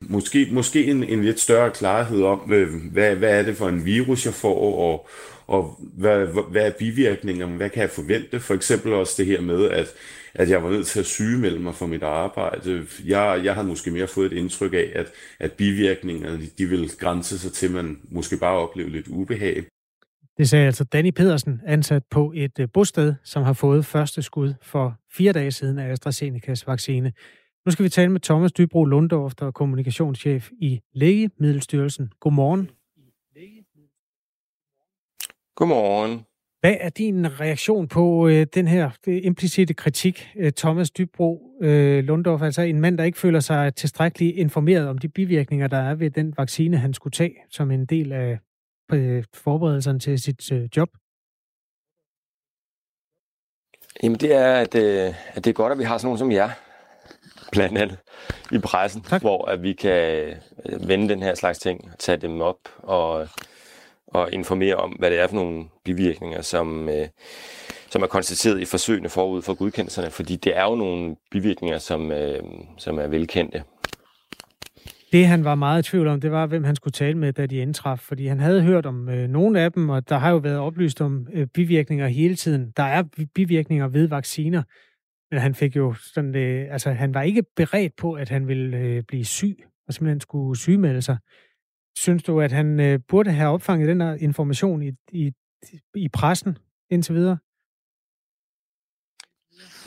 Måske, 0.00 0.48
måske 0.52 0.84
en, 0.84 1.04
en 1.04 1.24
lidt 1.24 1.40
større 1.40 1.70
klarhed 1.70 2.22
om, 2.22 2.52
øh, 2.52 2.68
hvad, 2.92 3.16
hvad 3.16 3.38
er 3.38 3.42
det 3.42 3.56
for 3.56 3.68
en 3.68 3.84
virus, 3.84 4.26
jeg 4.26 4.34
får, 4.34 4.78
og, 4.78 5.08
og 5.46 5.80
hvad, 5.80 6.26
hvad 6.50 6.66
er 6.66 6.70
bivirkningerne, 6.78 7.56
hvad 7.56 7.70
kan 7.70 7.82
jeg 7.82 7.90
forvente? 7.90 8.40
For 8.40 8.54
eksempel 8.54 8.92
også 8.92 9.14
det 9.18 9.26
her 9.26 9.40
med, 9.40 9.70
at 9.70 9.86
at 10.34 10.50
jeg 10.50 10.62
var 10.62 10.70
nødt 10.70 10.86
til 10.86 11.00
at 11.00 11.06
sygemelde 11.06 11.58
mig 11.58 11.74
for 11.74 11.86
mit 11.86 12.02
arbejde. 12.02 12.86
Jeg, 13.04 13.40
jeg 13.44 13.54
har 13.54 13.62
måske 13.62 13.90
mere 13.90 14.06
fået 14.06 14.32
et 14.32 14.38
indtryk 14.38 14.72
af, 14.72 14.92
at, 14.94 15.06
at 15.40 15.52
bivirkningerne 15.52 16.40
de 16.58 16.66
vil 16.66 16.90
grænse 16.98 17.38
sig 17.38 17.52
til, 17.52 17.66
at 17.66 17.72
man 17.72 18.00
måske 18.10 18.36
bare 18.36 18.56
oplever 18.56 18.90
lidt 18.90 19.08
ubehag. 19.08 19.64
Det 20.38 20.48
sagde 20.48 20.66
altså 20.66 20.84
Danny 20.84 21.10
Pedersen, 21.10 21.60
ansat 21.66 22.02
på 22.10 22.32
et 22.36 22.58
øh, 22.60 22.68
bosted, 22.74 23.14
som 23.24 23.42
har 23.42 23.52
fået 23.52 23.86
første 23.86 24.22
skud 24.22 24.54
for 24.62 24.94
fire 25.12 25.32
dage 25.32 25.50
siden 25.50 25.78
af 25.78 25.90
AstraZenecas 25.90 26.66
vaccine. 26.66 27.12
Nu 27.66 27.72
skal 27.72 27.84
vi 27.84 27.88
tale 27.88 28.12
med 28.12 28.20
Thomas 28.20 28.52
Dybro 28.52 28.84
Lundorf, 28.84 29.34
der 29.34 29.46
er 29.46 29.50
kommunikationschef 29.50 30.50
i 30.60 30.80
Lægemiddelstyrelsen. 30.94 32.12
Godmorgen. 32.20 32.70
Godmorgen. 35.56 36.27
Hvad 36.60 36.76
er 36.80 36.88
din 36.88 37.40
reaktion 37.40 37.88
på 37.88 38.28
øh, 38.28 38.46
den 38.54 38.68
her 38.68 38.90
implicite 39.06 39.74
kritik, 39.74 40.28
øh, 40.36 40.52
Thomas 40.52 40.90
Dybro 40.90 41.42
øh, 41.62 42.04
Lundorf, 42.04 42.42
altså 42.42 42.62
en 42.62 42.80
mand, 42.80 42.98
der 42.98 43.04
ikke 43.04 43.18
føler 43.18 43.40
sig 43.40 43.74
tilstrækkeligt 43.74 44.36
informeret 44.36 44.88
om 44.88 44.98
de 44.98 45.08
bivirkninger, 45.08 45.66
der 45.66 45.76
er 45.76 45.94
ved 45.94 46.10
den 46.10 46.34
vaccine, 46.36 46.76
han 46.78 46.94
skulle 46.94 47.12
tage 47.12 47.34
som 47.50 47.70
en 47.70 47.86
del 47.86 48.12
af 48.12 48.38
øh, 48.92 49.24
forberedelserne 49.34 49.98
til 49.98 50.18
sit 50.18 50.52
øh, 50.52 50.68
job? 50.76 50.88
Jamen 54.02 54.18
det 54.18 54.34
er, 54.34 54.54
at, 54.54 54.74
øh, 54.74 55.14
at 55.34 55.44
det 55.44 55.46
er 55.46 55.54
godt, 55.54 55.72
at 55.72 55.78
vi 55.78 55.84
har 55.84 55.98
sådan 55.98 56.06
nogen 56.06 56.18
som 56.18 56.32
jer, 56.32 56.50
blandt 57.52 57.78
andet 57.78 57.98
i 58.52 58.58
pressen, 58.58 59.02
tak. 59.02 59.20
hvor 59.20 59.44
at 59.44 59.62
vi 59.62 59.72
kan 59.72 60.36
øh, 60.66 60.88
vende 60.88 61.08
den 61.08 61.22
her 61.22 61.34
slags 61.34 61.58
ting, 61.58 61.90
tage 61.98 62.16
dem 62.16 62.40
op 62.40 62.58
og 62.78 63.28
og 64.14 64.32
informere 64.32 64.76
om, 64.76 64.90
hvad 64.90 65.10
det 65.10 65.20
er 65.20 65.26
for 65.26 65.34
nogle 65.34 65.64
bivirkninger, 65.84 66.42
som, 66.42 66.88
øh, 66.88 67.08
som 67.90 68.02
er 68.02 68.06
konstateret 68.06 68.60
i 68.60 68.64
forsøgene 68.64 69.08
forud 69.08 69.42
for 69.42 69.54
godkendelserne, 69.54 70.10
fordi 70.10 70.36
det 70.36 70.56
er 70.56 70.64
jo 70.64 70.74
nogle 70.74 71.16
bivirkninger, 71.30 71.78
som, 71.78 72.12
øh, 72.12 72.42
som 72.78 72.98
er 72.98 73.06
velkendte. 73.06 73.62
Det, 75.12 75.26
han 75.26 75.44
var 75.44 75.54
meget 75.54 75.86
i 75.86 75.90
tvivl 75.90 76.06
om, 76.06 76.20
det 76.20 76.30
var, 76.30 76.46
hvem 76.46 76.64
han 76.64 76.76
skulle 76.76 76.92
tale 76.92 77.18
med, 77.18 77.32
da 77.32 77.46
de 77.46 77.56
indtraf, 77.56 77.98
fordi 77.98 78.26
han 78.26 78.40
havde 78.40 78.62
hørt 78.62 78.86
om 78.86 79.08
øh, 79.08 79.28
nogle 79.28 79.60
af 79.60 79.72
dem, 79.72 79.88
og 79.88 80.08
der 80.08 80.18
har 80.18 80.30
jo 80.30 80.36
været 80.36 80.58
oplyst 80.58 81.00
om 81.00 81.26
øh, 81.32 81.46
bivirkninger 81.46 82.06
hele 82.06 82.34
tiden. 82.34 82.72
Der 82.76 82.82
er 82.82 83.02
bivirkninger 83.34 83.88
ved 83.88 84.08
vacciner, 84.08 84.62
men 85.30 85.40
han 85.40 85.54
fik 85.54 85.76
jo 85.76 85.94
sådan, 85.94 86.36
øh, 86.36 86.72
altså 86.72 86.90
han 86.90 87.14
var 87.14 87.22
ikke 87.22 87.42
beredt 87.56 87.96
på, 87.96 88.12
at 88.12 88.28
han 88.28 88.48
ville 88.48 88.76
øh, 88.76 89.02
blive 89.02 89.24
syg, 89.24 89.64
og 89.88 89.94
simpelthen 89.94 90.20
skulle 90.20 90.58
sygemelde 90.58 91.02
sig. 91.02 91.16
Synes 91.98 92.22
du, 92.22 92.40
at 92.40 92.52
han 92.52 92.80
øh, 92.80 93.00
burde 93.08 93.32
have 93.32 93.50
opfanget 93.50 93.88
den 93.88 94.00
her 94.00 94.14
information 94.14 94.82
i, 94.82 94.92
i, 95.12 95.32
i 95.94 96.08
pressen 96.08 96.58
indtil 96.90 97.14
videre? 97.14 97.38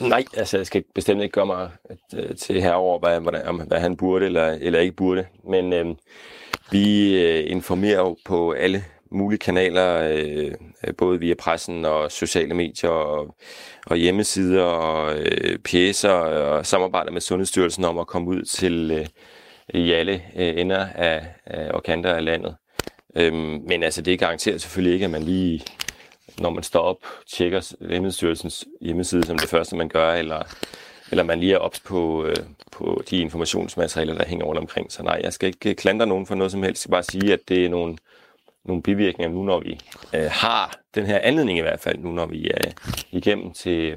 Nej, 0.00 0.24
altså 0.36 0.56
jeg 0.56 0.66
skal 0.66 0.84
bestemt 0.94 1.22
ikke 1.22 1.32
gøre 1.32 1.46
mig 1.46 1.70
øh, 2.16 2.36
til 2.36 2.62
herover, 2.62 2.98
hvad, 2.98 3.20
hvad, 3.20 3.66
hvad 3.66 3.80
han 3.80 3.96
burde 3.96 4.26
eller, 4.26 4.46
eller 4.46 4.80
ikke 4.80 4.96
burde. 4.96 5.26
Men 5.48 5.72
øh, 5.72 5.86
vi 6.70 7.16
øh, 7.22 7.50
informerer 7.50 7.98
jo 7.98 8.16
på 8.24 8.52
alle 8.52 8.84
mulige 9.10 9.38
kanaler, 9.38 9.98
øh, 9.98 10.54
øh, 10.86 10.94
både 10.98 11.20
via 11.20 11.34
pressen 11.34 11.84
og 11.84 12.12
sociale 12.12 12.54
medier 12.54 12.90
og, 12.90 13.36
og 13.86 13.96
hjemmesider 13.96 14.62
og 14.62 15.18
øh, 15.18 15.58
pjæser 15.58 16.10
og 16.10 16.66
samarbejder 16.66 17.10
med 17.10 17.20
Sundhedsstyrelsen 17.20 17.84
om 17.84 17.98
at 17.98 18.06
komme 18.06 18.28
ud 18.28 18.42
til, 18.42 18.90
øh, 18.90 19.06
i 19.74 19.92
alle 19.92 20.22
øh, 20.36 20.60
ender 20.60 20.86
af, 20.94 21.26
af 21.46 21.70
og 21.70 21.82
kanter 21.82 22.14
af 22.14 22.24
landet. 22.24 22.56
Øhm, 23.16 23.62
men 23.68 23.82
altså, 23.82 24.02
det 24.02 24.18
garanterer 24.18 24.58
selvfølgelig 24.58 24.94
ikke, 24.94 25.04
at 25.04 25.10
man 25.10 25.22
lige, 25.22 25.62
når 26.38 26.50
man 26.50 26.62
står 26.62 26.80
op, 26.80 26.96
tjekker 27.26 27.74
Lægemiddelstyrelsens 27.80 28.64
hjemmeside 28.80 29.26
som 29.26 29.38
det 29.38 29.48
første, 29.48 29.76
man 29.76 29.88
gør, 29.88 30.12
eller, 30.12 30.42
eller 31.10 31.24
man 31.24 31.40
lige 31.40 31.54
er 31.54 31.58
ops 31.58 31.80
på, 31.80 32.24
øh, 32.24 32.36
på 32.72 33.02
de 33.10 33.16
informationsmaterialer, 33.18 34.14
der 34.14 34.24
hænger 34.26 34.46
rundt 34.46 34.60
omkring. 34.60 34.92
Så 34.92 35.02
nej, 35.02 35.20
jeg 35.22 35.32
skal 35.32 35.46
ikke 35.46 35.70
øh, 35.70 35.76
klandre 35.76 36.06
nogen 36.06 36.26
for 36.26 36.34
noget 36.34 36.52
som 36.52 36.62
helst. 36.62 36.78
Jeg 36.78 36.80
skal 36.80 36.90
bare 36.90 37.02
sige, 37.02 37.32
at 37.32 37.40
det 37.48 37.64
er 37.64 37.68
nogle, 37.68 37.96
nogle 38.64 38.82
bivirkninger 38.82 39.34
nu, 39.34 39.42
når 39.42 39.60
vi 39.60 39.80
øh, 40.14 40.30
har 40.30 40.76
den 40.94 41.06
her 41.06 41.18
anledning 41.18 41.58
i 41.58 41.62
hvert 41.62 41.80
fald, 41.80 41.98
nu 41.98 42.12
når 42.12 42.26
vi 42.26 42.50
er 42.50 42.70
igennem 43.10 43.52
til 43.52 43.96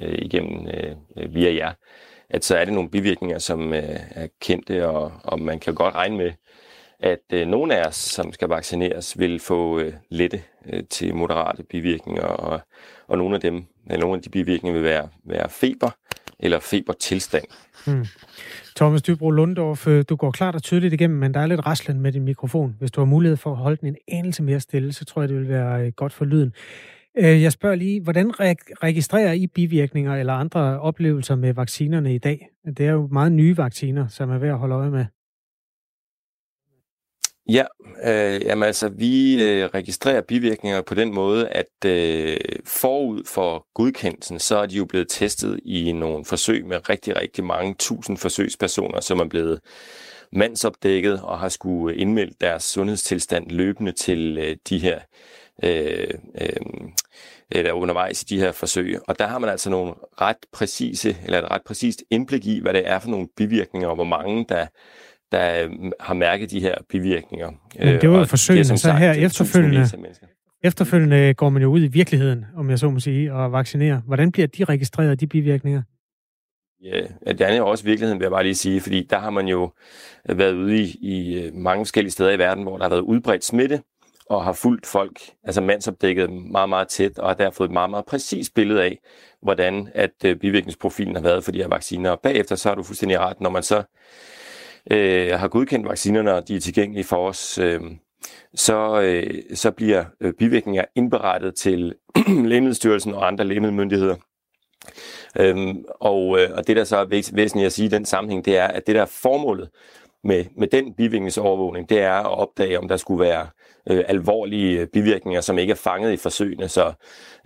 øh, 0.00 0.18
igennem 0.18 0.68
øh, 0.68 0.96
øh 1.16 1.34
via 1.34 1.54
jer 1.54 1.72
at 2.30 2.44
så 2.44 2.56
er 2.56 2.64
det 2.64 2.74
nogle 2.74 2.90
bivirkninger, 2.90 3.38
som 3.38 3.74
øh, 3.74 4.00
er 4.10 4.26
kendte, 4.40 4.88
og, 4.88 5.12
og 5.24 5.40
man 5.40 5.58
kan 5.58 5.74
godt 5.74 5.94
regne 5.94 6.16
med, 6.16 6.32
at 7.00 7.20
øh, 7.32 7.46
nogle 7.46 7.76
af 7.76 7.86
os, 7.88 7.94
som 7.96 8.32
skal 8.32 8.48
vaccineres, 8.48 9.18
vil 9.18 9.40
få 9.40 9.78
øh, 9.78 9.92
lette 10.08 10.42
øh, 10.66 10.82
til 10.90 11.14
moderate 11.14 11.62
bivirkninger, 11.62 12.22
og, 12.22 12.60
og 13.08 13.18
nogle 13.18 13.34
af 13.34 13.40
dem, 13.40 13.64
nogle 13.86 14.14
af 14.14 14.22
de 14.22 14.28
bivirkninger 14.28 14.80
vil 14.80 14.88
være, 14.88 15.08
være 15.24 15.48
feber, 15.48 15.90
eller 16.38 16.60
febertilstand. 16.60 17.44
Hmm. 17.86 18.06
Thomas 18.76 19.02
Dybro 19.02 19.30
Lundorf, 19.30 19.86
øh, 19.86 20.04
du 20.08 20.16
går 20.16 20.30
klart 20.30 20.54
og 20.54 20.62
tydeligt 20.62 20.94
igennem, 20.94 21.18
men 21.18 21.34
der 21.34 21.40
er 21.40 21.46
lidt 21.46 21.66
raslen 21.66 22.00
med 22.00 22.12
din 22.12 22.24
mikrofon. 22.24 22.76
Hvis 22.78 22.90
du 22.90 23.00
har 23.00 23.06
mulighed 23.06 23.36
for 23.36 23.50
at 23.50 23.56
holde 23.56 23.76
den 23.76 23.88
en 23.88 23.96
anelse 24.08 24.42
mere 24.42 24.60
stille, 24.60 24.92
så 24.92 25.04
tror 25.04 25.22
jeg, 25.22 25.28
det 25.28 25.36
vil 25.36 25.48
være 25.48 25.86
øh, 25.86 25.92
godt 25.92 26.12
for 26.12 26.24
lyden. 26.24 26.54
Øh, 27.18 27.42
jeg 27.42 27.52
spørger 27.52 27.76
lige, 27.76 28.00
hvordan 28.00 28.40
registrerer 28.82 29.32
I 29.32 29.46
bivirkninger 29.46 30.16
eller 30.16 30.32
andre 30.32 30.80
oplevelser 30.80 31.34
med 31.34 31.54
vaccinerne 31.54 32.14
i 32.14 32.18
dag? 32.18 32.48
Det 32.76 32.86
er 32.86 32.92
jo 32.92 33.08
meget 33.12 33.32
nye 33.32 33.56
vacciner, 33.56 34.08
som 34.08 34.30
er 34.30 34.38
ved 34.38 34.48
at 34.48 34.58
holde 34.58 34.74
øje 34.74 34.90
med. 34.90 35.04
Ja, 37.48 37.64
øh, 38.04 38.40
jamen 38.46 38.62
altså, 38.62 38.88
vi 38.88 39.44
øh, 39.44 39.64
registrerer 39.66 40.20
bivirkninger 40.20 40.82
på 40.82 40.94
den 40.94 41.14
måde, 41.14 41.48
at 41.48 41.84
øh, 41.86 42.36
forud 42.64 43.24
for 43.26 43.66
godkendelsen, 43.74 44.38
så 44.38 44.56
er 44.56 44.66
de 44.66 44.76
jo 44.76 44.84
blevet 44.84 45.08
testet 45.08 45.60
i 45.64 45.92
nogle 45.92 46.24
forsøg 46.24 46.66
med 46.66 46.88
rigtig, 46.88 47.16
rigtig 47.16 47.44
mange 47.44 47.74
tusind 47.78 48.16
forsøgspersoner, 48.16 49.00
som 49.00 49.18
er 49.20 49.24
blevet 49.28 49.60
mandsopdækket 50.32 51.20
og 51.22 51.38
har 51.38 51.48
skulle 51.48 51.96
indmelde 51.96 52.34
deres 52.40 52.62
sundhedstilstand 52.62 53.50
løbende 53.50 53.92
til 53.92 54.38
øh, 54.38 54.56
de 54.68 54.78
her 54.78 54.98
øh, 55.64 56.14
øh, 56.40 56.90
eller 57.50 57.72
undervejs 57.72 58.22
i 58.22 58.24
de 58.24 58.38
her 58.38 58.52
forsøg. 58.52 58.98
Og 59.08 59.18
der 59.18 59.26
har 59.26 59.38
man 59.38 59.50
altså 59.50 59.70
nogle 59.70 59.94
ret 60.20 60.36
præcise, 60.52 61.16
eller 61.24 61.38
et 61.38 61.50
ret 61.50 61.62
præcist 61.66 62.02
indblik 62.10 62.46
i, 62.46 62.60
hvad 62.60 62.74
det 62.74 62.88
er 62.88 62.98
for 62.98 63.10
nogle 63.10 63.28
bivirkninger, 63.36 63.88
og 63.88 63.94
hvor 63.94 64.04
mange 64.04 64.46
der 64.48 64.66
der 65.32 65.64
øhm, 65.64 65.92
har 66.00 66.14
mærket 66.14 66.50
de 66.50 66.60
her 66.60 66.74
bivirkninger. 66.88 67.50
Men 67.78 68.00
det 68.00 68.10
var 68.10 68.18
jo 68.18 68.24
forsøgene, 68.24 68.64
så 68.64 68.76
sagt, 68.76 68.98
her 68.98 69.12
efterfølgende, 69.12 69.86
efterfølgende 70.62 71.34
går 71.34 71.48
man 71.48 71.62
jo 71.62 71.68
ud 71.68 71.82
i 71.82 71.86
virkeligheden, 71.86 72.44
om 72.56 72.70
jeg 72.70 72.78
så 72.78 72.90
må 72.90 73.00
sige, 73.00 73.34
og 73.34 73.52
vaccinerer. 73.52 74.00
Hvordan 74.06 74.32
bliver 74.32 74.46
de 74.46 74.64
registreret, 74.64 75.20
de 75.20 75.26
bivirkninger? 75.26 75.82
Ja, 76.82 77.00
det 77.26 77.40
er 77.40 77.56
jo 77.56 77.68
også 77.68 77.84
virkeligheden, 77.84 78.18
vil 78.18 78.24
jeg 78.24 78.30
bare 78.30 78.42
lige 78.42 78.54
sige, 78.54 78.80
fordi 78.80 79.06
der 79.10 79.18
har 79.18 79.30
man 79.30 79.48
jo 79.48 79.70
været 80.28 80.52
ude 80.52 80.82
i, 80.82 80.96
i 81.00 81.42
øh, 81.42 81.54
mange 81.54 81.84
forskellige 81.84 82.12
steder 82.12 82.30
i 82.30 82.38
verden, 82.38 82.62
hvor 82.62 82.76
der 82.76 82.84
har 82.84 82.90
været 82.90 83.00
udbredt 83.00 83.44
smitte, 83.44 83.80
og 84.30 84.44
har 84.44 84.52
fulgt 84.52 84.86
folk, 84.86 85.20
altså 85.44 85.60
mandsopdækket 85.60 86.30
meget, 86.30 86.68
meget 86.68 86.88
tæt, 86.88 87.18
og 87.18 87.28
har 87.28 87.34
der 87.34 87.50
fået 87.50 87.68
et 87.68 87.72
meget, 87.72 87.90
meget 87.90 88.04
præcist 88.04 88.54
billede 88.54 88.82
af, 88.82 88.98
hvordan 89.42 89.88
at 89.94 90.10
øh, 90.24 90.36
bivirkningsprofilen 90.36 91.14
har 91.14 91.22
været 91.22 91.44
for 91.44 91.52
de 91.52 91.58
her 91.58 91.68
vacciner. 91.68 92.10
Og 92.10 92.20
bagefter 92.20 92.56
så 92.56 92.70
er 92.70 92.74
du 92.74 92.82
fuldstændig 92.82 93.18
ret, 93.18 93.40
når 93.40 93.50
man 93.50 93.62
så 93.62 93.82
øh, 94.90 95.32
har 95.38 95.48
godkendt 95.48 95.88
vaccinerne, 95.88 96.34
og 96.34 96.48
de 96.48 96.56
er 96.56 96.60
tilgængelige 96.60 97.04
for 97.04 97.28
os, 97.28 97.58
øh, 97.58 97.80
så, 98.54 99.00
øh, 99.00 99.42
så 99.54 99.70
bliver 99.70 100.04
øh, 100.20 100.32
bivirkninger 100.32 100.84
indberettet 100.94 101.54
til 101.54 101.94
Lægemiddelstyrelsen 102.50 103.14
og 103.14 103.26
andre 103.26 103.44
lægemiddelmyndigheder. 103.44 104.16
Øhm, 105.38 105.84
og, 106.00 106.40
øh, 106.40 106.50
og 106.54 106.66
det, 106.66 106.76
der 106.76 106.84
så 106.84 106.96
er 106.96 107.04
væsentligt 107.04 107.66
at 107.66 107.72
sige 107.72 107.86
i 107.86 107.90
den 107.90 108.04
sammenhæng, 108.04 108.44
det 108.44 108.58
er, 108.58 108.66
at 108.66 108.86
det 108.86 108.94
der 108.94 109.02
er 109.02 109.06
formålet 109.22 109.68
med, 110.24 110.44
med 110.56 110.68
den 110.68 110.94
bivirkningsovervågning, 110.94 111.88
det 111.88 112.00
er 112.00 112.12
at 112.12 112.38
opdage, 112.38 112.78
om 112.78 112.88
der 112.88 112.96
skulle 112.96 113.24
være 113.24 113.40
øh, 113.42 113.48
Øh, 113.90 114.04
alvorlige 114.08 114.86
bivirkninger, 114.86 115.40
som 115.40 115.58
ikke 115.58 115.70
er 115.70 115.74
fanget 115.74 116.12
i 116.12 116.16
forsøgene. 116.16 116.68
Så 116.68 116.92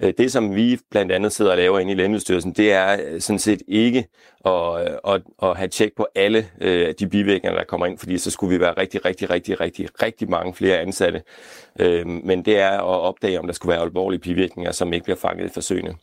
øh, 0.03 0.13
det, 0.19 0.33
som 0.33 0.55
vi 0.55 0.79
blandt 0.91 1.13
andet 1.13 1.33
sidder 1.33 1.51
og 1.51 1.57
laver 1.57 1.79
inde 1.79 1.93
i 1.93 1.95
Lægemiddelstyrelsen, 1.95 2.53
det 2.53 2.73
er 2.73 2.97
øh, 3.07 3.21
sådan 3.21 3.39
set 3.39 3.63
ikke 3.69 4.07
at, 4.45 4.91
øh, 4.91 5.15
at, 5.15 5.23
at 5.43 5.57
have 5.57 5.69
tjek 5.69 5.97
på 5.97 6.07
alle 6.15 6.47
øh, 6.61 6.95
de 6.99 7.09
bivirkninger, 7.09 7.59
der 7.59 7.65
kommer 7.65 7.87
ind, 7.87 7.99
fordi 7.99 8.19
så 8.19 8.31
skulle 8.31 8.55
vi 8.55 8.61
være 8.61 8.73
rigtig, 8.73 9.05
rigtig, 9.05 9.31
rigtig, 9.31 9.61
rigtig, 9.61 9.89
rigtig 10.03 10.31
mange 10.31 10.55
flere 10.55 10.79
ansatte. 10.79 11.23
Øh, 11.81 12.07
men 12.07 12.45
det 12.45 12.59
er 12.59 12.71
at 12.71 13.01
opdage, 13.01 13.39
om 13.41 13.47
der 13.47 13.53
skulle 13.53 13.73
være 13.73 13.83
alvorlige 13.83 14.21
bivirkninger, 14.21 14.73
som 14.73 14.93
ikke 14.93 15.05
bliver 15.05 15.17
fanget 15.17 15.51
i 15.51 15.55
forsøgene. 15.55 15.95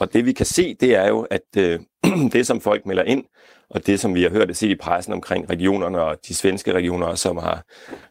Og 0.00 0.12
det 0.12 0.26
vi 0.26 0.32
kan 0.32 0.46
se, 0.46 0.74
det 0.74 0.94
er 0.94 1.08
jo, 1.08 1.26
at 1.30 1.56
øh, 1.58 1.80
det, 2.32 2.46
som 2.46 2.60
folk 2.60 2.86
melder 2.86 3.02
ind, 3.02 3.24
og 3.70 3.86
det, 3.86 4.00
som 4.00 4.14
vi 4.14 4.22
har 4.22 4.30
hørt 4.30 4.50
og 4.50 4.56
set 4.56 4.70
i 4.70 4.74
pressen 4.74 5.12
omkring 5.12 5.50
regionerne 5.50 6.00
og 6.00 6.18
de 6.28 6.34
svenske 6.34 6.72
regioner, 6.72 7.14
som 7.14 7.36
har 7.36 7.64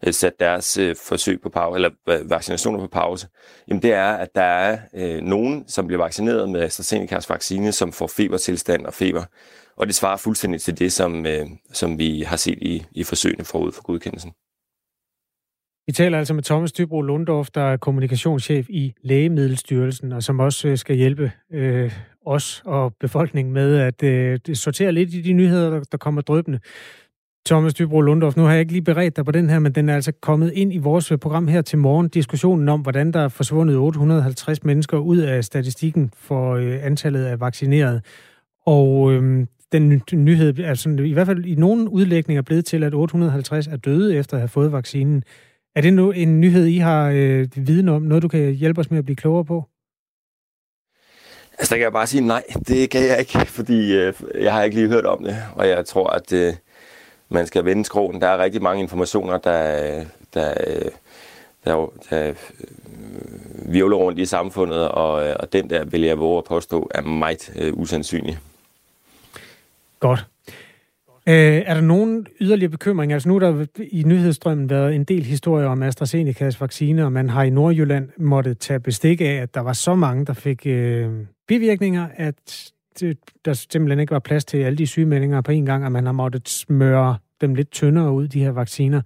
øh, 0.08 0.14
sat 0.14 0.34
deres 0.40 0.78
øh, 0.78 0.96
forsøg 1.08 1.42
på 1.42 1.50
pause, 1.50 1.76
eller 1.76 1.90
øh, 2.10 2.30
vaccinationer 2.30 2.80
på 2.80 2.88
pause, 2.88 3.28
jamen 3.68 3.82
det 3.82 3.94
er, 3.94 4.12
at 4.12 4.36
der 4.36 4.42
er 4.42 4.78
øh, 4.96 5.22
nogen, 5.22 5.64
som 5.68 5.88
bliver 5.88 6.04
vaccineret 6.04 6.50
med 6.50 6.68
AstraZeneca's 6.68 7.26
vaccine, 7.30 7.72
som 7.72 7.92
får 7.92 8.08
febertilstand 8.08 8.86
og 8.86 8.94
feber. 8.94 9.24
Og 9.78 9.88
det 9.88 9.96
svarer 9.96 10.18
fuldstændig 10.18 10.62
til 10.62 10.80
det, 10.80 10.92
som, 10.92 11.26
øh, 11.26 11.46
som 11.74 12.00
vi 12.00 12.22
har 12.22 12.38
set 12.38 12.58
i, 12.62 12.86
i 12.92 13.04
forsøgene 13.04 13.46
forud 13.46 13.72
for 13.72 13.84
godkendelsen. 13.84 14.32
Vi 15.88 15.94
taler 15.94 16.18
altså 16.18 16.34
med 16.34 16.44
Thomas 16.44 16.72
Dybro 16.72 17.02
Lundorf, 17.02 17.50
der 17.50 17.62
er 17.62 17.78
kommunikationschef 17.78 18.70
i 18.70 18.94
Lægemiddelstyrelsen, 19.02 20.12
og 20.12 20.24
som 20.24 20.40
også 20.40 20.76
skal 20.76 20.96
hjælpe 20.96 21.32
øh, 21.54 21.92
os 22.26 22.62
og 22.66 22.94
befolkningen 23.00 23.54
med 23.54 23.78
at 23.78 24.04
øh, 24.04 24.40
sortere 24.54 24.92
lidt 24.92 25.14
i 25.14 25.22
de 25.22 25.34
nyheder, 25.34 25.70
der, 25.70 25.80
der 25.92 25.98
kommer 25.98 26.22
drøbende. 26.22 26.60
Thomas 27.46 27.74
Dybro 27.74 28.02
Lundorf, 28.02 28.38
nu 28.38 28.44
har 28.44 28.52
jeg 28.52 28.60
ikke 28.60 28.72
lige 28.72 28.82
beredt 28.82 29.16
dig 29.16 29.26
på 29.26 29.32
den 29.32 29.50
her, 29.50 29.60
men 29.60 29.72
den 29.72 29.90
er 29.90 29.96
altså 29.96 30.12
kommet 30.22 30.52
ind 30.54 30.74
i 30.74 30.78
vores 30.78 31.12
øh, 31.12 31.18
program 31.18 31.48
her 31.48 31.62
til 31.62 31.78
morgen. 31.78 32.10
Diskussionen 32.10 32.70
om, 32.70 32.82
hvordan 32.82 33.12
der 33.12 33.20
er 33.20 33.28
forsvundet 33.28 33.76
850 33.76 34.64
mennesker 34.64 34.98
ud 34.98 35.18
af 35.18 35.44
statistikken 35.44 36.12
for 36.18 36.56
øh, 36.56 36.86
antallet 36.86 37.26
af 37.26 37.40
vaccinerede. 37.40 38.02
Og 38.66 39.12
øh, 39.12 39.48
den 39.72 40.02
nyhed 40.14 40.60
er 40.60 40.74
sådan, 40.74 41.06
i 41.06 41.14
hvert 41.14 41.28
fald 41.28 41.46
i 41.46 41.56
nogle 41.56 41.90
udlægninger 41.90 42.42
blevet 42.42 42.66
til, 42.66 42.84
at 42.84 42.94
850 42.94 43.68
er 43.68 43.78
døde 43.78 44.16
efter 44.16 44.38
at 44.38 44.42
have 44.42 44.48
fået 44.48 44.72
vaccinen. 44.72 45.24
Er 45.76 45.82
det 45.82 45.94
nu 45.94 46.12
en 46.12 46.42
nyhed, 46.42 46.66
I 46.66 46.78
har 46.78 47.10
øh, 47.10 47.48
viden 47.56 47.90
om? 47.90 48.02
Noget, 48.02 48.24
du 48.24 48.28
kan 48.28 48.54
hjælpe 48.54 48.80
os 48.80 48.92
med 48.92 48.98
at 49.00 49.06
blive 49.06 49.16
klogere 49.16 49.46
på? 49.46 49.71
Altså, 51.60 51.76
der 51.76 51.78
kan 51.78 51.84
jeg 51.84 51.94
bare 51.94 52.08
sige 52.08 52.28
nej. 52.28 52.44
Det 52.68 52.90
kan 52.90 53.02
jeg 53.02 53.20
ikke, 53.20 53.46
fordi 53.46 53.96
øh, 53.96 54.14
jeg 54.40 54.54
har 54.54 54.64
ikke 54.64 54.76
lige 54.76 54.88
hørt 54.88 55.06
om 55.06 55.24
det. 55.24 55.38
Og 55.56 55.68
jeg 55.68 55.86
tror, 55.86 56.08
at 56.08 56.34
øh, 56.34 56.54
man 57.30 57.48
skal 57.48 57.66
vende 57.66 57.86
skroen. 57.86 58.22
Der 58.22 58.28
er 58.28 58.38
rigtig 58.38 58.62
mange 58.62 58.82
informationer, 58.84 59.38
der, 59.38 60.04
der, 60.34 60.54
øh, 60.68 60.86
der, 61.66 61.92
der 62.10 62.28
øh, 62.28 62.36
virvler 63.74 63.98
rundt 63.98 64.20
i 64.20 64.26
samfundet, 64.26 64.88
og, 64.88 65.28
øh, 65.28 65.36
og 65.40 65.54
den 65.54 65.70
der, 65.70 65.86
vil 65.86 66.02
jeg 66.02 66.20
våge 66.20 66.38
at 66.38 66.44
påstå, 66.44 66.92
er 66.94 67.02
meget 67.02 67.54
øh, 67.56 67.74
usandsynlig. 67.74 68.38
Godt. 70.00 70.26
Øh, 71.28 71.62
er 71.66 71.74
der 71.74 71.82
nogen 71.82 72.28
yderligere 72.42 72.72
bekymringer? 72.72 73.16
Altså 73.16 73.30
nu 73.30 73.36
er 73.36 73.40
der 73.40 73.66
i 73.92 74.04
nyhedsstrømmen 74.04 74.70
været 74.70 74.96
en 74.96 75.04
del 75.04 75.24
historier 75.24 75.68
om 75.68 75.84
AstraZenecas 75.84 76.62
vaccine, 76.62 77.06
og 77.06 77.12
man 77.12 77.30
har 77.30 77.44
i 77.44 77.50
Nordjylland 77.50 78.10
måttet 78.18 78.60
tage 78.60 78.80
bestik 78.80 79.22
af, 79.22 79.26
at 79.26 79.56
der 79.56 79.62
var 79.62 79.74
så 79.74 79.96
mange, 79.96 80.26
der 80.26 80.34
fik 80.34 80.66
øh, 80.66 81.10
bivirkninger, 81.52 82.08
at 82.16 82.72
det, 83.00 83.18
der 83.46 83.54
simpelthen 83.54 84.00
ikke 84.00 84.12
var 84.12 84.20
plads 84.20 84.46
til 84.46 84.58
alle 84.58 84.78
de 84.78 84.88
sygemeldinger 84.88 85.42
på 85.42 85.52
en 85.52 85.66
gang, 85.66 85.86
og 85.86 85.92
man 85.92 86.06
har 86.06 86.12
måttet 86.12 86.50
smøre 86.50 87.18
dem 87.42 87.56
lidt 87.56 87.72
tyndere 87.72 88.12
ud, 88.12 88.28
de 88.28 88.44
her 88.44 88.52
vacciner. 88.52 89.02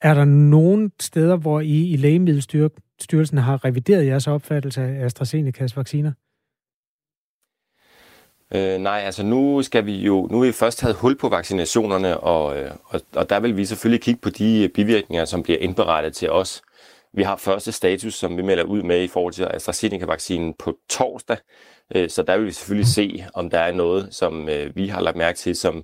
Er 0.00 0.14
der 0.14 0.24
nogen 0.24 0.92
steder, 1.00 1.36
hvor 1.36 1.60
I 1.60 1.90
i 1.92 1.96
Lægemiddelstyrelsen 1.96 3.38
har 3.38 3.64
revideret 3.64 4.06
jeres 4.06 4.26
opfattelse 4.26 4.82
af 4.82 5.04
AstraZenecas 5.04 5.76
vacciner? 5.76 6.12
Øh, 8.54 8.78
nej, 8.78 9.02
altså 9.04 9.22
nu 9.22 9.62
skal 9.62 9.86
vi 9.86 9.96
jo, 9.96 10.28
nu 10.30 10.38
har 10.38 10.46
vi 10.46 10.52
først 10.52 10.78
taget 10.78 10.96
hul 10.96 11.18
på 11.18 11.28
vaccinationerne, 11.28 12.20
og, 12.20 12.58
øh, 12.58 12.70
og, 12.84 13.00
og 13.14 13.30
der 13.30 13.40
vil 13.40 13.56
vi 13.56 13.64
selvfølgelig 13.64 14.02
kigge 14.02 14.20
på 14.20 14.30
de 14.30 14.70
bivirkninger, 14.74 15.24
som 15.24 15.42
bliver 15.42 15.58
indberettet 15.58 16.14
til 16.14 16.30
os. 16.30 16.62
Vi 17.14 17.22
har 17.22 17.36
første 17.36 17.72
status, 17.72 18.14
som 18.14 18.36
vi 18.36 18.42
melder 18.42 18.64
ud 18.64 18.82
med 18.82 19.02
i 19.02 19.08
forhold 19.08 19.32
til 19.32 19.44
AstraZeneca-vaccinen 19.44 20.54
på 20.58 20.76
torsdag, 20.90 21.36
øh, 21.96 22.08
så 22.08 22.22
der 22.22 22.36
vil 22.36 22.46
vi 22.46 22.50
selvfølgelig 22.50 22.86
se, 22.88 23.24
om 23.34 23.50
der 23.50 23.58
er 23.58 23.72
noget, 23.72 24.14
som 24.14 24.48
øh, 24.48 24.76
vi 24.76 24.86
har 24.86 25.00
lagt 25.00 25.16
mærke 25.16 25.38
til, 25.38 25.56
som 25.56 25.76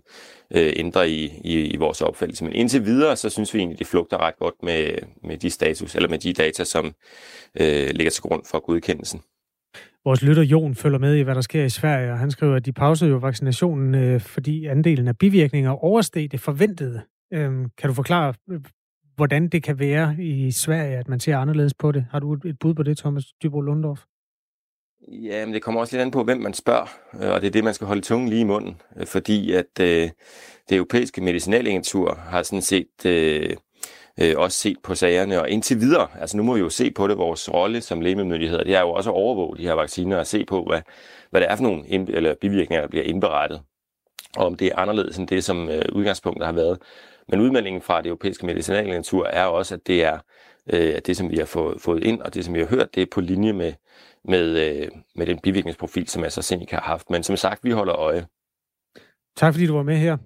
øh, 0.55 0.73
ændrer 0.77 1.03
i, 1.03 1.25
i, 1.45 1.67
i 1.67 1.77
vores 1.77 2.01
opfattelse. 2.03 2.45
Men 2.45 2.53
indtil 2.53 2.85
videre, 2.85 3.17
så 3.17 3.31
synes 3.31 3.55
vi 3.55 3.59
egentlig, 3.59 3.79
det 3.79 3.87
flugter 3.87 4.19
ret 4.19 4.39
godt 4.39 4.55
med, 4.63 4.91
med 5.25 5.37
de 5.37 5.51
status, 5.51 5.95
eller 5.95 6.09
med 6.09 6.19
de 6.19 6.33
data, 6.33 6.65
som 6.65 6.93
øh, 7.61 7.91
ligger 7.91 8.11
til 8.11 8.23
grund 8.23 8.43
for 8.51 8.61
godkendelsen. 8.61 9.21
Vores 10.05 10.23
lytter 10.23 10.43
Jon 10.43 10.75
følger 10.75 10.99
med 10.99 11.17
i, 11.17 11.23
hvad 11.23 11.35
der 11.35 11.41
sker 11.41 11.65
i 11.65 11.69
Sverige, 11.69 12.13
og 12.13 12.19
han 12.19 12.31
skriver, 12.31 12.57
at 12.57 12.67
de 12.67 12.73
pausede 12.73 13.11
jo 13.11 13.17
vaccinationen, 13.17 13.95
øh, 13.95 14.21
fordi 14.21 14.67
andelen 14.67 15.09
af 15.09 15.19
bivirkninger 15.19 15.71
oversteg 15.71 16.33
det 16.33 16.41
forventede. 16.41 17.03
Øhm, 17.33 17.71
kan 17.79 17.89
du 17.89 17.95
forklare, 17.95 18.35
hvordan 19.19 19.49
det 19.49 19.63
kan 19.63 19.79
være 19.79 20.17
i 20.19 20.51
Sverige, 20.51 20.97
at 20.97 21.09
man 21.09 21.21
ser 21.21 21.39
anderledes 21.39 21.75
på 21.75 21.93
det? 21.93 22.07
Har 22.11 22.19
du 22.19 22.33
et 22.33 22.59
bud 22.61 22.75
på 22.75 22.83
det, 22.83 22.99
Thomas 22.99 23.25
Dybro 23.43 23.61
Lundorf? 23.61 24.01
Ja, 25.09 25.45
men 25.45 25.55
det 25.55 25.63
kommer 25.63 25.81
også 25.81 25.97
lidt 25.97 26.03
an 26.03 26.11
på, 26.11 26.25
hvem 26.25 26.39
man 26.39 26.55
spørger, 26.55 26.87
øh, 27.15 27.31
og 27.31 27.41
det 27.41 27.47
er 27.47 27.51
det, 27.51 27.65
man 27.65 27.75
skal 27.75 27.87
holde 27.87 28.01
tungen 28.01 28.29
lige 28.29 28.41
i 28.41 28.45
munden, 28.45 28.81
øh, 28.97 29.07
fordi 29.07 29.53
at 29.53 29.81
øh, 29.81 30.11
det 30.69 30.77
europæiske 30.77 31.21
medicinalagentur 31.21 32.15
har 32.15 32.43
sådan 32.43 32.63
set 32.63 33.07
øh, 33.07 33.57
øh, 34.21 34.35
også 34.37 34.59
set 34.59 34.77
på 34.83 34.95
sagerne. 34.95 35.41
Og 35.41 35.51
indtil 35.51 35.81
videre, 35.81 36.09
altså 36.21 36.37
nu 36.37 36.43
må 36.43 36.55
vi 36.55 36.61
jo 36.61 36.71
se 36.71 36.91
på 36.91 37.09
det, 37.09 37.19
vores 37.19 37.55
rolle 37.55 37.81
som 37.81 38.01
lægemiddelmyndigheder, 38.01 38.65
det 38.65 38.75
er 38.75 38.81
jo 38.81 38.91
også 38.91 39.11
at 39.11 39.15
overvåge 39.15 39.57
de 39.57 39.63
her 39.63 39.73
vacciner 39.73 40.17
og 40.17 40.27
se 40.27 40.45
på, 40.45 40.65
hvad, 40.65 40.81
hvad 41.31 41.41
det 41.41 41.51
er 41.51 41.57
for 41.57 41.63
nogle 41.63 41.87
ind, 41.87 42.09
eller 42.09 42.35
bivirkninger, 42.41 42.81
der 42.81 42.89
bliver 42.89 43.05
indberettet. 43.05 43.61
Og 44.37 44.47
om 44.47 44.55
det 44.55 44.67
er 44.67 44.77
anderledes 44.77 45.17
end 45.19 45.29
det, 45.29 45.45
som 45.45 45.69
øh, 45.69 45.83
udgangspunktet 45.93 46.47
har 46.47 46.53
været. 46.53 46.79
Men 47.29 47.41
udmeldingen 47.41 47.83
fra 47.83 47.99
det 47.99 48.07
europæiske 48.07 48.47
medicinalagentur 48.47 49.27
er 49.27 49.45
også, 49.45 49.75
at 49.75 49.87
det 49.87 50.05
er 50.05 50.19
øh, 50.73 50.95
at 50.97 51.07
det, 51.07 51.17
som 51.17 51.31
vi 51.31 51.37
har 51.37 51.45
fået, 51.45 51.81
fået 51.81 52.05
ind, 52.05 52.21
og 52.21 52.35
det, 52.35 52.45
som 52.45 52.55
vi 52.55 52.59
har 52.59 52.67
hørt, 52.67 52.95
det 52.95 53.03
er 53.03 53.07
på 53.15 53.21
linje 53.21 53.53
med, 53.53 53.73
med, 54.25 54.69
øh, 54.69 54.89
med 55.17 55.27
den 55.27 55.39
bivirkningsprofil, 55.39 56.09
som 56.09 56.25
AstraZeneca 56.25 56.77
har 56.77 56.83
haft. 56.83 57.11
Men 57.11 57.23
som 57.23 57.37
sagt, 57.37 57.65
vi 57.65 57.71
holder 57.71 57.97
øje. 57.97 58.27
Tak 59.37 59.55
fordi 59.55 59.67
du 59.67 59.75
var 59.75 59.83
med 59.83 59.97
her. 59.97 60.17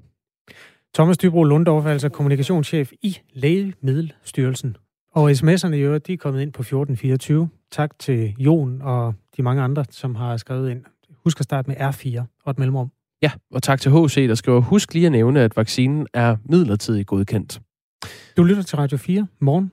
Thomas 0.94 1.18
Dybro 1.18 1.44
Lundorf 1.44 1.86
er 1.86 1.90
altså 1.90 2.09
kommunikationschef 2.09 2.92
i 3.03 3.18
Lægemiddelstyrelsen. 3.32 4.76
Og 5.14 5.30
sms'erne 5.30 5.74
i 5.74 5.80
øvrigt, 5.80 6.07
de 6.07 6.12
er 6.12 6.16
kommet 6.16 6.42
ind 6.42 6.53
på 6.53 6.62
1424. 6.62 7.48
Tak 7.70 7.98
til 7.98 8.34
Jon 8.38 8.82
og 8.82 9.14
de 9.36 9.42
mange 9.42 9.62
andre, 9.62 9.84
som 9.90 10.14
har 10.14 10.36
skrevet 10.36 10.70
ind. 10.70 10.84
Husk 11.24 11.40
at 11.40 11.44
starte 11.44 11.70
med 11.70 11.76
R4 11.76 12.22
og 12.44 12.50
et 12.50 12.59
mellemrum. 12.59 12.90
Ja, 13.23 13.31
og 13.51 13.62
tak 13.62 13.81
til 13.81 13.91
HC, 13.93 14.29
der 14.29 14.35
skriver, 14.35 14.61
husk 14.61 14.95
lige 14.95 15.07
at 15.07 15.12
nævne, 15.12 15.41
at 15.41 15.57
vaccinen 15.57 16.07
er 16.14 16.37
midlertidigt 16.45 17.07
godkendt. 17.07 17.61
Du 18.37 18.43
lytter 18.43 18.62
til 18.62 18.77
Radio 18.77 18.99
4 18.99 19.27
morgen 19.41 19.73